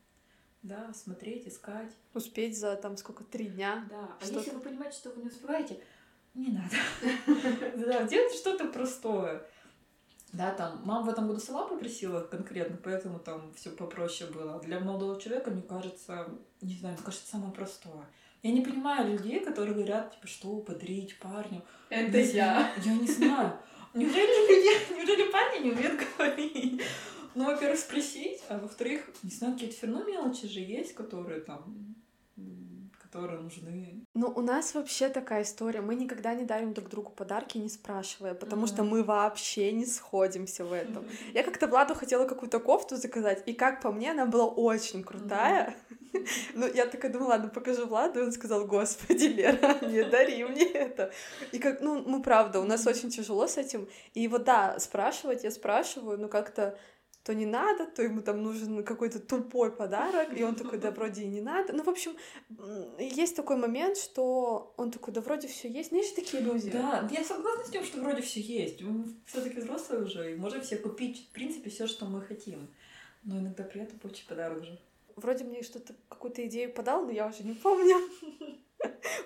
да, 0.62 0.94
смотреть, 0.94 1.48
искать. 1.48 1.92
Успеть 2.14 2.60
за 2.60 2.76
там 2.76 2.98
сколько, 2.98 3.24
три 3.24 3.48
дня. 3.48 3.88
Да, 3.90 4.18
а 4.22 4.26
если 4.26 4.52
вы 4.52 4.60
понимаете, 4.60 4.98
что 4.98 5.10
вы 5.10 5.24
не 5.24 5.30
успеваете, 5.30 5.80
не 6.36 6.50
надо. 6.52 6.76
Да, 7.88 8.04
делайте 8.04 8.38
что-то 8.38 8.66
простое. 8.66 9.48
Да, 10.36 10.52
там 10.52 10.82
мама 10.84 11.06
в 11.06 11.10
этом 11.10 11.28
году 11.28 11.40
сама 11.40 11.66
попросила 11.66 12.20
конкретно, 12.20 12.78
поэтому 12.84 13.20
там 13.20 13.54
все 13.56 13.70
попроще 13.70 14.30
было. 14.30 14.60
Для 14.60 14.82
молодого 14.82 15.20
человека, 15.20 15.50
мне 15.50 15.62
кажется, 15.62 16.28
не 16.62 16.76
знаю, 16.76 16.96
мне 16.96 17.06
кажется, 17.06 17.28
самое 17.28 17.54
простое. 17.54 18.06
Я 18.44 18.52
не 18.52 18.62
понимаю 18.62 19.14
людей, 19.14 19.40
которые 19.40 19.74
говорят, 19.74 20.14
типа, 20.14 20.28
что 20.28 20.58
подарить 20.58 21.18
парню. 21.20 21.62
Это 21.90 22.22
не 22.22 22.32
я. 22.32 22.74
Я 22.84 22.94
не 22.94 23.08
знаю. 23.08 23.58
Неужели, 23.94 24.28
люди, 24.50 24.94
неужели 24.94 25.32
парни 25.32 25.64
не 25.64 25.72
умеют 25.72 26.02
говорить? 26.18 26.82
Ну, 27.34 27.46
во-первых, 27.46 27.80
спросить, 27.80 28.44
а 28.50 28.58
во-вторых, 28.58 29.10
не 29.24 29.32
знаю, 29.32 29.54
какие-то 29.54 29.78
все 29.78 29.88
равно 29.88 30.04
мелочи 30.04 30.48
же 30.48 30.60
есть, 30.60 30.94
которые 30.96 31.42
там 31.42 31.96
которые 33.16 33.40
нужны. 33.40 34.06
Ну, 34.14 34.28
у 34.36 34.42
нас 34.42 34.76
вообще 34.76 35.10
такая 35.10 35.44
история. 35.44 35.82
Мы 35.82 35.96
никогда 35.96 36.34
не 36.36 36.44
дарим 36.44 36.74
друг 36.74 36.90
другу 36.90 37.12
подарки, 37.12 37.58
не 37.58 37.70
спрашивая, 37.70 38.34
потому 38.34 38.66
mm-hmm. 38.66 38.74
что 38.74 38.84
мы 38.84 39.04
вообще 39.04 39.72
не 39.72 39.86
сходимся 39.86 40.66
в 40.66 40.74
этом. 40.74 41.04
Mm-hmm. 41.04 41.32
Я 41.34 41.44
как-то 41.44 41.68
Владу 41.68 41.96
хотела 41.96 42.28
какую-то 42.28 42.60
кофту 42.60 42.98
заказать, 42.98 43.44
и 43.46 43.54
как 43.54 43.82
по 43.82 43.92
мне, 43.92 44.12
она 44.12 44.26
была 44.26 44.46
очень 44.46 45.04
крутая. 45.04 45.70
Mm-hmm. 45.70 46.02
Ну, 46.54 46.66
я 46.74 46.86
такая 46.86 47.12
думала, 47.12 47.32
ладно, 47.32 47.50
покажу 47.50 47.88
Владу, 47.88 48.22
и 48.22 48.24
он 48.24 48.32
сказал, 48.32 48.66
господи, 48.66 49.26
Лера, 49.26 49.86
не 49.86 50.02
дари 50.04 50.46
мне 50.46 50.64
это. 50.64 51.12
И 51.52 51.60
как, 51.60 51.82
ну, 51.82 52.04
мы 52.08 52.22
правда, 52.22 52.62
у 52.62 52.64
нас 52.64 52.88
очень 52.88 53.10
тяжело 53.10 53.48
с 53.48 53.58
этим. 53.58 53.90
И 54.14 54.30
вот 54.30 54.46
да, 54.46 54.80
спрашивать 54.80 55.44
я 55.44 55.52
спрашиваю, 55.52 56.18
но 56.18 56.30
как-то 56.30 56.78
то 57.26 57.34
не 57.34 57.48
надо, 57.48 57.88
то 57.88 58.04
ему 58.04 58.22
там 58.22 58.44
нужен 58.44 58.84
какой-то 58.84 59.20
тупой 59.20 59.76
подарок, 59.76 60.38
и 60.38 60.44
он 60.44 60.54
такой, 60.54 60.78
да, 60.78 60.92
вроде 60.92 61.24
и 61.24 61.28
не 61.28 61.42
надо. 61.42 61.74
Ну, 61.74 61.84
в 61.84 61.90
общем, 61.90 62.16
есть 63.00 63.36
такой 63.36 63.58
момент, 63.58 63.98
что 63.98 64.76
он 64.78 64.92
такой, 64.92 65.12
да, 65.12 65.22
вроде 65.22 65.48
все 65.48 65.68
есть. 65.68 65.90
Знаешь, 65.90 66.12
такие 66.12 66.44
люди. 66.44 66.70
Да, 66.70 67.10
я 67.12 67.24
согласна 67.24 67.66
с 67.66 67.72
тем, 67.72 67.84
что 67.84 68.00
вроде 68.00 68.22
все 68.22 68.42
есть. 68.42 68.80
Мы 68.84 69.06
все-таки 69.26 69.60
взрослые 69.60 70.04
уже, 70.04 70.34
и 70.34 70.36
можем 70.36 70.62
себе 70.62 70.78
купить, 70.78 71.28
в 71.28 71.34
принципе, 71.34 71.72
все, 71.72 71.88
что 71.88 72.06
мы 72.06 72.22
хотим. 72.22 72.68
Но 73.24 73.40
иногда 73.40 73.64
приятно 73.64 73.98
получить 73.98 74.28
подарок 74.28 74.64
же. 74.64 74.80
Вроде 75.16 75.46
мне 75.46 75.64
что-то, 75.64 75.96
какую-то 76.10 76.46
идею 76.46 76.72
подал, 76.72 77.06
но 77.06 77.12
я 77.12 77.26
уже 77.26 77.44
не 77.44 77.56
помню. 77.56 77.96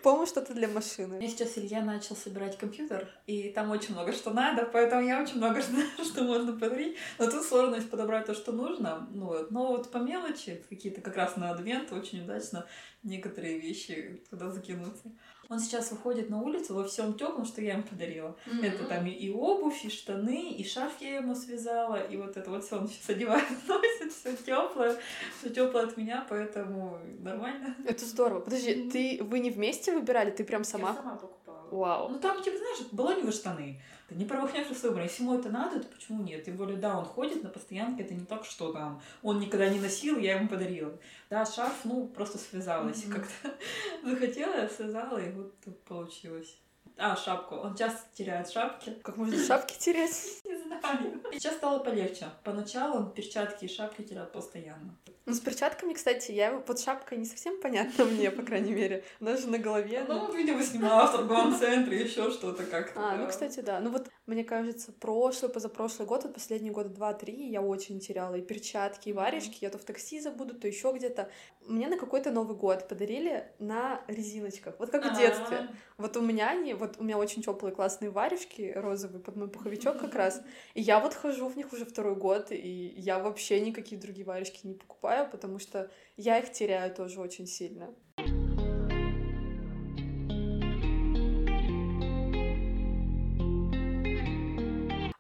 По-моему, 0.04 0.26
что-то 0.26 0.54
для 0.54 0.68
машины. 0.68 1.18
Меня 1.18 1.30
сейчас 1.30 1.58
Илья 1.58 1.82
начал 1.82 2.16
собирать 2.16 2.58
компьютер, 2.58 3.10
и 3.28 3.50
там 3.50 3.72
очень 3.72 3.94
много 3.94 4.14
что 4.14 4.32
надо, 4.32 4.66
поэтому 4.66 5.02
я 5.02 5.22
очень 5.22 5.38
много 5.38 5.62
знаю, 5.62 5.88
что 6.04 6.24
можно 6.24 6.54
подарить. 6.54 6.98
Но 7.18 7.30
тут 7.30 7.44
сложность 7.44 7.90
подобрать 7.90 8.26
то, 8.26 8.34
что 8.34 8.52
нужно. 8.52 9.08
Ну, 9.12 9.26
вот. 9.26 9.52
Но 9.52 9.68
вот 9.68 9.92
по 9.92 9.98
мелочи, 9.98 10.64
какие-то 10.70 11.02
как 11.02 11.16
раз 11.16 11.36
на 11.36 11.52
адвент, 11.52 11.92
очень 11.92 12.24
удачно 12.24 12.66
некоторые 13.04 13.60
вещи 13.60 14.24
туда 14.30 14.50
закинуться. 14.50 15.12
Он 15.50 15.60
сейчас 15.60 15.90
выходит 15.90 16.30
на 16.30 16.42
улицу 16.42 16.76
во 16.76 16.84
всем 16.84 17.16
теплом, 17.16 17.44
что 17.44 17.62
я 17.62 17.74
ему 17.74 17.84
подарила. 17.84 18.38
Mm-hmm. 18.46 18.66
Это 18.68 18.84
там 18.86 19.08
и, 19.08 19.10
и 19.10 19.32
обувь, 19.32 19.84
и 19.84 19.90
штаны, 19.90 20.52
и 20.52 20.64
шарф 20.64 20.94
я 21.02 21.16
ему 21.16 21.34
связала, 21.34 21.96
и 21.96 22.18
вот 22.18 22.38
это 22.38 22.52
вот 22.52 22.64
все 22.64 22.78
он 22.78 22.88
сейчас 22.88 23.10
одевает, 23.10 23.48
носит, 23.68 24.14
все 24.14 24.36
теплое, 24.38 24.96
все 25.40 25.50
теплое 25.50 25.88
от 25.88 25.98
меня, 25.98 26.24
поэтому 26.30 27.00
нормально. 27.20 27.76
Это 27.84 28.06
здорово. 28.06 28.42
Подожди, 28.42 28.76
mm-hmm. 28.76 28.92
ты 28.92 29.24
вы 29.24 29.40
не 29.40 29.50
вместе 29.50 29.92
выбирали, 29.92 30.30
ты 30.30 30.44
прям 30.44 30.64
сама? 30.64 30.90
Я 30.90 30.96
сама 30.96 31.16
покупала. 31.16 31.68
Вау. 31.72 32.10
Ну 32.10 32.20
там, 32.20 32.44
типа, 32.44 32.58
знаешь, 32.58 32.80
балоневые 32.92 33.32
штаны. 33.32 33.82
Ты 34.10 34.16
не 34.16 34.26
с 34.26 34.84
выбором. 34.84 35.04
Если 35.04 35.22
ему 35.22 35.38
это 35.38 35.50
надо, 35.50 35.80
то 35.80 35.88
почему 35.88 36.24
нет? 36.24 36.44
Тем 36.44 36.58
более, 36.58 36.78
да, 36.78 36.98
он 36.98 37.06
ходит 37.06 37.44
на 37.44 37.50
постоянке, 37.50 38.02
это 38.04 38.16
не 38.16 38.26
так, 38.26 38.44
что 38.44 38.74
там 38.74 39.02
он 39.22 39.40
никогда 39.40 39.70
не 39.70 39.80
носил, 39.80 40.18
я 40.18 40.38
ему 40.38 40.50
подарила. 40.50 40.92
Да, 41.30 41.46
шарф, 41.46 41.86
ну, 41.86 42.08
просто 42.08 42.40
связалась. 42.40 43.04
Mm-hmm. 43.04 43.14
Как-то 43.14 43.56
захотела, 44.10 44.68
связала, 44.68 45.20
и 45.20 45.32
вот 45.32 45.54
получилось. 45.86 46.58
А, 46.98 47.16
шапку. 47.16 47.56
Он 47.56 47.76
часто 47.76 48.02
теряет 48.14 48.50
шапки. 48.50 48.94
Как 49.04 49.16
можно 49.16 49.38
шапки 49.38 49.78
терять? 49.80 50.42
Не 50.44 50.58
знаю. 50.58 51.19
Сейчас 51.32 51.56
стало 51.56 51.80
полегче. 51.80 52.26
Поначалу 52.44 52.96
он 52.96 53.14
перчатки 53.14 53.66
и 53.66 53.68
шапки 53.68 54.02
терял 54.02 54.26
постоянно. 54.26 54.98
Ну, 55.26 55.34
с 55.34 55.40
перчатками, 55.40 55.94
кстати, 55.94 56.32
я 56.32 56.58
под 56.58 56.80
шапкой 56.80 57.18
не 57.18 57.26
совсем 57.26 57.62
понятно 57.62 58.06
мне, 58.06 58.32
по 58.32 58.42
крайней 58.42 58.72
мере. 58.72 59.04
Она 59.22 59.38
же 59.38 59.48
на 59.48 59.60
голове. 59.60 60.04
Ну, 60.08 60.34
видимо, 60.34 60.64
снимала 60.64 61.08
в 61.08 61.12
торговом 61.12 61.58
центре, 61.58 62.02
еще 62.02 62.32
что-то 62.32 62.64
как-то. 62.64 63.00
А, 63.00 63.16
ну, 63.16 63.28
кстати, 63.28 63.60
да. 63.60 63.80
Ну, 63.80 63.92
вот, 63.92 64.10
мне 64.30 64.44
кажется, 64.44 64.92
прошлый, 64.92 65.52
позапрошлый 65.52 66.08
год, 66.08 66.24
вот 66.24 66.36
последние 66.36 66.72
года 66.72 66.90
два-три, 66.90 67.50
я 67.50 67.64
очень 67.64 68.00
теряла 68.00 68.36
и 68.36 68.42
перчатки, 68.42 69.10
и 69.10 69.14
варежки. 69.14 69.58
Я 69.62 69.72
то 69.72 69.80
в 69.80 69.84
такси 69.84 70.20
забуду, 70.20 70.54
то 70.54 70.68
еще 70.68 70.94
где-то. 70.96 71.32
Мне 71.66 71.88
на 71.88 71.98
какой-то 71.98 72.30
Новый 72.30 72.56
год 72.56 72.88
подарили 72.88 73.52
на 73.58 74.02
резиночках. 74.08 74.76
Вот 74.78 74.92
как 74.92 75.12
в 75.12 75.18
детстве. 75.18 75.70
Вот 75.98 76.16
у 76.16 76.22
меня 76.22 76.52
они, 76.52 76.76
вот 76.76 76.98
у 77.00 77.04
меня 77.04 77.18
очень 77.18 77.42
теплые 77.42 77.74
классные 77.74 78.12
варежки 78.12 78.72
розовые 78.76 79.20
под 79.20 79.36
мой 79.36 79.50
пуховичок 79.50 80.00
как 80.00 80.14
раз. 80.14 80.44
И 80.76 80.82
я 80.82 81.00
вот 81.00 81.16
хожу 81.16 81.48
в 81.48 81.58
них 81.58 81.74
уже 81.74 81.86
второй 81.86 82.16
год, 82.16 82.52
и 82.52 82.94
я 82.98 83.18
вообще 83.18 83.60
никакие 83.60 84.00
другие 84.00 84.26
варежки 84.26 84.68
не 84.68 84.76
покупаю, 84.76 85.28
потому 85.30 85.58
что 85.58 85.90
я 86.18 86.38
их 86.38 86.52
теряю 86.52 86.94
тоже 86.94 87.20
очень 87.20 87.48
сильно. 87.48 87.96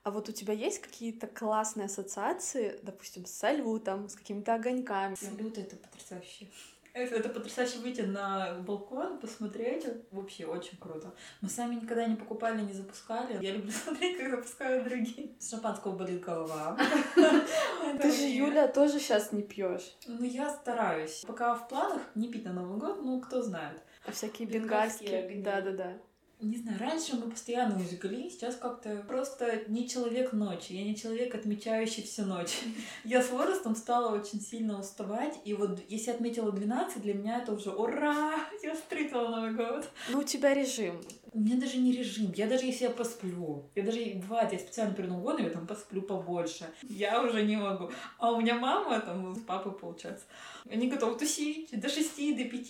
А 0.09 0.11
вот 0.11 0.27
у 0.27 0.31
тебя 0.31 0.55
есть 0.55 0.79
какие-то 0.81 1.27
классные 1.27 1.85
ассоциации, 1.85 2.79
допустим, 2.81 3.27
с 3.27 3.31
салютом, 3.31 4.09
с 4.09 4.15
какими-то 4.15 4.55
огоньками? 4.55 5.13
Салют— 5.13 5.55
это 5.59 5.75
потрясающе. 5.75 6.47
Это, 6.93 7.17
это 7.17 7.29
потрясающе 7.29 7.77
выйти 7.77 8.01
на 8.01 8.55
балкон, 8.65 9.19
посмотреть. 9.19 9.85
Вообще 10.09 10.47
очень 10.47 10.79
круто. 10.79 11.13
Мы 11.41 11.49
сами 11.49 11.75
никогда 11.75 12.07
не 12.07 12.15
покупали, 12.15 12.59
не 12.61 12.73
запускали. 12.73 13.37
Я 13.39 13.53
люблю 13.53 13.71
смотреть, 13.83 14.17
как 14.17 14.31
запускают 14.31 14.85
другие. 14.85 15.35
С 15.37 15.51
шампанского 15.51 15.95
болит 15.95 16.21
голова. 16.21 16.75
Ты 18.01 18.11
же, 18.11 18.23
Юля, 18.23 18.67
тоже 18.67 18.99
сейчас 18.99 19.31
не 19.31 19.43
пьешь. 19.43 19.95
Ну, 20.07 20.23
я 20.23 20.49
стараюсь. 20.49 21.23
Пока 21.27 21.53
в 21.53 21.67
планах 21.67 22.01
не 22.15 22.31
пить 22.31 22.45
на 22.45 22.53
Новый 22.53 22.79
год, 22.79 23.03
ну, 23.03 23.21
кто 23.21 23.43
знает. 23.43 23.79
А 24.07 24.11
всякие 24.11 24.47
бенгальские. 24.47 25.43
Да-да-да 25.43 25.99
не 26.45 26.57
знаю, 26.57 26.79
раньше 26.79 27.15
мы 27.15 27.29
постоянно 27.29 27.75
мюзикли, 27.75 28.29
сейчас 28.29 28.55
как-то 28.55 29.03
просто 29.07 29.63
не 29.67 29.89
человек 29.89 30.31
ночи, 30.31 30.71
я 30.71 30.83
не 30.83 30.95
человек, 30.95 31.35
отмечающий 31.35 32.03
всю 32.03 32.23
ночь. 32.23 32.59
Я 33.03 33.21
с 33.21 33.29
возрастом 33.29 33.75
стала 33.75 34.15
очень 34.15 34.39
сильно 34.39 34.79
уставать, 34.79 35.39
и 35.43 35.53
вот 35.53 35.81
если 35.89 36.11
отметила 36.11 36.51
12, 36.51 37.01
для 37.01 37.13
меня 37.13 37.39
это 37.39 37.53
уже 37.53 37.71
ура, 37.71 38.35
я 38.63 38.73
встретила 38.73 39.27
Новый 39.27 39.53
год. 39.53 39.89
Ну, 40.09 40.19
у 40.19 40.23
тебя 40.23 40.53
режим. 40.53 41.01
У 41.31 41.39
меня 41.39 41.57
даже 41.57 41.77
не 41.77 41.91
режим. 41.91 42.31
Я 42.35 42.47
даже 42.47 42.65
если 42.65 42.85
я 42.85 42.89
посплю, 42.89 43.69
я 43.75 43.83
даже 43.83 43.99
бывает, 44.15 44.51
я 44.51 44.59
специально 44.59 44.93
перед 44.93 45.09
Новым 45.09 45.23
годом 45.23 45.45
я 45.45 45.51
там 45.51 45.67
посплю 45.67 46.01
побольше. 46.01 46.65
Я 46.83 47.21
уже 47.21 47.43
не 47.43 47.57
могу. 47.57 47.91
А 48.17 48.31
у 48.31 48.41
меня 48.41 48.55
мама 48.55 48.99
там 48.99 49.35
с 49.35 49.41
папой 49.41 49.73
получается. 49.73 50.25
Они 50.69 50.87
готовы 50.89 51.19
тусить 51.19 51.69
до 51.79 51.89
6, 51.89 52.08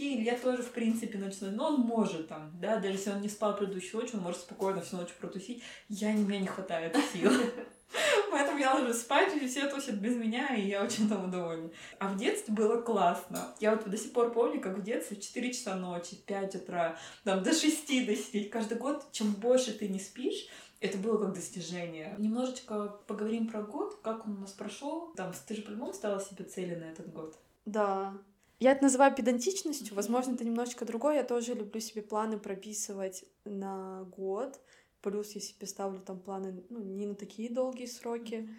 до 0.09 0.15
5, 0.15 0.19
или 0.19 0.23
я 0.23 0.37
тоже, 0.37 0.63
в 0.63 0.71
принципе, 0.71 1.17
ночной. 1.17 1.51
Но 1.51 1.67
он 1.67 1.81
может 1.81 2.27
там, 2.27 2.51
да, 2.59 2.77
даже 2.77 2.95
если 2.95 3.11
он 3.11 3.21
не 3.21 3.29
спал 3.29 3.55
предыдущую 3.55 4.01
ночь, 4.01 4.13
он 4.13 4.21
может 4.21 4.41
спокойно 4.41 4.81
всю 4.81 4.97
ночь 4.97 5.13
протусить. 5.13 5.63
Я, 5.87 6.13
не, 6.13 6.23
мне 6.23 6.39
не 6.39 6.47
хватает 6.47 6.97
сил. 7.13 7.31
Поэтому 8.31 8.59
я 8.59 8.75
ложусь 8.75 9.01
спать, 9.01 9.35
и 9.35 9.47
все 9.47 9.67
тусят 9.67 9.95
без 9.95 10.15
меня, 10.15 10.55
и 10.55 10.67
я 10.67 10.83
очень 10.83 11.09
тому 11.09 11.27
довольна. 11.27 11.71
А 11.99 12.09
в 12.09 12.17
детстве 12.17 12.53
было 12.53 12.81
классно. 12.81 13.55
Я 13.59 13.75
вот 13.75 13.89
до 13.89 13.97
сих 13.97 14.13
пор 14.13 14.31
помню, 14.31 14.61
как 14.61 14.77
в 14.77 14.83
детстве 14.83 15.17
в 15.17 15.21
4 15.21 15.53
часа 15.53 15.75
ночи, 15.75 16.15
5 16.15 16.55
утра, 16.55 16.97
там, 17.23 17.41
до 17.41 17.53
6 17.53 18.05
досидеть. 18.05 18.51
Каждый 18.51 18.77
год, 18.77 19.11
чем 19.11 19.33
больше 19.33 19.73
ты 19.73 19.87
не 19.87 19.99
спишь, 19.99 20.47
это 20.79 20.97
было 20.97 21.17
как 21.17 21.33
достижение. 21.33 22.15
Немножечко 22.19 22.99
поговорим 23.07 23.47
про 23.47 23.63
год, 23.63 23.99
как 24.03 24.25
он 24.25 24.37
у 24.37 24.39
нас 24.41 24.51
прошел. 24.51 25.11
Там, 25.15 25.33
ты 25.47 25.55
же 25.55 25.63
по-любому 25.63 25.93
ставила 25.93 26.21
себе 26.21 26.45
цели 26.45 26.75
на 26.75 26.85
этот 26.85 27.11
год. 27.11 27.37
Да. 27.65 28.13
Я 28.59 28.73
это 28.73 28.83
называю 28.83 29.15
педантичностью, 29.15 29.95
возможно, 29.95 30.33
это 30.33 30.43
немножечко 30.43 30.85
другое. 30.85 31.17
Я 31.17 31.23
тоже 31.23 31.53
люблю 31.53 31.79
себе 31.79 32.01
планы 32.01 32.37
прописывать 32.37 33.23
на 33.45 34.03
год. 34.15 34.59
Плюс 35.01 35.31
я 35.31 35.39
себе 35.39 35.65
ставлю 35.65 36.01
там 36.01 36.19
планы 36.19 36.61
ну, 36.69 36.79
не 36.79 37.05
на 37.05 37.15
такие 37.15 37.49
долгие 37.49 37.85
сроки. 37.85 38.49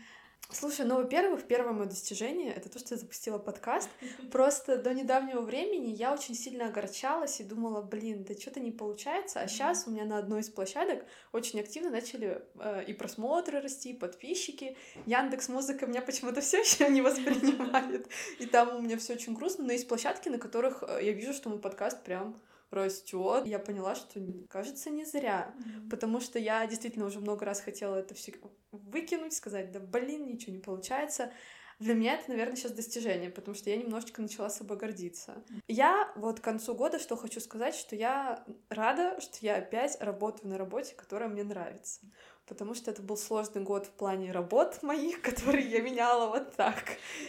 Слушай, 0.52 0.84
ну, 0.84 0.96
во-первых, 0.96 1.44
первое 1.44 1.72
мое 1.72 1.86
достижение— 1.86 2.52
это 2.56 2.68
то, 2.68 2.80
что 2.80 2.94
я 2.94 2.98
запустила 2.98 3.38
подкаст. 3.38 3.88
Просто 4.32 4.76
до 4.76 4.92
недавнего 4.92 5.40
времени 5.42 5.90
я 5.90 6.12
очень 6.12 6.34
сильно 6.34 6.66
огорчалась 6.66 7.40
и 7.40 7.44
думала, 7.44 7.82
блин, 7.82 8.24
да 8.24 8.34
что-то 8.34 8.58
не 8.58 8.72
получается. 8.72 9.40
А 9.40 9.46
сейчас 9.46 9.86
у 9.86 9.90
меня 9.90 10.04
на 10.04 10.18
одной 10.18 10.40
из 10.40 10.50
площадок 10.50 11.04
очень 11.32 11.60
активно 11.60 11.90
начали 11.90 12.42
э, 12.58 12.84
и 12.84 12.92
просмотры 12.92 13.60
расти, 13.60 13.90
и 13.90 13.94
подписчики. 13.94 14.76
Яндекс 15.06 15.48
Музыка 15.48 15.86
меня 15.86 16.02
почему-то 16.02 16.40
все 16.40 16.58
еще 16.62 16.88
не 16.88 17.00
воспринимает. 17.00 18.08
И 18.40 18.46
там 18.46 18.76
у 18.76 18.80
меня 18.80 18.98
все 18.98 19.14
очень 19.14 19.34
грустно. 19.34 19.64
Но 19.64 19.72
есть 19.72 19.86
площадки, 19.86 20.28
на 20.28 20.38
которых 20.38 20.82
э, 20.82 20.98
я 21.02 21.12
вижу, 21.12 21.32
что 21.32 21.48
мой 21.48 21.60
подкаст 21.60 22.02
прям 22.02 22.40
растет. 22.70 23.46
Я 23.46 23.58
поняла, 23.58 23.94
что, 23.94 24.20
кажется, 24.48 24.90
не 24.90 25.04
зря. 25.04 25.54
Mm-hmm. 25.56 25.90
Потому 25.90 26.20
что 26.20 26.38
я 26.38 26.66
действительно 26.66 27.06
уже 27.06 27.20
много 27.20 27.44
раз 27.44 27.60
хотела 27.60 27.96
это 27.96 28.14
все 28.14 28.32
выкинуть, 28.72 29.32
сказать, 29.32 29.72
да 29.72 29.80
блин, 29.80 30.26
ничего 30.26 30.52
не 30.52 30.60
получается. 30.60 31.32
Для 31.80 31.94
меня 31.94 32.16
это, 32.16 32.28
наверное, 32.28 32.56
сейчас 32.56 32.72
достижение, 32.72 33.30
потому 33.30 33.54
что 33.54 33.70
я 33.70 33.76
немножечко 33.78 34.20
начала 34.20 34.50
собой 34.50 34.76
гордиться. 34.76 35.42
Я 35.66 36.12
вот 36.14 36.38
к 36.38 36.44
концу 36.44 36.74
года 36.74 36.98
что 36.98 37.16
хочу 37.16 37.40
сказать, 37.40 37.74
что 37.74 37.96
я 37.96 38.44
рада, 38.68 39.18
что 39.22 39.38
я 39.40 39.56
опять 39.56 39.96
работаю 39.98 40.50
на 40.50 40.58
работе, 40.58 40.94
которая 40.94 41.30
мне 41.30 41.42
нравится. 41.42 42.02
Потому 42.46 42.74
что 42.74 42.90
это 42.90 43.00
был 43.00 43.16
сложный 43.16 43.62
год 43.62 43.86
в 43.86 43.92
плане 43.92 44.30
работ 44.30 44.82
моих, 44.82 45.22
которые 45.22 45.66
я 45.70 45.80
меняла 45.80 46.28
вот 46.28 46.54
так. 46.54 46.84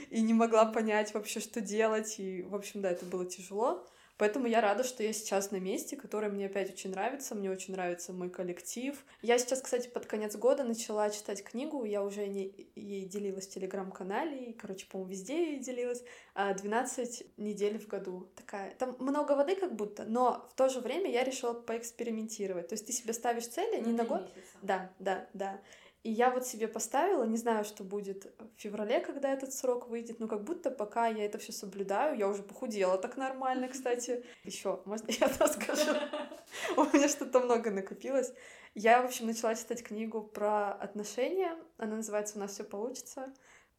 И 0.10 0.22
не 0.22 0.34
могла 0.34 0.66
понять 0.66 1.14
вообще, 1.14 1.40
что 1.40 1.62
делать. 1.62 2.20
И, 2.20 2.44
в 2.44 2.54
общем, 2.54 2.82
да, 2.82 2.92
это 2.92 3.06
было 3.06 3.26
тяжело. 3.26 3.88
Поэтому 4.22 4.46
я 4.46 4.62
рада, 4.62 4.84
что 4.84 5.02
я 5.02 5.14
сейчас 5.14 5.50
на 5.50 5.56
месте, 5.56 5.98
которое 5.98 6.30
мне 6.30 6.46
опять 6.46 6.70
очень 6.70 6.92
нравится. 6.92 7.34
Мне 7.34 7.50
очень 7.50 7.74
нравится 7.74 8.14
мой 8.14 8.30
коллектив. 8.30 9.04
Я 9.24 9.40
сейчас, 9.40 9.64
кстати, 9.64 9.88
под 9.88 10.06
конец 10.06 10.36
года 10.36 10.64
начала 10.64 11.10
читать 11.10 11.44
книгу. 11.44 11.86
Я 11.86 12.04
уже 12.04 12.28
не, 12.28 12.54
ей 12.76 13.06
делилась 13.06 13.48
в 13.48 13.50
телеграм-канале. 13.50 14.38
И, 14.38 14.54
короче, 14.54 14.86
по-моему, 14.86 15.10
везде 15.10 15.54
ей 15.54 15.60
делилась. 15.60 16.04
12 16.36 17.22
а, 17.22 17.42
недель 17.42 17.80
в 17.80 17.88
году. 17.88 18.30
Такая. 18.36 18.76
Там 18.76 18.96
много 19.00 19.32
воды 19.32 19.56
как 19.56 19.76
будто, 19.76 20.04
но 20.04 20.48
в 20.52 20.54
то 20.54 20.70
же 20.70 20.82
время 20.82 21.10
я 21.10 21.24
решила 21.24 21.54
поэкспериментировать. 21.54 22.68
То 22.68 22.74
есть 22.74 22.86
ты 22.86 22.94
себе 22.94 23.14
ставишь 23.14 23.48
цели 23.48 23.82
не 23.84 23.92
на 23.92 24.04
год. 24.04 24.22
Месяца. 24.36 24.58
Да, 24.62 24.92
да, 25.00 25.28
да. 25.34 25.60
И 26.04 26.12
я 26.12 26.32
вот 26.32 26.48
себе 26.48 26.68
поставила, 26.68 27.26
не 27.26 27.38
знаю, 27.38 27.64
что 27.64 27.84
будет 27.84 28.26
в 28.40 28.60
феврале, 28.60 29.02
когда 29.02 29.32
этот 29.32 29.54
срок 29.54 29.88
выйдет, 29.88 30.20
но 30.20 30.28
как 30.28 30.44
будто 30.44 30.72
пока 30.72 31.08
я 31.08 31.26
это 31.26 31.38
все 31.38 31.52
соблюдаю, 31.52 32.18
я 32.18 32.28
уже 32.28 32.42
похудела 32.42 32.98
так 32.98 33.18
нормально, 33.18 33.68
кстати. 33.72 34.26
Еще, 34.44 34.82
можно 34.86 35.12
я 35.12 35.28
расскажу? 35.40 35.92
У 36.78 36.84
меня 36.86 37.08
что-то 37.08 37.40
много 37.40 37.70
накопилось. 37.70 38.34
Я, 38.74 39.04
в 39.04 39.06
общем, 39.06 39.28
начала 39.28 39.54
читать 39.54 39.84
книгу 39.84 40.24
про 40.24 40.72
отношения. 40.72 41.56
Она 41.78 41.98
называется 41.98 42.38
«У 42.38 42.40
нас 42.40 42.54
все 42.54 42.64
получится». 42.64 43.32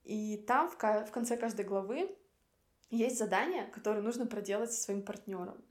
И 0.04 0.36
там 0.36 0.68
в, 0.68 0.76
в 0.76 1.10
конце 1.10 1.36
каждой 1.36 1.64
главы 1.64 2.16
есть 2.90 3.18
задание, 3.18 3.64
которое 3.68 4.02
нужно 4.02 4.26
проделать 4.26 4.72
со 4.72 4.82
своим 4.82 5.02
партнером. 5.02 5.64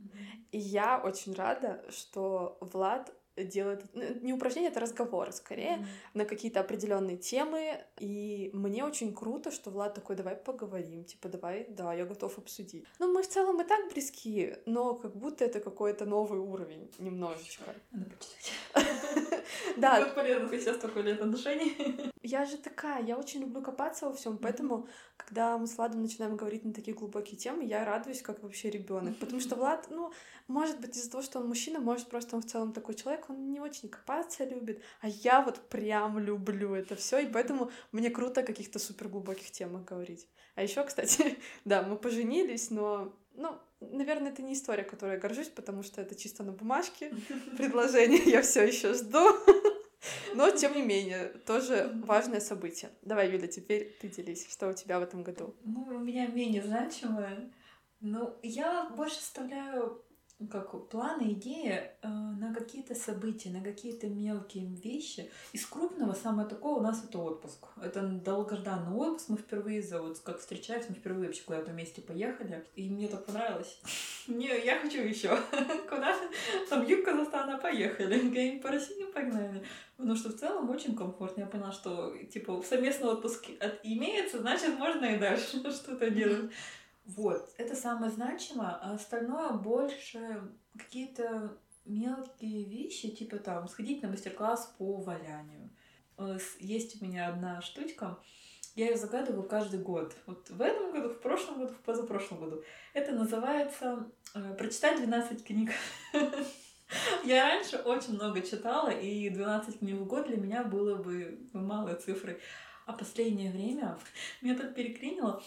И 0.52 0.58
я 0.58 1.00
очень 1.00 1.34
рада, 1.34 1.86
что 1.90 2.58
Влад 2.62 3.14
делает 3.38 3.84
ну, 3.94 4.04
не 4.22 4.34
упражнение, 4.34 4.72
это 4.72 4.80
разговоры 4.80 5.32
скорее 5.32 5.78
mm-hmm. 5.78 5.86
на 6.14 6.26
какие-то 6.26 6.60
определенные 6.60 7.18
темы. 7.18 7.84
И 8.00 8.50
мне 8.54 8.84
очень 8.84 9.14
круто, 9.14 9.52
что 9.52 9.70
Влад 9.70 9.94
такой, 9.94 10.16
давай 10.16 10.36
поговорим, 10.36 11.04
типа, 11.04 11.30
давай, 11.30 11.66
да, 11.70 11.94
я 11.94 12.06
готов 12.06 12.38
обсудить. 12.38 12.86
Ну, 13.00 13.12
мы 13.12 13.24
в 13.24 13.28
целом 13.28 13.62
и 13.62 13.64
так 13.64 13.92
близки, 13.92 14.56
но 14.66 14.96
как 14.96 15.16
будто 15.16 15.46
это 15.46 15.60
какой-то 15.60 16.06
новый 16.06 16.40
уровень 16.40 16.92
немножечко. 17.00 17.64
Надо 17.92 18.12
почитать. 18.12 18.54
Да. 19.78 20.00
Будет 20.00 20.16
полезно, 20.16 20.44
если 20.46 20.60
сейчас 20.60 20.78
столько 20.78 21.02
лет 21.02 21.22
отношений. 21.22 22.11
Я 22.24 22.46
же 22.46 22.58
такая, 22.58 23.04
я 23.04 23.18
очень 23.18 23.42
люблю 23.42 23.62
копаться 23.62 24.06
во 24.06 24.14
всем, 24.14 24.38
поэтому, 24.38 24.88
когда 25.18 25.58
мы 25.58 25.66
с 25.66 25.78
Владом 25.78 26.04
начинаем 26.04 26.38
говорить 26.38 26.64
на 26.64 26.72
такие 26.72 26.96
глубокие 26.96 27.36
темы, 27.36 27.64
я 27.64 27.84
радуюсь, 27.84 28.22
как 28.22 28.44
вообще 28.44 28.70
ребенок. 28.70 29.18
Потому 29.18 29.40
что 29.42 29.56
Влад, 29.56 29.88
ну, 29.90 30.12
может 30.48 30.80
быть, 30.80 30.96
из-за 30.96 31.10
того, 31.10 31.24
что 31.24 31.40
он 31.40 31.48
мужчина, 31.48 31.80
может, 31.80 32.10
просто 32.10 32.36
он 32.36 32.44
в 32.44 32.46
целом 32.46 32.74
такой 32.74 32.94
человек, 32.94 33.30
он 33.30 33.52
не 33.52 33.60
очень 33.60 33.90
копаться 33.90 34.46
любит, 34.46 34.84
а 35.02 35.08
я 35.08 35.42
вот 35.42 35.60
прям 35.70 36.20
люблю 36.20 36.76
это 36.76 36.96
все, 36.96 37.20
и 37.20 37.26
поэтому 37.26 37.72
мне 37.92 38.12
круто 38.12 38.42
о 38.42 38.46
каких-то 38.46 38.78
супер 38.78 39.08
глубоких 39.08 39.50
темах 39.50 39.86
говорить. 39.86 40.28
А 40.56 40.62
еще, 40.62 40.84
кстати, 40.84 41.40
да, 41.66 41.82
мы 41.82 41.96
поженились, 41.96 42.70
но, 42.70 43.16
ну, 43.34 43.58
наверное, 43.80 44.32
это 44.32 44.44
не 44.44 44.54
история, 44.54 44.84
которой 44.84 45.14
я 45.14 45.20
горжусь, 45.20 45.50
потому 45.50 45.82
что 45.82 46.02
это 46.02 46.14
чисто 46.14 46.44
на 46.44 46.52
бумажке. 46.52 47.12
Предложение 47.58 48.22
я 48.26 48.44
все 48.44 48.64
еще 48.64 48.94
жду. 48.94 49.26
Но, 50.34 50.50
тем 50.52 50.76
не 50.76 50.82
менее, 50.82 51.30
тоже 51.46 51.92
важное 52.04 52.40
событие. 52.40 52.92
Давай, 53.02 53.32
Юля, 53.32 53.48
теперь 53.48 53.96
ты 54.02 54.10
делись, 54.10 54.52
что 54.52 54.70
у 54.70 54.74
тебя 54.74 55.00
в 55.00 55.04
этом 55.04 55.24
году. 55.24 55.56
Ну, 55.64 55.84
у 55.84 56.00
меня 56.00 56.28
менее 56.28 56.64
значимое. 56.64 57.52
Ну, 58.00 58.36
я 58.42 58.90
больше 58.96 59.20
оставляю 59.20 60.04
как 60.50 60.90
планы, 60.90 61.34
идеи 61.34 61.92
э, 62.02 62.08
на 62.08 62.54
какие-то 62.54 62.96
события, 62.96 63.50
на 63.50 63.62
какие-то 63.62 64.08
мелкие 64.08 64.66
вещи. 64.66 65.30
Из 65.54 65.66
крупного 65.66 66.14
самое 66.14 66.48
такое 66.48 66.74
у 66.74 66.82
нас 66.82 67.04
это 67.04 67.20
отпуск. 67.20 67.68
Это 67.82 68.02
долгожданный 68.02 68.96
отпуск. 68.96 69.30
Мы 69.30 69.38
впервые 69.38 69.82
за 69.82 70.02
вот 70.02 70.20
как 70.20 70.40
встречаемся, 70.40 70.90
мы 70.90 70.96
впервые 70.96 71.28
вообще 71.28 71.44
куда-то 71.44 71.72
вместе 71.72 72.02
поехали. 72.02 72.66
И 72.76 72.90
мне 72.90 73.08
так 73.08 73.26
понравилось. 73.26 73.80
Не, 74.28 74.48
я 74.66 74.80
хочу 74.80 75.02
еще. 75.02 75.30
Куда? 75.90 76.16
Там 76.70 76.86
юг 76.86 77.06
Казахстана 77.06 77.58
поехали. 77.58 78.30
Гейм 78.34 78.60
по 78.60 78.70
России 78.70 79.06
погнали. 79.14 79.64
Потому 79.98 80.16
что 80.16 80.30
в 80.30 80.36
целом 80.36 80.70
очень 80.70 80.96
комфортно. 80.96 81.42
Я 81.42 81.48
поняла, 81.48 81.72
что 81.72 82.16
типа 82.32 82.64
совместный 82.68 83.10
отпуск 83.10 83.46
имеется, 83.84 84.40
значит 84.40 84.78
можно 84.80 85.06
и 85.06 85.20
дальше 85.20 85.60
что-то 85.72 86.10
делать. 86.10 86.52
Вот, 87.16 87.54
это 87.58 87.76
самое 87.76 88.12
значимое, 88.12 88.70
а 88.82 88.94
остальное 88.94 89.52
больше 89.54 90.52
какие-то 90.78 91.58
мелкие 91.86 92.64
вещи, 92.64 93.10
типа 93.10 93.38
там 93.38 93.68
сходить 93.68 94.02
на 94.02 94.10
мастер-класс 94.10 94.76
по 94.78 94.98
валянию. 94.98 95.70
Э, 96.18 96.38
есть 96.60 97.02
у 97.02 97.06
меня 97.06 97.28
одна 97.30 97.62
штучка, 97.62 98.18
я 98.76 98.88
ее 98.88 98.98
загадываю 98.98 99.44
каждый 99.44 99.82
год. 99.82 100.16
Вот 100.26 100.50
в 100.50 100.62
этом 100.62 100.94
году, 100.94 101.10
в 101.10 101.20
прошлом 101.20 101.60
году, 101.60 101.74
в 101.74 101.82
позапрошлом 101.82 102.40
году. 102.40 102.64
Это 102.94 103.12
называется 103.12 104.08
э, 104.34 104.56
«Прочитать 104.58 104.98
12 104.98 105.44
книг». 105.44 105.72
Я 107.24 107.48
раньше 107.48 107.78
очень 107.78 108.16
много 108.16 108.42
читала, 108.42 108.90
и 108.90 109.30
12 109.30 109.80
книг 109.80 109.96
в 109.96 110.06
год 110.06 110.28
для 110.28 110.38
меня 110.38 110.64
было 110.64 110.96
бы 110.96 111.40
малой 111.54 111.96
цифрой. 111.96 112.40
А 112.86 112.94
последнее 112.94 113.52
время 113.52 113.98
меня 114.42 114.56
так 114.56 114.74
переклинило, 114.74 115.44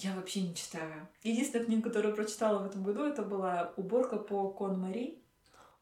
я 0.00 0.14
вообще 0.14 0.42
не 0.42 0.54
читаю. 0.54 1.08
Единственная 1.22 1.66
книга, 1.66 1.88
которую 1.88 2.14
прочитала 2.14 2.62
в 2.62 2.66
этом 2.66 2.82
году, 2.82 3.04
это 3.04 3.22
была 3.22 3.72
«Уборка 3.76 4.16
по 4.16 4.50
Кон 4.50 4.80
Мари». 4.80 5.22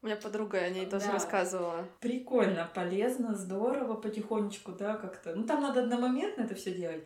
У 0.01 0.05
меня 0.05 0.15
подруга 0.15 0.59
о 0.59 0.69
ней 0.69 0.85
да. 0.85 0.99
тоже 0.99 1.11
рассказывала. 1.11 1.87
Прикольно, 1.99 2.69
полезно, 2.73 3.33
здорово, 3.33 3.95
потихонечку, 3.95 4.71
да, 4.71 4.95
как-то. 4.95 5.35
Ну, 5.35 5.43
там 5.43 5.61
надо 5.61 5.83
одномоментно 5.83 6.43
это 6.43 6.55
все 6.55 6.73
делать. 6.73 7.05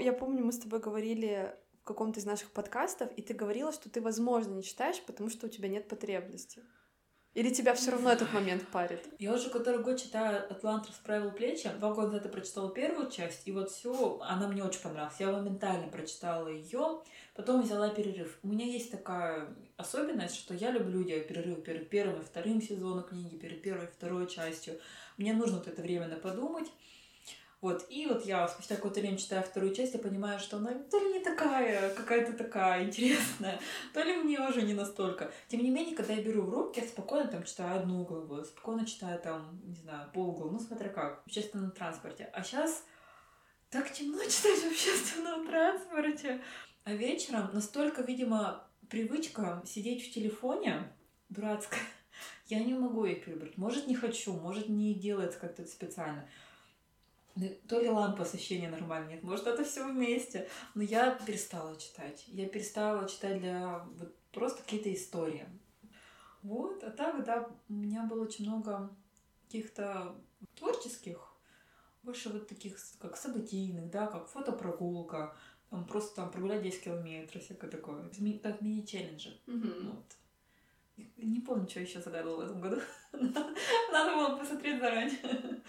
Я 0.00 0.12
помню, 0.12 0.44
мы 0.44 0.52
с 0.52 0.58
тобой 0.58 0.80
говорили 0.80 1.54
в 1.82 1.84
каком-то 1.84 2.20
из 2.20 2.24
наших 2.24 2.50
подкастов, 2.50 3.10
и 3.16 3.22
ты 3.22 3.34
говорила, 3.34 3.72
что 3.72 3.90
ты, 3.90 4.00
возможно, 4.00 4.54
не 4.54 4.62
читаешь, 4.62 5.00
потому 5.02 5.30
что 5.30 5.46
у 5.46 5.50
тебя 5.50 5.68
нет 5.68 5.88
потребности. 5.88 6.62
Или 7.34 7.48
тебя 7.48 7.72
все 7.74 7.92
равно 7.92 8.10
этот 8.10 8.30
момент 8.34 8.66
парит? 8.68 9.08
Я 9.18 9.32
уже 9.32 9.48
который 9.48 9.82
год 9.82 9.98
читаю 9.98 10.44
«Атлант 10.50 10.86
расправил 10.86 11.30
плечи». 11.30 11.70
Два 11.78 11.94
года 11.94 12.20
я 12.22 12.28
прочитала 12.28 12.70
первую 12.70 13.10
часть, 13.10 13.48
и 13.48 13.52
вот 13.52 13.70
все, 13.70 14.20
она 14.20 14.48
мне 14.48 14.62
очень 14.62 14.82
понравилась. 14.82 15.16
Я 15.18 15.32
моментально 15.32 15.88
прочитала 15.88 16.48
ее, 16.48 17.00
потом 17.34 17.62
взяла 17.62 17.88
перерыв. 17.88 18.38
У 18.42 18.48
меня 18.48 18.66
есть 18.66 18.90
такая 18.90 19.48
особенность, 19.78 20.36
что 20.36 20.52
я 20.52 20.70
люблю 20.72 21.02
делать 21.04 21.26
перерыв 21.26 21.62
перед 21.62 21.88
первым 21.88 22.20
и 22.20 22.24
вторым 22.24 22.60
сезоном 22.60 23.04
книги, 23.04 23.36
перед 23.36 23.62
первой 23.62 23.86
и 23.86 23.90
второй 23.90 24.26
частью. 24.26 24.78
Мне 25.16 25.32
нужно 25.32 25.56
вот 25.56 25.68
это 25.68 25.80
время 25.80 26.08
на 26.08 26.16
подумать. 26.16 26.68
Вот, 27.62 27.86
и 27.88 28.06
вот 28.08 28.26
я 28.26 28.48
спустя 28.48 28.74
какое-то 28.74 28.98
время 28.98 29.16
читаю 29.16 29.44
вторую 29.44 29.72
часть, 29.72 29.94
я 29.94 30.00
понимаю, 30.00 30.40
что 30.40 30.56
она 30.56 30.74
то 30.74 30.98
ли 30.98 31.12
не 31.12 31.20
такая, 31.20 31.94
какая-то 31.94 32.32
такая 32.32 32.84
интересная, 32.84 33.60
то 33.94 34.02
ли 34.02 34.16
мне 34.16 34.40
уже 34.40 34.62
не 34.62 34.74
настолько. 34.74 35.30
Тем 35.46 35.62
не 35.62 35.70
менее, 35.70 35.94
когда 35.94 36.12
я 36.12 36.22
беру 36.24 36.42
в 36.42 36.50
руки, 36.50 36.80
я 36.80 36.86
спокойно 36.88 37.30
там 37.30 37.44
читаю 37.44 37.78
одну 37.78 38.02
главу, 38.02 38.42
спокойно 38.42 38.84
читаю 38.84 39.20
там, 39.20 39.60
не 39.62 39.76
знаю, 39.76 40.10
полглавы, 40.12 40.50
ну 40.50 40.58
смотря 40.58 40.88
как, 40.88 41.22
в 41.22 41.26
общественном 41.26 41.70
транспорте. 41.70 42.28
А 42.32 42.42
сейчас 42.42 42.84
так 43.70 43.92
темно 43.92 44.18
читать 44.24 44.58
в 44.58 44.66
общественном 44.66 45.46
транспорте. 45.46 46.42
А 46.82 46.92
вечером 46.92 47.48
настолько, 47.52 48.02
видимо, 48.02 48.66
привычка 48.90 49.62
сидеть 49.64 50.04
в 50.04 50.12
телефоне 50.12 50.92
дурацкая, 51.28 51.80
я 52.48 52.58
не 52.58 52.74
могу 52.74 53.04
их 53.04 53.24
перебрать. 53.24 53.56
Может, 53.56 53.86
не 53.86 53.94
хочу, 53.94 54.32
может, 54.32 54.68
не 54.68 54.94
делается 54.94 55.38
как-то 55.38 55.64
специально. 55.64 56.28
То 57.68 57.80
ли 57.80 57.88
лампа 57.88 58.22
освещения 58.22 58.68
нормально 58.68 59.10
нет, 59.10 59.22
может, 59.22 59.46
это 59.46 59.64
все 59.64 59.86
вместе. 59.86 60.48
Но 60.74 60.82
я 60.82 61.14
перестала 61.14 61.76
читать. 61.78 62.24
Я 62.26 62.48
перестала 62.48 63.08
читать 63.08 63.40
для 63.40 63.86
вот, 63.96 64.14
просто 64.32 64.62
какие-то 64.62 64.92
истории. 64.92 65.46
Вот, 66.42 66.82
а 66.82 66.90
так, 66.90 67.24
да, 67.24 67.48
у 67.68 67.72
меня 67.72 68.02
было 68.02 68.24
очень 68.24 68.48
много 68.48 68.90
каких-то 69.46 70.16
творческих, 70.56 71.32
больше 72.02 72.30
вот 72.30 72.48
таких, 72.48 72.76
как 72.98 73.16
событийных, 73.16 73.90
да, 73.90 74.06
как 74.06 74.28
фотопрогулка, 74.28 75.36
там 75.70 75.86
просто 75.86 76.16
там 76.16 76.30
прогулять 76.30 76.62
10 76.62 76.84
километров, 76.84 77.42
всякое 77.42 77.70
такое, 77.70 78.02
как 78.42 78.60
мини-челленджи. 78.60 79.40
Mm-hmm. 79.46 79.90
Вот. 79.90 80.04
Не 81.16 81.40
помню, 81.40 81.68
что 81.68 81.80
еще 81.80 82.00
загадывала 82.00 82.42
в 82.42 82.44
этом 82.44 82.60
году. 82.60 82.80
Надо 83.12 84.14
было 84.14 84.36
посмотреть 84.36 84.80
заранее. 84.80 85.62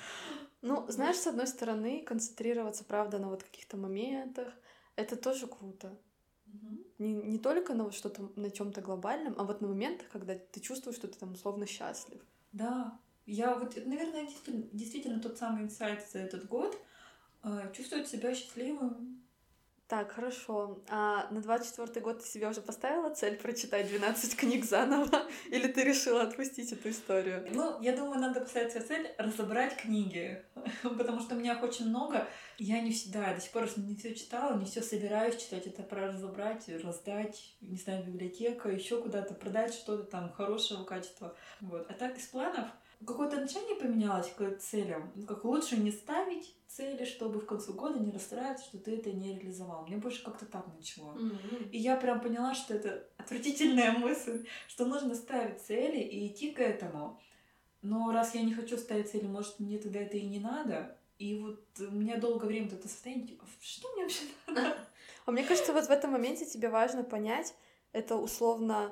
Ну, 0.63 0.85
знаешь, 0.87 1.17
с 1.17 1.27
одной 1.27 1.45
стороны, 1.45 2.03
концентрироваться, 2.03 2.85
правда, 2.85 3.19
на 3.19 3.27
вот 3.27 3.43
каких-то 3.43 3.75
моментах, 3.75 4.47
это 4.95 5.17
тоже 5.17 5.45
круто. 5.45 5.99
Угу. 6.47 6.77
Не, 6.99 7.13
не 7.15 7.37
только 7.37 7.73
на 7.73 7.83
вот 7.83 7.93
что-то, 7.93 8.31
на 8.37 8.49
чем-то 8.49 8.79
глобальном, 8.79 9.35
а 9.37 9.43
вот 9.43 9.59
на 9.59 9.67
моментах, 9.67 10.07
когда 10.07 10.35
ты 10.35 10.61
чувствуешь, 10.61 10.95
что 10.95 11.09
ты 11.09 11.19
там 11.19 11.33
условно 11.33 11.65
счастлив. 11.65 12.21
Да, 12.53 12.97
я 13.25 13.57
вот, 13.57 13.75
наверное, 13.75 14.23
действительно, 14.23 14.63
действительно 14.71 15.19
тот 15.19 15.37
самый 15.37 15.63
инсайт 15.63 16.09
за 16.09 16.19
этот 16.19 16.47
год. 16.47 16.77
Э, 17.43 17.69
чувствовать 17.75 18.07
себя 18.07 18.33
счастливым, 18.33 19.21
так, 19.93 20.11
хорошо. 20.11 20.79
А 20.89 21.27
на 21.29 21.39
24 21.39 22.03
год 22.03 22.19
ты 22.19 22.27
себе 22.27 22.47
уже 22.47 22.61
поставила 22.61 23.13
цель 23.13 23.37
прочитать 23.37 23.87
12 23.87 24.35
книг 24.35 24.65
заново? 24.65 25.27
Или 25.51 25.67
ты 25.67 25.83
решила 25.83 26.23
отпустить 26.23 26.71
эту 26.71 26.89
историю? 26.89 27.47
Ну, 27.51 27.79
я 27.79 27.95
думаю, 27.95 28.19
надо 28.19 28.41
поставить 28.41 28.71
себе 28.71 28.81
цель 28.81 29.11
разобрать 29.19 29.77
книги. 29.77 30.43
Потому 30.81 31.19
что 31.19 31.35
у 31.35 31.37
меня 31.37 31.53
их 31.53 31.61
очень 31.61 31.89
много. 31.89 32.27
Я 32.57 32.81
не 32.81 32.91
всегда, 32.91 33.35
до 33.35 33.39
сих 33.39 33.51
пор 33.51 33.69
не 33.77 33.95
все 33.95 34.15
читала, 34.15 34.57
не 34.57 34.65
все 34.65 34.81
собираюсь 34.81 35.35
читать. 35.35 35.67
Это 35.67 35.83
про 35.83 36.07
разобрать, 36.07 36.67
раздать, 36.83 37.55
не 37.61 37.77
знаю, 37.77 38.03
библиотека, 38.03 38.69
еще 38.69 38.99
куда-то 38.99 39.35
продать 39.35 39.75
что-то 39.75 40.05
там 40.05 40.33
хорошего 40.33 40.85
качества. 40.85 41.35
Вот. 41.61 41.85
А 41.87 41.93
так 41.93 42.17
из 42.17 42.25
планов 42.25 42.65
какое-то 43.05 43.37
отношение 43.37 43.75
поменялось 43.75 44.29
к 44.29 44.57
целям. 44.57 45.11
Как 45.27 45.43
лучше 45.43 45.77
не 45.77 45.91
ставить 45.91 46.55
цели, 46.67 47.05
чтобы 47.05 47.39
в 47.39 47.45
конце 47.45 47.71
года 47.71 47.99
не 47.99 48.11
расстраиваться, 48.11 48.65
что 48.65 48.77
ты 48.79 48.97
это 48.97 49.11
не 49.11 49.37
реализовал. 49.37 49.85
Мне 49.85 49.97
больше 49.97 50.23
как-то 50.23 50.45
так 50.45 50.65
начало. 50.75 51.13
Mm-hmm. 51.13 51.69
И 51.69 51.77
я 51.77 51.95
прям 51.95 52.19
поняла, 52.19 52.55
что 52.55 52.73
это 52.73 53.07
отвратительная 53.17 53.91
мысль, 53.97 54.45
что 54.67 54.85
нужно 54.85 55.15
ставить 55.15 55.61
цели 55.61 55.99
и 55.99 56.27
идти 56.27 56.51
к 56.51 56.59
этому. 56.59 57.19
Но 57.81 58.11
раз 58.11 58.33
я 58.33 58.41
не 58.41 58.53
хочу 58.53 58.77
ставить 58.77 59.11
цели, 59.11 59.25
может, 59.25 59.59
мне 59.59 59.77
тогда 59.77 59.99
это 59.99 60.17
и 60.17 60.25
не 60.25 60.39
надо. 60.39 60.97
И 61.19 61.39
вот 61.39 61.63
у 61.79 61.91
меня 61.91 62.17
долгое 62.17 62.47
время 62.47 62.67
это 62.67 62.87
состояние, 62.87 63.27
типа, 63.27 63.45
что 63.61 63.91
мне 63.93 64.03
вообще 64.03 64.23
надо? 64.47 64.77
А 65.25 65.31
мне 65.31 65.43
кажется, 65.43 65.73
вот 65.73 65.85
в 65.85 65.91
этом 65.91 66.11
моменте 66.11 66.45
тебе 66.45 66.69
важно 66.69 67.03
понять, 67.03 67.53
это 67.91 68.15
условно 68.15 68.91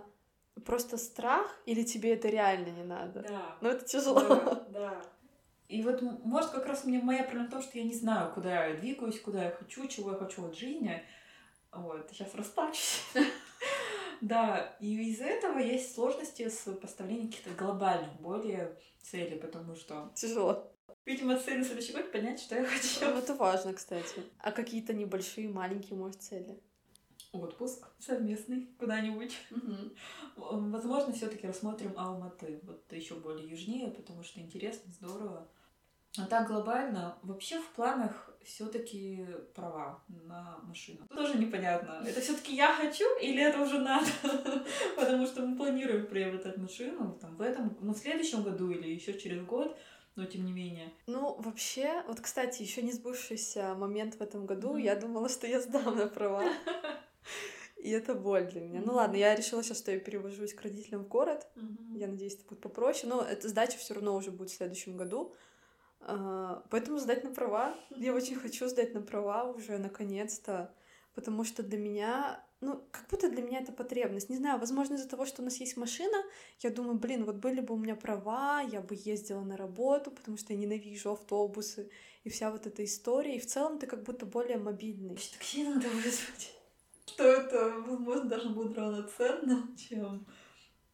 просто 0.65 0.97
страх 0.97 1.59
или 1.65 1.83
тебе 1.83 2.13
это 2.13 2.27
реально 2.29 2.69
не 2.69 2.83
надо? 2.83 3.21
Да. 3.21 3.57
Ну, 3.61 3.69
это 3.69 3.85
тяжело. 3.85 4.21
Да, 4.21 4.65
да. 4.69 5.01
И 5.67 5.81
вот, 5.83 6.01
может, 6.01 6.51
как 6.51 6.65
раз 6.65 6.83
мне 6.83 6.99
моя 6.99 7.23
проблема 7.23 7.47
в 7.47 7.51
том, 7.51 7.61
что 7.61 7.77
я 7.77 7.85
не 7.85 7.93
знаю, 7.93 8.33
куда 8.33 8.67
я 8.67 8.75
двигаюсь, 8.75 9.19
куда 9.21 9.45
я 9.45 9.51
хочу, 9.51 9.87
чего 9.87 10.11
я 10.11 10.17
хочу 10.17 10.45
от 10.45 10.55
жизни. 10.55 11.01
Вот, 11.71 12.09
сейчас 12.11 12.35
расплачусь. 12.35 13.03
Да, 14.19 14.75
и 14.79 15.09
из-за 15.09 15.23
этого 15.23 15.57
есть 15.57 15.95
сложности 15.95 16.47
с 16.47 16.71
поставлением 16.73 17.31
каких-то 17.31 17.49
глобальных 17.55 18.13
более 18.21 18.77
целей, 19.01 19.39
потому 19.39 19.73
что... 19.73 20.11
Тяжело. 20.13 20.71
Видимо, 21.05 21.39
цель 21.39 21.57
на 21.57 21.65
следующий 21.65 21.93
год 21.93 22.11
понять, 22.11 22.39
что 22.39 22.55
я 22.55 22.63
хочу. 22.63 22.99
Ну, 23.01 23.17
это 23.17 23.33
важно, 23.33 23.73
кстати. 23.73 24.21
А 24.37 24.51
какие-то 24.51 24.93
небольшие, 24.93 25.49
маленькие, 25.49 25.97
может, 25.97 26.21
цели? 26.21 26.61
Отпуск 27.31 27.87
совместный 27.99 28.67
куда-нибудь. 28.77 29.37
Возможно, 30.35 31.13
все-таки 31.13 31.47
рассмотрим 31.47 31.93
Алматы, 31.97 32.59
вот 32.63 32.91
еще 32.91 33.15
более 33.15 33.47
южнее, 33.47 33.89
потому 33.89 34.23
что 34.23 34.39
интересно, 34.39 34.91
здорово. 34.91 35.47
А 36.17 36.25
так 36.25 36.47
глобально, 36.47 37.17
вообще 37.21 37.61
в 37.61 37.69
планах 37.69 38.29
все-таки 38.43 39.25
права 39.55 40.03
на 40.09 40.59
машину. 40.63 41.07
Тоже 41.07 41.37
непонятно. 41.37 42.03
Это 42.05 42.19
все-таки 42.19 42.53
я 42.53 42.73
хочу 42.73 43.05
или 43.21 43.41
это 43.41 43.61
уже 43.61 43.79
надо? 43.79 44.07
Потому 44.97 45.25
что 45.25 45.45
мы 45.45 45.55
планируем 45.55 46.07
приобретать 46.07 46.57
машину 46.57 47.17
там, 47.21 47.37
в 47.37 47.41
этом, 47.41 47.77
ну, 47.79 47.93
в 47.93 47.97
следующем 47.97 48.43
году 48.43 48.71
или 48.71 48.89
еще 48.89 49.17
через 49.17 49.41
год 49.45 49.77
но 50.15 50.25
тем 50.25 50.45
не 50.45 50.51
менее. 50.51 50.91
Ну, 51.07 51.35
вообще, 51.39 52.03
вот, 52.07 52.19
кстати, 52.19 52.61
еще 52.61 52.81
не 52.81 52.91
сбывшийся 52.91 53.75
момент 53.75 54.15
в 54.15 54.21
этом 54.21 54.45
году, 54.45 54.75
mm-hmm. 54.75 54.81
я 54.81 54.95
думала, 54.95 55.29
что 55.29 55.47
я 55.47 55.61
сдам 55.61 55.97
на 55.97 56.07
права. 56.07 56.43
И 57.81 57.89
это 57.89 58.13
боль 58.13 58.47
для 58.47 58.61
меня. 58.61 58.79
Mm-hmm. 58.79 58.85
Ну 58.85 58.93
ладно, 58.93 59.15
я 59.15 59.35
решила 59.35 59.63
сейчас, 59.63 59.79
что 59.79 59.91
я 59.91 59.99
перевожусь 59.99 60.53
к 60.53 60.61
родителям 60.61 61.03
в 61.03 61.07
город. 61.07 61.47
Mm-hmm. 61.55 61.97
Я 61.97 62.07
надеюсь, 62.07 62.35
это 62.35 62.45
будет 62.45 62.61
попроще. 62.61 63.11
Но 63.11 63.23
эта 63.23 63.49
сдача 63.49 63.77
все 63.79 63.95
равно 63.95 64.15
уже 64.15 64.29
будет 64.29 64.51
в 64.51 64.55
следующем 64.55 64.97
году. 64.97 65.33
А, 66.01 66.63
поэтому 66.69 66.99
сдать 66.99 67.23
на 67.23 67.31
права. 67.31 67.75
Я 67.95 68.13
очень 68.13 68.35
хочу 68.35 68.67
сдать 68.67 68.93
на 68.93 69.01
права 69.01 69.51
уже 69.51 69.79
наконец-то. 69.79 70.71
Потому 71.15 71.43
что 71.43 71.63
для 71.63 71.79
меня 71.79 72.45
ну, 72.61 72.83
как 72.91 73.07
будто 73.09 73.29
для 73.29 73.41
меня 73.41 73.59
это 73.61 73.71
потребность. 73.71 74.29
Не 74.29 74.37
знаю, 74.37 74.59
возможно, 74.59 74.93
из-за 74.93 75.09
того, 75.09 75.25
что 75.25 75.41
у 75.41 75.45
нас 75.45 75.57
есть 75.57 75.75
машина, 75.75 76.23
я 76.59 76.69
думаю, 76.69 76.99
блин, 76.99 77.25
вот 77.25 77.37
были 77.37 77.59
бы 77.59 77.73
у 77.73 77.77
меня 77.77 77.95
права, 77.95 78.61
я 78.61 78.81
бы 78.81 78.95
ездила 78.95 79.41
на 79.41 79.57
работу, 79.57 80.11
потому 80.11 80.37
что 80.37 80.53
я 80.53 80.59
ненавижу 80.59 81.13
автобусы 81.13 81.89
и 82.23 82.29
вся 82.29 82.51
вот 82.51 82.67
эта 82.67 82.85
история. 82.85 83.35
И 83.37 83.39
в 83.39 83.47
целом 83.47 83.79
ты 83.79 83.87
как 83.87 84.03
будто 84.03 84.27
более 84.27 84.59
мобильный. 84.59 85.15
Такси 85.15 85.63
надо 85.63 85.87
вызвать. 85.89 86.60
Что 87.21 87.29
это, 87.29 87.69
возможно, 87.85 88.25
даже 88.25 88.49
будет 88.49 88.75
равноценно, 88.75 89.67
чем 89.77 90.25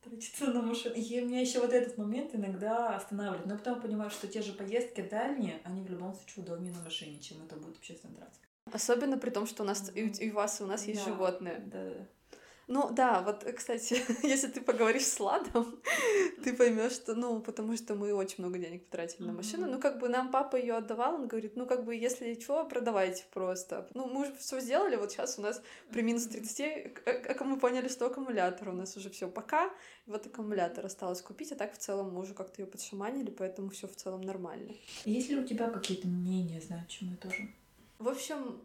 тратиться 0.04 0.48
на 0.48 0.62
машину. 0.62 0.96
И 0.96 1.22
у 1.22 1.26
меня 1.26 1.40
еще 1.40 1.62
вот 1.62 1.72
этот 1.72 1.98
момент 1.98 2.36
иногда 2.36 2.98
останавливает. 2.98 3.46
Но 3.46 3.58
потом 3.58 3.80
понимаю, 3.82 4.10
что 4.10 4.28
те 4.28 4.42
же 4.42 4.52
поездки 4.52 5.00
дальние, 5.00 5.62
они 5.64 5.82
в 5.82 5.90
любом 5.90 6.14
случае 6.14 6.44
удобнее 6.44 6.74
на 6.74 6.84
машине, 6.84 7.18
чем 7.22 7.38
это 7.46 7.56
будет 7.56 7.78
общественный 7.78 8.16
транспорт. 8.16 8.50
Особенно 8.74 9.18
при 9.18 9.30
том, 9.30 9.48
что 9.48 9.64
у 9.64 9.66
нас 9.66 9.90
и, 9.96 10.30
у 10.30 10.34
вас, 10.34 10.60
и 10.60 10.64
у 10.66 10.68
нас 10.68 10.86
есть 10.86 11.06
да, 11.06 11.12
животные. 11.12 11.64
Да. 11.66 11.94
Ну 12.68 12.90
да, 12.92 13.22
вот, 13.22 13.46
кстати, 13.56 14.02
если 14.24 14.48
ты 14.48 14.60
поговоришь 14.60 15.06
с 15.06 15.20
Ладом, 15.22 15.80
ты 16.44 16.54
поймешь, 16.54 16.92
что, 16.92 17.16
ну, 17.16 17.40
потому 17.40 17.78
что 17.78 17.96
мы 17.96 18.14
очень 18.14 18.44
много 18.44 18.58
денег 18.60 18.86
потратили 18.86 19.26
на 19.26 19.32
машину. 19.32 19.68
Ну, 19.68 19.80
как 19.80 20.00
бы 20.00 20.10
нам 20.10 20.32
папа 20.32 20.58
ее 20.58 20.76
отдавал, 20.76 21.16
он 21.16 21.28
говорит, 21.28 21.56
ну, 21.56 21.66
как 21.66 21.86
бы, 21.86 21.96
если 21.96 22.38
что, 22.40 22.66
продавайте 22.66 23.24
просто. 23.34 23.88
Ну, 23.94 24.08
мы 24.08 24.24
уже 24.24 24.36
все 24.36 24.60
сделали, 24.60 24.98
вот 24.98 25.12
сейчас 25.12 25.40
у 25.40 25.42
нас 25.42 25.62
при 25.92 26.02
минус 26.02 26.28
30, 26.28 26.94
как 26.94 27.42
мы 27.42 27.58
поняли, 27.58 27.88
что 27.88 28.08
аккумулятор 28.08 28.70
у 28.70 28.74
нас 28.74 28.98
уже 28.98 29.10
все 29.10 29.30
пока, 29.30 29.72
вот 30.06 30.26
аккумулятор 30.26 30.86
осталось 30.86 31.22
купить, 31.22 31.54
а 31.54 31.56
так 31.56 31.74
в 31.74 31.78
целом 31.78 32.14
мы 32.14 32.20
уже 32.20 32.34
как-то 32.34 32.62
ее 32.62 32.68
подшаманили, 32.68 33.30
поэтому 33.30 33.70
все 33.70 33.88
в 33.88 33.96
целом 33.96 34.22
нормально. 34.22 34.74
Есть 35.06 35.30
ли 35.30 35.38
у 35.38 35.46
тебя 35.46 35.70
какие-то 35.70 36.10
мнения 36.10 36.60
значимые 36.60 37.16
тоже? 37.16 37.50
В 38.00 38.10
общем, 38.10 38.62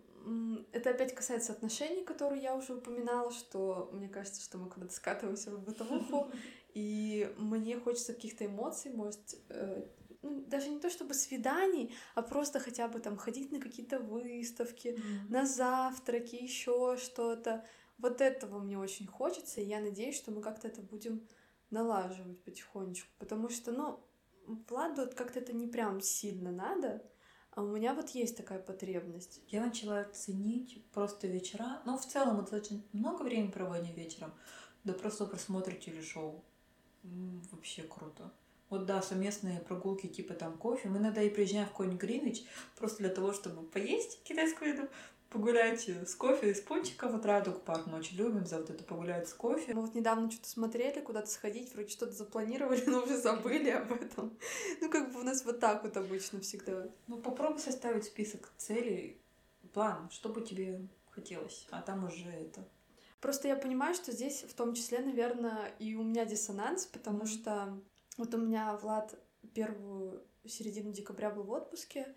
это 0.73 0.91
опять 0.91 1.15
касается 1.15 1.53
отношений, 1.53 2.05
которые 2.05 2.43
я 2.43 2.55
уже 2.55 2.75
упоминала, 2.75 3.31
что 3.33 3.91
мне 3.93 4.09
кажется, 4.09 4.43
что 4.43 4.59
мы 4.59 4.69
куда-то 4.69 4.93
скатываемся 4.93 5.51
в 5.51 5.63
бытовуху, 5.63 6.31
и 6.75 7.33
мне 7.37 7.79
хочется 7.79 8.15
каких-то 8.15 8.47
эмоций, 8.47 8.93
может, 8.93 9.37
э, 9.49 9.85
ну, 10.23 10.45
даже 10.47 10.69
не 10.69 10.79
то 10.79 10.91
чтобы 10.91 11.15
свиданий, 11.15 11.95
а 12.15 12.23
просто 12.23 12.61
хотя 12.61 12.89
бы 12.89 13.01
там 13.01 13.17
ходить 13.17 13.53
на 13.53 13.61
какие-то 13.61 13.99
выставки, 13.99 14.89
mm-hmm. 14.89 15.31
на 15.31 15.47
завтраки, 15.47 16.37
еще 16.37 16.97
что-то. 16.97 17.65
Вот 17.99 18.21
этого 18.21 18.59
мне 18.59 18.79
очень 18.79 19.07
хочется, 19.07 19.61
и 19.61 19.65
я 19.67 19.81
надеюсь, 19.81 20.17
что 20.17 20.31
мы 20.31 20.41
как-то 20.41 20.69
это 20.69 20.81
будем 20.81 21.27
налаживать 21.71 22.43
потихонечку, 22.45 23.11
потому 23.19 23.49
что, 23.49 23.73
ну, 23.73 24.01
Владу 24.69 25.09
как-то 25.15 25.39
это 25.39 25.53
не 25.53 25.67
прям 25.67 26.01
сильно 26.01 26.51
надо, 26.51 27.03
а 27.55 27.63
у 27.63 27.67
меня 27.67 27.93
вот 27.93 28.11
есть 28.11 28.37
такая 28.37 28.59
потребность. 28.59 29.41
Я 29.49 29.65
начала 29.65 30.05
ценить 30.05 30.83
просто 30.93 31.27
вечера. 31.27 31.83
Ну, 31.85 31.99
в 31.99 32.07
целом, 32.07 32.37
мы 32.37 32.43
достаточно 32.43 32.81
много 32.93 33.23
времени 33.23 33.51
проводим 33.51 33.95
вечером. 33.95 34.33
Да 34.85 34.95
просто 34.95 35.27
просмотр 35.27 35.75
телешоу. 35.75 36.43
Вообще 37.51 37.83
круто. 37.83 38.33
Вот 38.71 38.87
да, 38.87 39.03
совместные 39.03 39.61
прогулки 39.61 40.07
типа 40.07 40.33
там 40.33 40.57
кофе. 40.57 40.89
Мы 40.89 40.97
иногда 40.97 41.21
и 41.21 41.29
приезжаем 41.29 41.67
в 41.67 41.73
какой-нибудь 41.73 42.01
Гринвич 42.01 42.45
просто 42.79 43.01
для 43.01 43.11
того, 43.11 43.35
чтобы 43.35 43.67
поесть 43.67 44.23
китайскую 44.25 44.71
еду, 44.71 44.89
погулять 45.33 45.89
с 45.89 46.15
кофе 46.15 46.55
с 46.55 46.61
пончиком. 46.61 47.13
Вот 47.13 47.25
Радугу 47.25 47.59
парк 47.59 47.87
мы 47.87 47.99
очень 47.99 48.17
любим 48.17 48.45
за 48.45 48.59
вот 48.59 48.71
это 48.71 48.85
погулять 48.85 49.29
с 49.29 49.33
кофе. 49.33 49.73
Мы 49.75 49.81
вот 49.81 49.95
недавно 49.95 50.31
что-то 50.31 50.49
смотрели, 50.49 51.01
куда-то 51.01 51.29
сходить, 51.29 51.73
вроде 51.73 51.89
что-то 51.89 52.13
запланировали, 52.13 52.85
но 52.87 53.03
уже 53.03 53.17
забыли 53.17 53.71
об 53.71 53.93
этом. 53.93 54.39
Ну, 54.81 54.91
как 54.91 55.13
бы 55.13 55.21
у 55.21 55.23
нас 55.23 55.45
вот 55.45 55.59
так 55.59 55.83
вот 55.83 55.97
обычно 55.97 56.41
всегда. 56.41 56.89
Ну, 57.07 57.19
попробуй 57.19 57.61
составить 57.61 58.05
список 58.05 58.53
целей, 58.59 59.21
план, 59.73 60.11
что 60.11 60.29
бы 60.29 60.43
тебе 60.43 60.87
хотелось, 61.11 61.67
а 61.71 61.81
там 61.81 62.05
уже 62.05 62.29
это. 62.29 62.69
Просто 63.21 63.49
я 63.49 63.57
понимаю, 63.57 63.95
что 63.95 64.13
здесь 64.13 64.43
в 64.43 64.53
том 64.55 64.75
числе, 64.75 64.99
наверное, 64.99 65.73
и 65.79 65.95
у 65.95 66.03
меня 66.03 66.27
диссонанс, 66.27 66.87
потому 66.87 67.23
mm-hmm. 67.23 67.27
что 67.27 67.81
вот 68.19 68.35
у 68.35 68.39
меня 68.39 68.77
Влад 68.77 69.15
первую 69.55 70.25
середину 70.45 70.93
декабря 70.93 71.31
был 71.31 71.45
в 71.45 71.51
отпуске, 71.51 72.15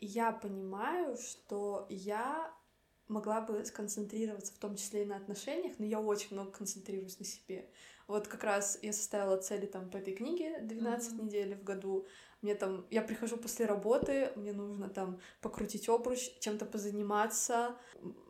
я 0.00 0.32
понимаю, 0.32 1.16
что 1.16 1.86
я 1.88 2.52
могла 3.10 3.40
бы 3.40 3.64
сконцентрироваться 3.64 4.52
в 4.54 4.58
том 4.58 4.76
числе 4.76 5.02
и 5.02 5.06
на 5.06 5.16
отношениях, 5.16 5.74
но 5.78 5.84
я 5.84 6.00
очень 6.00 6.28
много 6.30 6.52
концентрируюсь 6.52 7.18
на 7.18 7.24
себе. 7.24 7.68
Вот 8.06 8.26
как 8.26 8.42
раз 8.42 8.78
я 8.82 8.92
составила 8.92 9.36
цели 9.36 9.66
там 9.66 9.90
по 9.90 9.96
этой 9.96 10.14
книге 10.14 10.60
12 10.62 11.12
mm-hmm. 11.12 11.24
недель 11.24 11.54
в 11.56 11.62
году. 11.62 12.06
Мне 12.42 12.54
там, 12.54 12.86
я 12.90 13.02
прихожу 13.02 13.36
после 13.36 13.66
работы, 13.66 14.32
мне 14.34 14.52
нужно 14.52 14.88
там 14.88 15.20
покрутить 15.42 15.88
обруч, 15.88 16.38
чем-то 16.40 16.64
позаниматься. 16.64 17.76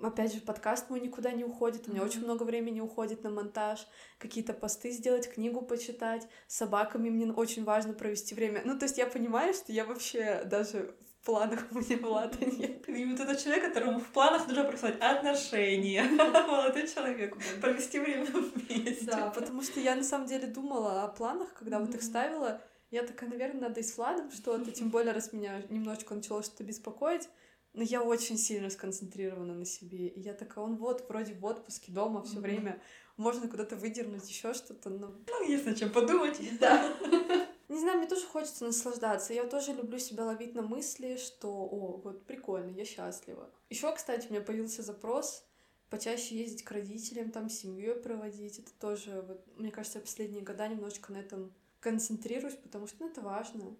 Опять 0.02 0.34
же, 0.34 0.40
подкаст 0.40 0.90
мой 0.90 1.00
никуда 1.00 1.30
не 1.30 1.44
уходит, 1.44 1.86
у 1.86 1.92
меня 1.92 2.02
mm-hmm. 2.02 2.06
очень 2.06 2.24
много 2.24 2.42
времени 2.42 2.80
уходит 2.80 3.22
на 3.22 3.30
монтаж, 3.30 3.86
какие-то 4.18 4.52
посты 4.52 4.90
сделать, 4.90 5.32
книгу 5.32 5.62
почитать, 5.62 6.26
с 6.48 6.56
собаками 6.56 7.08
мне 7.08 7.32
очень 7.32 7.64
важно 7.64 7.92
провести 7.92 8.34
время. 8.34 8.62
Ну, 8.64 8.78
то 8.78 8.84
есть 8.84 8.98
я 8.98 9.06
понимаю, 9.06 9.54
что 9.54 9.72
я 9.72 9.84
вообще 9.84 10.42
даже 10.44 10.96
в 11.20 11.26
планах 11.26 11.66
у 11.70 11.78
меня 11.78 11.98
Влада 11.98 12.44
нет. 12.46 12.88
И 12.88 13.04
вот 13.04 13.20
этот 13.20 13.42
человек, 13.42 13.64
которому 13.64 14.00
в 14.00 14.08
планах 14.08 14.46
нужно 14.48 14.64
прислать 14.64 14.98
отношения. 15.00 16.02
Молодой 16.48 16.88
человек. 16.88 17.36
Провести 17.60 17.98
время 17.98 18.24
вместе. 18.24 19.04
Да, 19.04 19.30
потому 19.30 19.62
что 19.62 19.80
я 19.80 19.94
на 19.96 20.02
самом 20.02 20.26
деле 20.26 20.46
думала 20.46 21.04
о 21.04 21.08
планах, 21.08 21.52
когда 21.52 21.78
вот 21.78 21.94
их 21.94 22.02
ставила. 22.02 22.62
Я 22.90 23.02
такая, 23.02 23.28
наверное, 23.28 23.68
надо 23.68 23.80
и 23.80 23.82
с 23.82 23.96
Владом 23.96 24.30
что-то, 24.30 24.70
тем 24.72 24.88
более, 24.88 25.12
раз 25.12 25.32
меня 25.32 25.62
немножечко 25.68 26.14
начало 26.14 26.42
что-то 26.42 26.64
беспокоить. 26.64 27.28
Но 27.72 27.82
я 27.82 28.02
очень 28.02 28.36
сильно 28.36 28.68
сконцентрирована 28.68 29.54
на 29.54 29.64
себе. 29.64 30.08
И 30.08 30.20
я 30.20 30.34
такая, 30.34 30.64
он 30.64 30.76
вот, 30.76 31.06
вроде 31.08 31.34
в 31.34 31.44
отпуске, 31.44 31.92
дома 31.92 32.22
все 32.24 32.40
время. 32.40 32.80
Можно 33.16 33.46
куда-то 33.46 33.76
выдернуть 33.76 34.28
еще 34.28 34.54
что-то, 34.54 34.88
но... 34.88 35.14
Ну, 35.28 35.48
есть 35.48 35.66
над 35.66 35.78
чем 35.78 35.90
подумать. 35.90 36.40
Да. 36.58 36.96
Не 37.70 37.78
знаю, 37.78 37.98
мне 37.98 38.08
тоже 38.08 38.26
хочется 38.26 38.64
наслаждаться. 38.64 39.32
Я 39.32 39.44
тоже 39.44 39.72
люблю 39.72 39.96
себя 40.00 40.24
ловить 40.24 40.56
на 40.56 40.62
мысли, 40.62 41.16
что, 41.16 41.48
о, 41.50 42.00
вот 42.02 42.26
прикольно, 42.26 42.68
я 42.70 42.84
счастлива. 42.84 43.48
Еще, 43.70 43.94
кстати, 43.94 44.26
у 44.26 44.32
меня 44.32 44.42
появился 44.42 44.82
запрос 44.82 45.44
почаще 45.88 46.36
ездить 46.36 46.64
к 46.64 46.72
родителям, 46.72 47.30
там 47.30 47.48
семью 47.48 47.94
проводить. 48.02 48.58
Это 48.58 48.72
тоже, 48.80 49.24
вот, 49.26 49.46
мне 49.56 49.70
кажется, 49.70 49.98
я 49.98 50.02
последние 50.02 50.42
года 50.42 50.66
немножечко 50.66 51.12
на 51.12 51.18
этом 51.18 51.52
концентрируюсь, 51.78 52.56
потому 52.56 52.88
что 52.88 52.96
ну, 53.04 53.08
это 53.08 53.20
важно. 53.20 53.76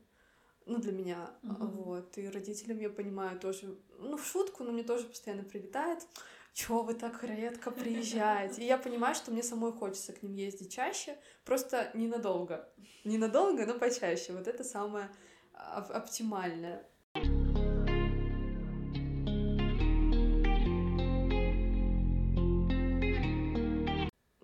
Ну, 0.66 0.78
для 0.78 0.92
меня. 0.92 1.30
Uh-huh. 1.42 1.66
Вот. 1.82 2.16
И 2.16 2.28
родителям, 2.28 2.78
я 2.78 2.90
понимаю, 2.90 3.40
тоже, 3.40 3.76
ну, 3.98 4.16
в 4.16 4.24
шутку, 4.24 4.62
но 4.62 4.70
мне 4.70 4.84
тоже 4.84 5.04
постоянно 5.06 5.42
прилетает 5.42 6.06
чё 6.52 6.82
вы 6.82 6.94
так 6.94 7.22
редко 7.24 7.70
приезжаете? 7.70 8.62
И 8.62 8.66
я 8.66 8.78
понимаю, 8.78 9.14
что 9.14 9.30
мне 9.30 9.42
самой 9.42 9.72
хочется 9.72 10.12
к 10.12 10.22
ним 10.22 10.34
ездить 10.34 10.72
чаще, 10.72 11.16
просто 11.44 11.90
ненадолго. 11.94 12.68
Ненадолго, 13.04 13.66
но 13.66 13.78
почаще. 13.78 14.32
Вот 14.32 14.48
это 14.48 14.64
самое 14.64 15.10
оптимальное. 15.52 16.86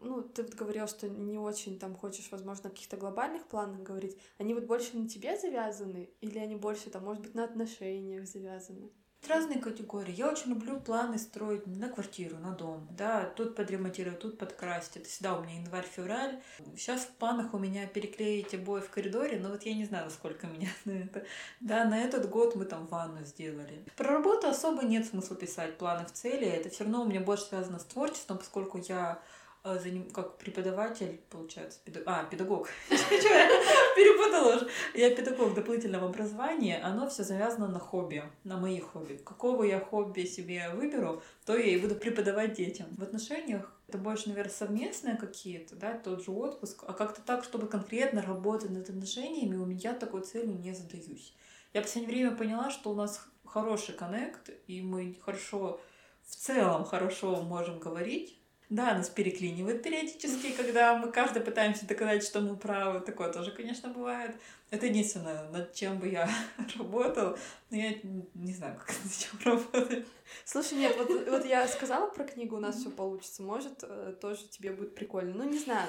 Ну, 0.01 0.23
ты 0.23 0.42
вот 0.42 0.55
говорил, 0.55 0.87
что 0.88 1.09
не 1.09 1.38
очень 1.38 1.79
там 1.79 1.95
хочешь, 1.95 2.29
возможно, 2.31 2.69
о 2.69 2.71
каких-то 2.71 2.97
глобальных 2.97 3.47
планах 3.47 3.83
говорить. 3.83 4.19
Они 4.38 4.55
вот 4.55 4.64
больше 4.64 4.97
на 4.97 5.09
тебе 5.09 5.37
завязаны 5.37 6.11
или 6.21 6.38
они 6.38 6.57
больше 6.57 6.90
там, 6.90 7.05
может 7.05 7.23
быть, 7.23 7.35
на 7.35 7.45
отношениях 7.45 8.27
завязаны? 8.27 8.90
Разные 9.29 9.59
категории. 9.59 10.12
Я 10.12 10.29
очень 10.29 10.51
люблю 10.51 10.81
планы 10.81 11.19
строить 11.19 11.67
на 11.67 11.89
квартиру, 11.89 12.37
на 12.39 12.53
дом. 12.53 12.87
Да, 12.91 13.25
тут 13.37 13.55
подремонтировать, 13.55 14.21
тут 14.21 14.39
подкрасить. 14.39 14.97
Это 14.97 15.09
всегда 15.09 15.37
у 15.37 15.43
меня 15.43 15.61
январь-февраль. 15.61 16.41
Сейчас 16.77 17.03
в 17.03 17.11
планах 17.11 17.55
у 17.55 17.59
меня 17.59 17.87
переклеить 17.87 18.55
обои 18.55 18.81
в 18.81 18.91
коридоре, 18.91 19.39
но 19.39 19.51
вот 19.51 19.62
я 19.62 19.75
не 19.75 19.85
знаю, 19.85 20.11
сколько 20.11 20.47
меня 20.49 20.69
на 20.85 20.93
это. 20.93 21.25
Да, 21.61 21.85
на 21.85 21.99
этот 21.99 22.29
год 22.29 22.57
мы 22.57 22.65
там 22.65 22.87
ванну 22.87 23.25
сделали. 23.25 23.85
Про 23.97 24.15
работу 24.15 24.49
особо 24.49 24.85
нет 24.85 25.07
смысла 25.07 25.37
писать 25.37 25.79
планы 25.79 26.07
в 26.07 26.12
цели. 26.12 26.47
Это 26.47 26.71
все 26.71 26.85
равно 26.85 27.03
у 27.03 27.07
меня 27.07 27.21
больше 27.21 27.45
связано 27.45 27.79
с 27.79 27.85
творчеством, 27.85 28.39
поскольку 28.39 28.79
я 28.79 29.21
а, 29.67 29.79
за 29.79 29.91
ним 29.91 30.09
как 30.11 30.39
преподаватель, 30.39 31.21
получается, 31.29 31.81
педаг... 31.85 32.05
а, 32.07 32.25
педагог. 32.25 32.69
Перепутала 32.89 34.55
уже. 34.57 34.69
Я 34.95 35.11
педагог 35.11 35.55
дополнительного 35.55 36.07
образования, 36.07 36.81
оно 36.85 37.09
все 37.09 37.25
завязано 37.25 37.67
на 37.67 37.81
хобби, 37.81 38.23
на 38.45 38.59
мои 38.59 38.79
хобби. 38.79 39.17
Какого 39.25 39.64
я 39.64 39.81
хобби 39.81 40.23
себе 40.23 40.71
выберу, 40.73 41.21
то 41.45 41.57
я 41.57 41.64
и 41.64 41.81
буду 41.81 41.97
преподавать 41.97 42.55
детям. 42.55 42.87
В 42.97 43.03
отношениях 43.03 43.73
это 43.89 43.99
больше, 43.99 44.29
наверное, 44.29 44.53
совместные 44.53 45.17
какие-то, 45.17 45.75
да, 45.75 45.99
тот 45.99 46.25
же 46.25 46.31
отпуск, 46.31 46.85
а 46.87 46.93
как-то 46.93 47.21
так, 47.21 47.43
чтобы 47.43 47.67
конкретно 47.67 48.23
работать 48.23 48.71
над 48.71 48.89
отношениями, 48.89 49.57
у 49.57 49.67
меня 49.67 49.95
такой 49.95 50.23
цели 50.23 50.47
не 50.47 50.75
задаюсь. 50.75 51.35
Я 51.75 51.81
в 51.81 51.87
последнее 51.87 52.14
время 52.14 52.37
поняла, 52.37 52.71
что 52.71 52.91
у 52.91 52.95
нас 52.95 53.21
хороший 53.45 53.97
коннект, 53.97 54.49
и 54.69 54.81
мы 54.81 55.17
хорошо, 55.21 55.81
в 56.25 56.37
целом 56.37 56.85
хорошо 56.85 57.43
можем 57.43 57.81
говорить, 57.81 58.39
да, 58.69 58.95
нас 58.95 59.09
переклинивает 59.09 59.83
периодически, 59.83 60.51
когда 60.51 60.97
мы 60.97 61.12
каждый 61.12 61.41
пытаемся 61.41 61.87
доказать, 61.87 62.25
что 62.25 62.41
мы 62.41 62.57
правы. 62.57 63.01
Такое 63.01 63.33
тоже, 63.33 63.53
конечно, 63.53 63.91
бывает. 63.91 64.35
Это 64.71 64.87
единственное, 64.87 65.49
над 65.51 65.73
чем 65.73 65.99
бы 65.99 66.09
я 66.09 66.29
работал. 66.79 67.37
Но 67.71 67.77
я 67.77 67.95
не 68.35 68.53
знаю, 68.53 68.77
как 68.77 68.97
над 69.05 69.12
чем 69.12 69.39
работать. 69.45 70.07
Слушай, 70.45 70.79
нет, 70.79 70.97
вот, 70.97 71.09
вот 71.29 71.45
я 71.45 71.69
сказала 71.69 72.09
про 72.09 72.25
книгу, 72.25 72.57
у 72.57 72.61
нас 72.61 72.77
все 72.77 72.91
получится. 72.91 73.43
Может, 73.43 73.85
э, 73.85 74.17
тоже 74.21 74.49
тебе 74.49 74.73
будет 74.73 74.97
прикольно. 74.97 75.35
Ну, 75.35 75.45
не 75.45 75.59
знаю. 75.59 75.89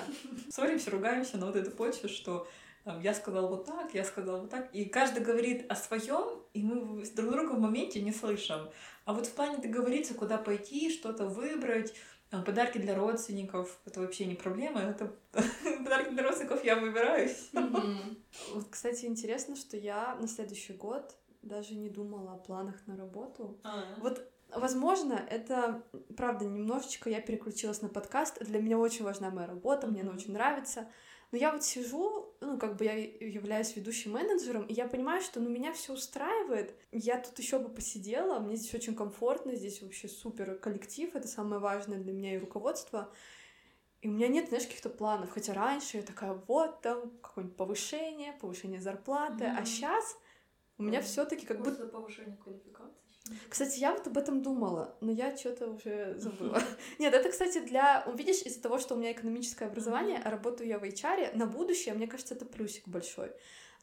Ссоримся, 0.49 0.91
ругаемся 0.91 1.38
на 1.38 1.47
вот 1.47 1.55
эту 1.55 1.71
почву, 1.71 2.07
что 2.07 2.47
я 3.01 3.13
сказал 3.13 3.49
вот 3.49 3.65
так, 3.65 3.93
я 3.93 4.03
сказал 4.03 4.41
вот 4.41 4.49
так. 4.49 4.73
И 4.73 4.86
каждый 4.86 5.23
говорит 5.23 5.69
о 5.69 5.75
своем, 5.75 6.41
и 6.53 6.63
мы 6.63 7.03
друг 7.15 7.32
друга 7.32 7.51
в 7.53 7.59
моменте 7.59 8.01
не 8.01 8.13
слышим. 8.13 8.69
А 9.05 9.13
вот 9.13 9.25
в 9.25 9.32
плане 9.34 9.57
договориться, 9.57 10.13
куда 10.13 10.38
пойти, 10.38 10.91
что-то 10.91 11.25
выбрать, 11.25 11.93
подарки 12.30 12.78
для 12.78 12.95
родственников 12.95 13.80
это 13.86 14.01
вообще 14.01 14.25
не 14.25 14.36
проблема. 14.36 14.82
Это 14.82 15.13
подарки 15.32 16.09
для 16.11 16.23
родственников 16.23 16.63
я 16.63 16.75
выбираюсь. 16.75 17.49
Вот, 18.53 18.67
кстати, 18.69 19.05
интересно, 19.05 19.55
что 19.55 19.78
я 19.78 20.15
на 20.15 20.28
следующий 20.28 20.73
год 20.73 21.15
даже 21.41 21.73
не 21.73 21.89
думала 21.89 22.34
о 22.34 22.38
планах 22.38 22.75
на 22.86 22.95
работу. 22.95 23.59
А. 23.63 23.95
Вот 23.99 24.21
Возможно, 24.55 25.13
это, 25.30 25.84
правда, 26.15 26.45
немножечко 26.45 27.09
я 27.09 27.19
переключилась 27.19 27.82
на 27.82 27.89
подкаст. 27.89 28.39
Для 28.39 28.61
меня 28.61 28.78
очень 28.78 29.03
важна 29.03 29.30
моя 29.30 29.47
работа, 29.47 29.88
мне 29.88 30.01
она 30.01 30.13
очень 30.13 30.32
нравится. 30.32 30.88
Но 31.32 31.38
я 31.38 31.51
вот 31.51 31.63
сижу, 31.63 32.34
ну, 32.39 32.57
как 32.57 32.78
бы 32.78 32.86
я 32.86 32.93
являюсь 32.93 33.75
ведущим 33.75 34.13
менеджером, 34.13 34.65
и 34.65 34.73
я 34.73 34.88
понимаю, 34.88 35.21
что 35.21 35.41
ну, 35.41 35.49
меня 35.49 35.73
все 35.73 35.93
устраивает. 35.93 36.73
Я 36.91 37.19
тут 37.19 37.38
еще 37.38 37.59
бы 37.59 37.67
посидела, 37.67 38.39
мне 38.39 38.55
здесь 38.55 38.73
очень 38.73 38.95
комфортно, 38.95 39.53
здесь 39.55 39.82
вообще 39.82 40.07
супер 40.07 40.57
коллектив, 40.57 41.13
это 41.15 41.28
самое 41.28 41.59
важное 41.59 41.97
для 41.97 42.13
меня 42.13 42.36
и 42.36 42.39
руководство. 42.39 43.13
И 44.01 44.07
у 44.07 44.11
меня 44.11 44.30
нет, 44.30 44.47
знаешь, 44.47 44.65
каких-то 44.65 44.89
планов. 44.89 45.32
Хотя 45.32 45.53
раньше 45.53 45.97
я 45.97 46.03
такая, 46.03 46.34
вот 46.47 46.82
там 46.82 47.09
какое-нибудь 47.19 47.57
повышение, 47.57 48.34
повышение 48.34 48.80
зарплаты. 48.80 49.45
Mm-hmm. 49.45 49.57
А 49.57 49.65
сейчас 49.65 50.17
у 50.78 50.84
меня 50.84 50.99
mm-hmm. 50.99 51.03
все-таки 51.03 51.45
как 51.45 51.61
будто... 51.61 51.88
повышение 51.88 52.38
квалификации. 52.38 53.06
Кстати, 53.49 53.80
я 53.80 53.93
вот 53.93 54.07
об 54.07 54.17
этом 54.17 54.41
думала, 54.41 54.95
но 55.01 55.11
я 55.11 55.36
что-то 55.36 55.69
уже 55.69 56.15
забыла. 56.17 56.61
Нет, 56.99 57.13
это, 57.13 57.30
кстати, 57.30 57.59
для... 57.59 58.05
Видишь, 58.15 58.41
из-за 58.41 58.61
того, 58.61 58.78
что 58.80 58.95
у 58.95 58.97
меня 58.97 59.11
экономическое 59.11 59.65
образование, 59.65 60.21
а 60.23 60.30
работаю 60.30 60.67
я 60.67 60.80
в 60.80 60.84
HR, 60.84 61.36
на 61.36 61.45
будущее, 61.45 61.93
мне 61.93 62.07
кажется, 62.07 62.36
это 62.36 62.45
плюсик 62.45 62.88
большой. 62.88 63.32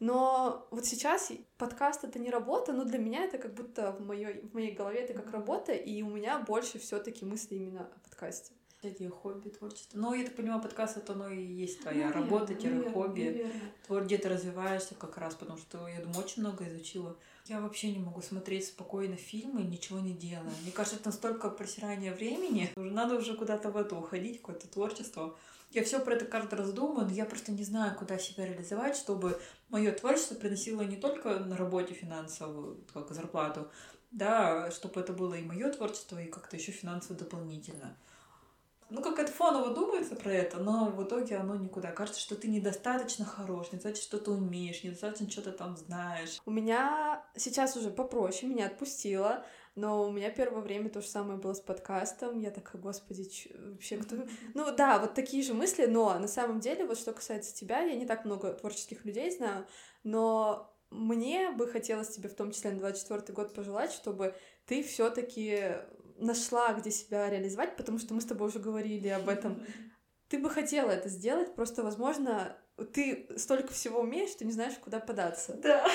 Но 0.00 0.66
вот 0.70 0.86
сейчас 0.86 1.30
подкаст 1.56 2.04
это 2.04 2.18
не 2.18 2.30
работа, 2.30 2.72
но 2.72 2.84
для 2.84 2.98
меня 2.98 3.24
это 3.24 3.38
как 3.38 3.54
будто 3.54 3.92
в 3.92 4.04
моей, 4.04 4.40
в 4.40 4.54
моей 4.54 4.72
голове 4.72 5.00
это 5.00 5.14
как 5.14 5.30
работа, 5.30 5.72
и 5.72 6.02
у 6.02 6.10
меня 6.10 6.38
больше 6.40 6.78
все-таки 6.78 7.24
мысли 7.24 7.54
именно 7.54 7.82
о 7.82 7.98
подкасте. 8.00 8.52
Кстати, 8.84 9.08
хобби, 9.08 9.48
творчество. 9.48 9.98
Ну, 9.98 10.12
я 10.12 10.24
так 10.24 10.36
понимаю, 10.36 10.60
подкаст 10.60 10.98
это 10.98 11.14
оно 11.14 11.30
и 11.30 11.42
есть 11.42 11.80
твоя 11.80 12.08
ну, 12.08 12.12
работа, 12.12 12.54
хобби. 12.92 13.50
Твор, 13.86 14.04
где 14.04 14.18
ты 14.18 14.28
развиваешься 14.28 14.94
как 14.94 15.16
раз, 15.16 15.34
потому 15.34 15.58
что 15.58 15.88
я 15.88 16.00
думаю, 16.00 16.18
очень 16.18 16.42
много 16.42 16.68
изучила 16.68 17.16
я 17.46 17.60
вообще 17.60 17.92
не 17.92 17.98
могу 17.98 18.22
смотреть 18.22 18.66
спокойно 18.66 19.16
фильмы, 19.16 19.62
ничего 19.62 20.00
не 20.00 20.14
делая. 20.14 20.52
Мне 20.62 20.72
кажется, 20.72 20.96
это 20.96 21.08
настолько 21.08 21.50
просирание 21.50 22.14
времени. 22.14 22.72
Уже 22.76 22.90
надо 22.90 23.16
уже 23.16 23.34
куда-то 23.34 23.70
в 23.70 23.76
это 23.76 23.96
уходить, 23.96 24.38
какое-то 24.38 24.66
творчество. 24.66 25.36
Я 25.70 25.84
все 25.84 26.00
про 26.00 26.14
это 26.14 26.24
каждый 26.24 26.54
раз 26.54 26.72
думаю, 26.72 27.06
но 27.06 27.12
я 27.12 27.26
просто 27.26 27.52
не 27.52 27.62
знаю, 27.62 27.96
куда 27.98 28.18
себя 28.18 28.46
реализовать, 28.46 28.96
чтобы 28.96 29.38
мое 29.68 29.92
творчество 29.92 30.36
приносило 30.36 30.82
не 30.82 30.96
только 30.96 31.38
на 31.38 31.56
работе 31.56 31.92
финансовую, 31.92 32.78
как 32.94 33.10
зарплату, 33.10 33.68
да, 34.10 34.70
чтобы 34.70 35.00
это 35.00 35.12
было 35.12 35.34
и 35.34 35.42
мое 35.42 35.70
творчество, 35.70 36.22
и 36.22 36.30
как-то 36.30 36.56
еще 36.56 36.72
финансово 36.72 37.18
дополнительно 37.18 37.94
ну, 38.94 39.02
как 39.02 39.18
это 39.18 39.32
фоново 39.32 39.74
думается 39.74 40.14
про 40.14 40.32
это, 40.32 40.58
но 40.58 40.86
в 40.86 41.02
итоге 41.02 41.36
оно 41.36 41.56
никуда. 41.56 41.90
Кажется, 41.90 42.20
что 42.20 42.36
ты 42.36 42.46
недостаточно 42.46 43.24
хорош, 43.24 43.72
недостаточно 43.72 44.04
что-то 44.04 44.30
умеешь, 44.30 44.84
недостаточно 44.84 45.28
что-то 45.28 45.50
там 45.50 45.76
знаешь. 45.76 46.38
У 46.46 46.50
меня 46.52 47.24
сейчас 47.36 47.76
уже 47.76 47.90
попроще, 47.90 48.50
меня 48.50 48.66
отпустило, 48.66 49.44
но 49.74 50.04
у 50.04 50.12
меня 50.12 50.30
первое 50.30 50.62
время 50.62 50.90
то 50.90 51.00
же 51.00 51.08
самое 51.08 51.38
было 51.38 51.54
с 51.54 51.60
подкастом. 51.60 52.38
Я 52.38 52.52
такая, 52.52 52.80
господи, 52.80 53.24
чё, 53.24 53.50
вообще 53.72 53.96
кто... 53.96 54.16
Ну 54.54 54.76
да, 54.76 55.00
вот 55.00 55.14
такие 55.14 55.42
же 55.42 55.54
мысли, 55.54 55.86
но 55.86 56.16
на 56.18 56.28
самом 56.28 56.60
деле, 56.60 56.84
вот 56.84 56.96
что 56.96 57.12
касается 57.12 57.52
тебя, 57.52 57.80
я 57.80 57.96
не 57.96 58.06
так 58.06 58.24
много 58.24 58.52
творческих 58.52 59.04
людей 59.04 59.30
знаю, 59.32 59.66
но 60.04 60.72
мне 60.90 61.50
бы 61.50 61.66
хотелось 61.66 62.10
тебе 62.10 62.28
в 62.28 62.36
том 62.36 62.52
числе 62.52 62.70
на 62.70 62.78
24 62.78 63.34
год 63.34 63.52
пожелать, 63.54 63.90
чтобы 63.90 64.36
ты 64.66 64.84
все 64.84 65.10
таки 65.10 65.78
нашла, 66.16 66.72
где 66.72 66.90
себя 66.90 67.28
реализовать, 67.28 67.76
потому 67.76 67.98
что 67.98 68.14
мы 68.14 68.20
с 68.20 68.26
тобой 68.26 68.48
уже 68.48 68.58
говорили 68.58 69.08
об 69.08 69.28
этом. 69.28 69.62
Ты 70.28 70.38
бы 70.38 70.50
хотела 70.50 70.90
это 70.90 71.08
сделать, 71.08 71.54
просто, 71.54 71.82
возможно, 71.82 72.56
ты 72.92 73.28
столько 73.36 73.72
всего 73.72 74.00
умеешь, 74.00 74.30
что 74.30 74.44
не 74.44 74.50
знаешь, 74.50 74.74
куда 74.82 74.98
податься. 74.98 75.54
Да. 75.62 75.86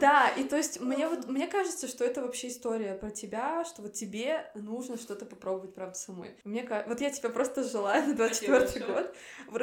Да, 0.00 0.28
и 0.28 0.44
то 0.44 0.56
есть 0.56 0.80
мне 0.80 1.08
вот 1.08 1.26
мне 1.28 1.46
кажется, 1.46 1.88
что 1.88 2.04
это 2.04 2.20
вообще 2.20 2.48
история 2.48 2.94
про 2.94 3.10
тебя, 3.10 3.64
что 3.64 3.82
вот 3.82 3.94
тебе 3.94 4.50
нужно 4.54 4.98
что-то 4.98 5.24
попробовать, 5.24 5.74
правда, 5.74 5.96
самой. 5.96 6.36
Мне 6.44 6.68
вот 6.86 7.00
я 7.00 7.10
тебя 7.10 7.30
просто 7.30 7.62
желаю 7.62 8.06
на 8.08 8.14
24 8.14 8.86
год, 8.86 9.14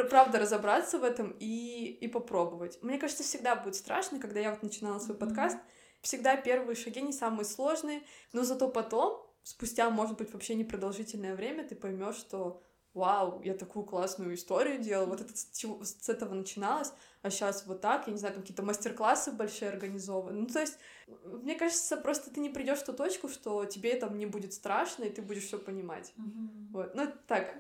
правда, 0.09 0.39
разобраться 0.39 0.97
в 0.97 1.03
этом 1.03 1.35
и, 1.39 1.97
и 2.01 2.07
попробовать. 2.07 2.79
Мне 2.81 2.97
кажется, 2.97 3.23
всегда 3.23 3.55
будет 3.55 3.75
страшно, 3.75 4.19
когда 4.19 4.39
я 4.39 4.49
вот 4.49 4.63
начинала 4.63 4.99
свой 4.99 5.17
подкаст, 5.17 5.57
всегда 6.01 6.35
первые 6.37 6.75
шаги 6.75 7.01
не 7.01 7.13
самые 7.13 7.45
сложные, 7.45 8.01
но 8.33 8.43
зато 8.43 8.67
потом 8.67 9.26
спустя, 9.47 9.89
может 9.89 10.17
быть, 10.17 10.33
вообще 10.33 10.55
непродолжительное 10.55 11.33
время 11.33 11.65
ты 11.65 11.73
поймешь, 11.73 12.17
что 12.17 12.61
вау, 12.93 13.41
я 13.43 13.53
такую 13.53 13.85
классную 13.85 14.35
историю 14.35 14.77
делала, 14.79 15.05
вот 15.05 15.21
это 15.21 15.33
с, 15.37 15.49
с 15.53 16.09
этого 16.09 16.33
начиналось, 16.33 16.91
а 17.21 17.29
сейчас 17.29 17.65
вот 17.65 17.81
так, 17.81 18.07
я 18.07 18.13
не 18.13 18.19
знаю, 18.19 18.35
там 18.35 18.43
какие-то 18.43 18.63
мастер-классы 18.63 19.31
большие 19.31 19.69
организованы. 19.69 20.41
Ну, 20.41 20.47
то 20.47 20.59
есть, 20.59 20.77
мне 21.25 21.55
кажется, 21.55 21.97
просто 21.97 22.31
ты 22.31 22.39
не 22.39 22.49
придешь 22.49 22.79
в 22.79 22.85
ту 22.85 22.93
точку, 22.93 23.27
что 23.27 23.65
тебе 23.65 23.95
там 23.95 24.17
не 24.17 24.25
будет 24.25 24.53
страшно, 24.53 25.03
и 25.03 25.09
ты 25.09 25.21
будешь 25.21 25.43
все 25.43 25.57
понимать. 25.57 26.13
Угу. 26.17 26.77
Вот. 26.77 26.95
Ну, 26.95 27.07
так. 27.27 27.55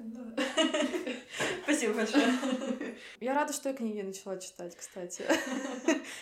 Спасибо 1.63 1.93
большое. 1.93 2.27
Я 3.19 3.33
рада, 3.33 3.53
что 3.53 3.69
я 3.69 3.75
книги 3.75 4.01
начала 4.01 4.37
читать, 4.37 4.75
кстати. 4.75 5.25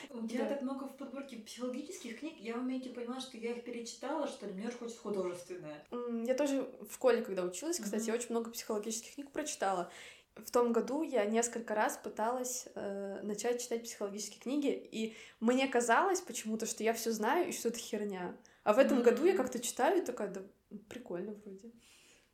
У 0.10 0.28
тебя 0.28 0.46
так 0.46 0.62
много 0.62 0.86
в 0.86 0.96
подборке 0.98 1.38
психологических 1.38 2.20
книг. 2.20 2.36
Я 2.40 2.56
в 2.56 2.58
моменте 2.58 2.90
поняла, 2.90 3.20
что 3.20 3.38
я 3.38 3.52
их 3.52 3.64
перечитала, 3.64 4.28
что 4.28 4.46
ли. 4.46 4.54
Мне 4.54 4.68
очень 4.68 4.78
хочется 4.78 5.02
художественное. 5.02 5.86
Я 6.26 6.36
тоже 6.36 6.70
в 6.90 6.94
школе, 6.94 7.22
когда 7.22 7.44
училась, 7.44 7.80
кстати, 7.80 8.10
очень 8.12 8.30
много 8.30 8.52
психологических 8.52 9.16
книг 9.16 9.32
прочитала. 9.32 9.92
В 10.36 10.52
том 10.52 10.74
году 10.74 11.02
я 11.02 11.26
несколько 11.26 11.76
раз 11.76 11.98
пыталась 11.98 12.68
э, 12.76 13.22
начать 13.24 13.62
читать 13.62 13.84
психологические 13.84 14.42
книги, 14.42 14.68
и 14.68 15.16
мне 15.40 15.68
казалось 15.68 16.20
почему-то, 16.20 16.66
что 16.66 16.84
я 16.84 16.94
все 16.94 17.12
знаю 17.12 17.48
и 17.48 17.54
что 17.54 17.70
это 17.70 17.80
херня. 17.80 18.36
А 18.64 18.74
в 18.74 18.80
этом 18.80 19.00
mm-hmm. 19.00 19.04
году 19.04 19.26
я 19.26 19.38
как-то 19.38 19.60
читаю 19.60 20.02
и 20.02 20.06
такая, 20.06 20.28
да, 20.28 20.42
прикольно 20.90 21.34
вроде. 21.34 21.72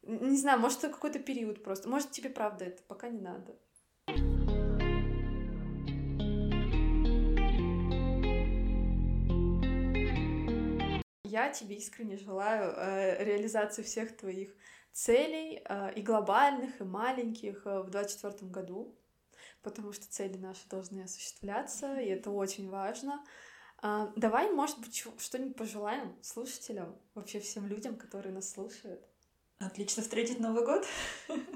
Не 0.02 0.38
знаю, 0.38 0.60
может, 0.60 0.80
это 0.80 0.94
какой-то 0.94 1.20
период 1.20 1.64
просто. 1.64 1.88
Может, 1.90 2.10
тебе 2.10 2.32
правда 2.32 2.66
это 2.66 2.82
пока 2.88 3.08
не 3.10 3.22
надо. 3.22 3.56
Я 11.24 11.50
тебе 11.50 11.76
искренне 11.76 12.18
желаю 12.18 12.74
э, 12.76 13.24
реализации 13.24 13.84
всех 13.84 14.18
твоих 14.18 14.56
целей 14.94 15.62
э, 15.64 15.94
и 15.96 16.02
глобальных, 16.02 16.80
и 16.82 16.84
маленьких 16.84 17.66
э, 17.66 17.82
в 17.82 17.90
2024 17.90 18.52
году, 18.52 18.96
потому 19.62 19.94
что 19.94 20.08
цели 20.08 20.38
наши 20.38 20.68
должны 20.70 21.02
осуществляться, 21.02 22.00
и 22.00 22.08
это 22.08 22.32
очень 22.32 22.70
важно. 22.70 23.24
А, 23.84 24.12
давай, 24.16 24.52
может 24.52 24.80
быть, 24.80 25.06
что-нибудь 25.18 25.56
пожелаем 25.56 26.16
слушателям, 26.22 26.96
вообще 27.16 27.40
всем 27.40 27.66
людям, 27.66 27.96
которые 27.96 28.34
нас 28.34 28.50
слушают. 28.50 29.04
Отлично 29.60 30.02
встретить 30.02 30.40
Новый 30.40 30.66
год. 30.66 30.86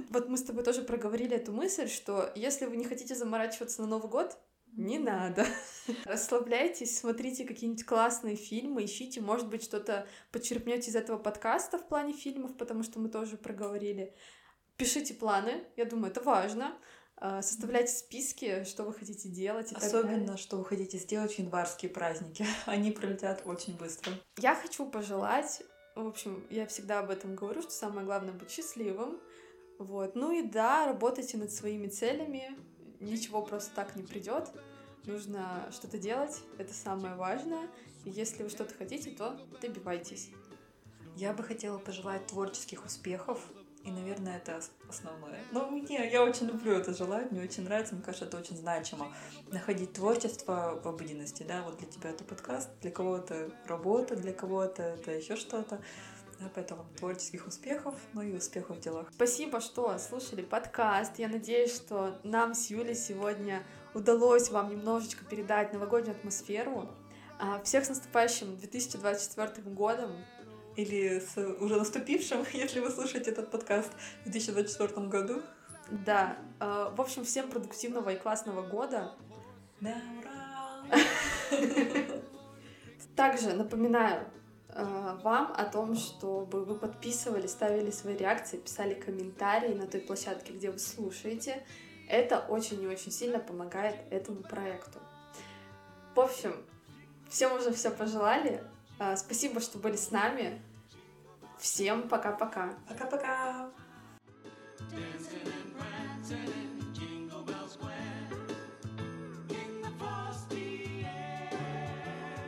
Вот 0.09 0.29
мы 0.29 0.37
с 0.37 0.43
тобой 0.43 0.63
тоже 0.63 0.81
проговорили 0.81 1.35
эту 1.35 1.51
мысль, 1.51 1.89
что 1.89 2.31
если 2.35 2.65
вы 2.65 2.77
не 2.77 2.85
хотите 2.85 3.15
заморачиваться 3.15 3.81
на 3.81 3.87
Новый 3.87 4.09
год, 4.09 4.37
не 4.77 4.99
надо. 4.99 5.45
Расслабляйтесь, 6.05 6.99
смотрите 6.99 7.45
какие-нибудь 7.45 7.85
классные 7.85 8.35
фильмы, 8.35 8.85
ищите, 8.85 9.21
может 9.21 9.49
быть, 9.49 9.63
что-то 9.63 10.07
подчерпнете 10.31 10.91
из 10.91 10.95
этого 10.95 11.17
подкаста 11.17 11.77
в 11.77 11.87
плане 11.87 12.13
фильмов, 12.13 12.55
потому 12.57 12.83
что 12.83 12.99
мы 12.99 13.09
тоже 13.09 13.37
проговорили. 13.37 14.13
Пишите 14.77 15.13
планы, 15.13 15.63
я 15.77 15.85
думаю, 15.85 16.11
это 16.11 16.21
важно. 16.21 16.77
А, 17.17 17.41
составляйте 17.41 17.93
списки, 17.93 18.65
что 18.65 18.83
вы 18.83 18.93
хотите 18.93 19.29
делать. 19.29 19.71
И 19.71 19.75
Особенно, 19.75 20.37
что 20.37 20.57
вы 20.57 20.65
хотите 20.65 20.97
сделать 20.97 21.33
в 21.33 21.39
январские 21.39 21.89
праздники. 21.89 22.45
Они 22.65 22.91
пролетят 22.91 23.43
очень 23.45 23.77
быстро. 23.77 24.11
Я 24.37 24.55
хочу 24.55 24.85
пожелать, 24.85 25.63
в 25.95 26.05
общем, 26.05 26.45
я 26.49 26.65
всегда 26.67 26.99
об 26.99 27.09
этом 27.09 27.35
говорю, 27.35 27.61
что 27.61 27.71
самое 27.71 28.05
главное 28.05 28.33
быть 28.33 28.51
счастливым. 28.51 29.19
Вот. 29.79 30.15
Ну 30.15 30.31
и 30.31 30.41
да, 30.41 30.87
работайте 30.87 31.37
над 31.37 31.51
своими 31.51 31.87
целями, 31.87 32.57
ничего 32.99 33.41
просто 33.41 33.73
так 33.75 33.95
не 33.95 34.03
придет. 34.03 34.49
Нужно 35.05 35.69
что-то 35.71 35.97
делать, 35.97 36.41
это 36.57 36.73
самое 36.73 37.15
важное. 37.15 37.69
И 38.05 38.09
если 38.09 38.43
вы 38.43 38.49
что-то 38.49 38.73
хотите, 38.73 39.11
то 39.11 39.39
добивайтесь. 39.61 40.29
Я 41.15 41.33
бы 41.33 41.43
хотела 41.43 41.77
пожелать 41.77 42.27
творческих 42.27 42.85
успехов, 42.85 43.39
и, 43.85 43.91
наверное, 43.91 44.37
это 44.37 44.59
основное. 44.89 45.39
Но 45.51 45.69
мне, 45.69 46.09
я 46.11 46.23
очень 46.23 46.47
люблю 46.47 46.73
это 46.73 46.91
желать, 46.91 47.31
мне 47.31 47.43
очень 47.43 47.63
нравится, 47.63 47.93
мне 47.93 48.03
кажется, 48.03 48.25
это 48.25 48.37
очень 48.37 48.57
значимо. 48.57 49.13
Находить 49.51 49.93
творчество 49.93 50.81
в 50.83 50.87
обыденности, 50.87 51.43
да, 51.43 51.61
вот 51.61 51.77
для 51.77 51.87
тебя 51.87 52.09
это 52.09 52.23
подкаст, 52.23 52.69
для 52.81 52.89
кого-то 52.89 53.51
работа, 53.67 54.15
для 54.15 54.33
кого-то 54.33 54.81
это 54.81 55.11
еще 55.11 55.35
что-то. 55.35 55.79
Да, 56.39 56.51
поэтому 56.53 56.85
творческих 56.97 57.47
успехов, 57.47 57.95
ну 58.13 58.21
и 58.21 58.33
успехов 58.33 58.77
в 58.77 58.79
делах. 58.81 59.07
Спасибо, 59.13 59.61
что 59.61 59.97
слушали 59.97 60.41
подкаст. 60.41 61.17
Я 61.17 61.29
надеюсь, 61.29 61.73
что 61.73 62.19
нам 62.23 62.53
с 62.53 62.69
Юлей 62.69 62.95
сегодня 62.95 63.63
удалось 63.93 64.49
вам 64.49 64.69
немножечко 64.69 65.23
передать 65.23 65.71
новогоднюю 65.71 66.17
атмосферу. 66.17 66.89
А, 67.39 67.61
всех 67.63 67.85
с 67.85 67.89
наступающим 67.89 68.57
2024 68.57 69.69
годом! 69.69 70.11
Или 70.75 71.19
с 71.19 71.37
уже 71.37 71.77
наступившим, 71.77 72.45
если 72.53 72.81
вы 72.81 72.89
слушаете 72.91 73.31
этот 73.31 73.49
подкаст 73.49 73.91
в 74.25 74.29
2024 74.29 75.07
году. 75.07 75.41
Да. 75.89 76.37
А, 76.59 76.89
в 76.89 76.99
общем, 76.99 77.23
всем 77.23 77.49
продуктивного 77.49 78.09
и 78.09 78.17
классного 78.17 78.61
года. 78.61 79.13
Да, 79.79 79.95
ура! 80.19 80.97
Также 83.15 83.53
напоминаю, 83.53 84.27
Э, 84.77 85.17
вам 85.23 85.53
о 85.55 85.63
том, 85.65 85.95
чтобы 85.95 86.65
вы 86.65 86.75
подписывали, 86.75 87.47
ставили 87.47 87.91
свои 87.91 88.17
реакции, 88.17 88.57
писали 88.57 88.93
комментарии 88.93 89.73
на 89.73 89.87
той 89.87 90.01
площадке, 90.01 90.51
где 90.51 90.69
вы 90.69 90.79
слушаете. 90.79 91.65
Это 92.09 92.39
очень 92.39 92.83
и 92.83 92.87
очень 92.87 93.11
сильно 93.11 93.39
помогает 93.39 93.95
этому 94.11 94.43
проекту. 94.43 94.99
В 96.13 96.19
общем, 96.19 96.55
всем 97.29 97.55
уже 97.55 97.73
все 97.73 97.89
пожелали. 97.89 98.61
Э, 98.99 99.15
спасибо, 99.15 99.61
что 99.61 99.77
были 99.77 99.95
с 99.95 100.11
нами. 100.11 100.61
Всем 101.57 102.09
пока-пока. 102.09 102.73
Пока-пока. 102.89 103.69
Dancing 104.91 105.47
and 105.47 105.73
prancing 105.77 106.74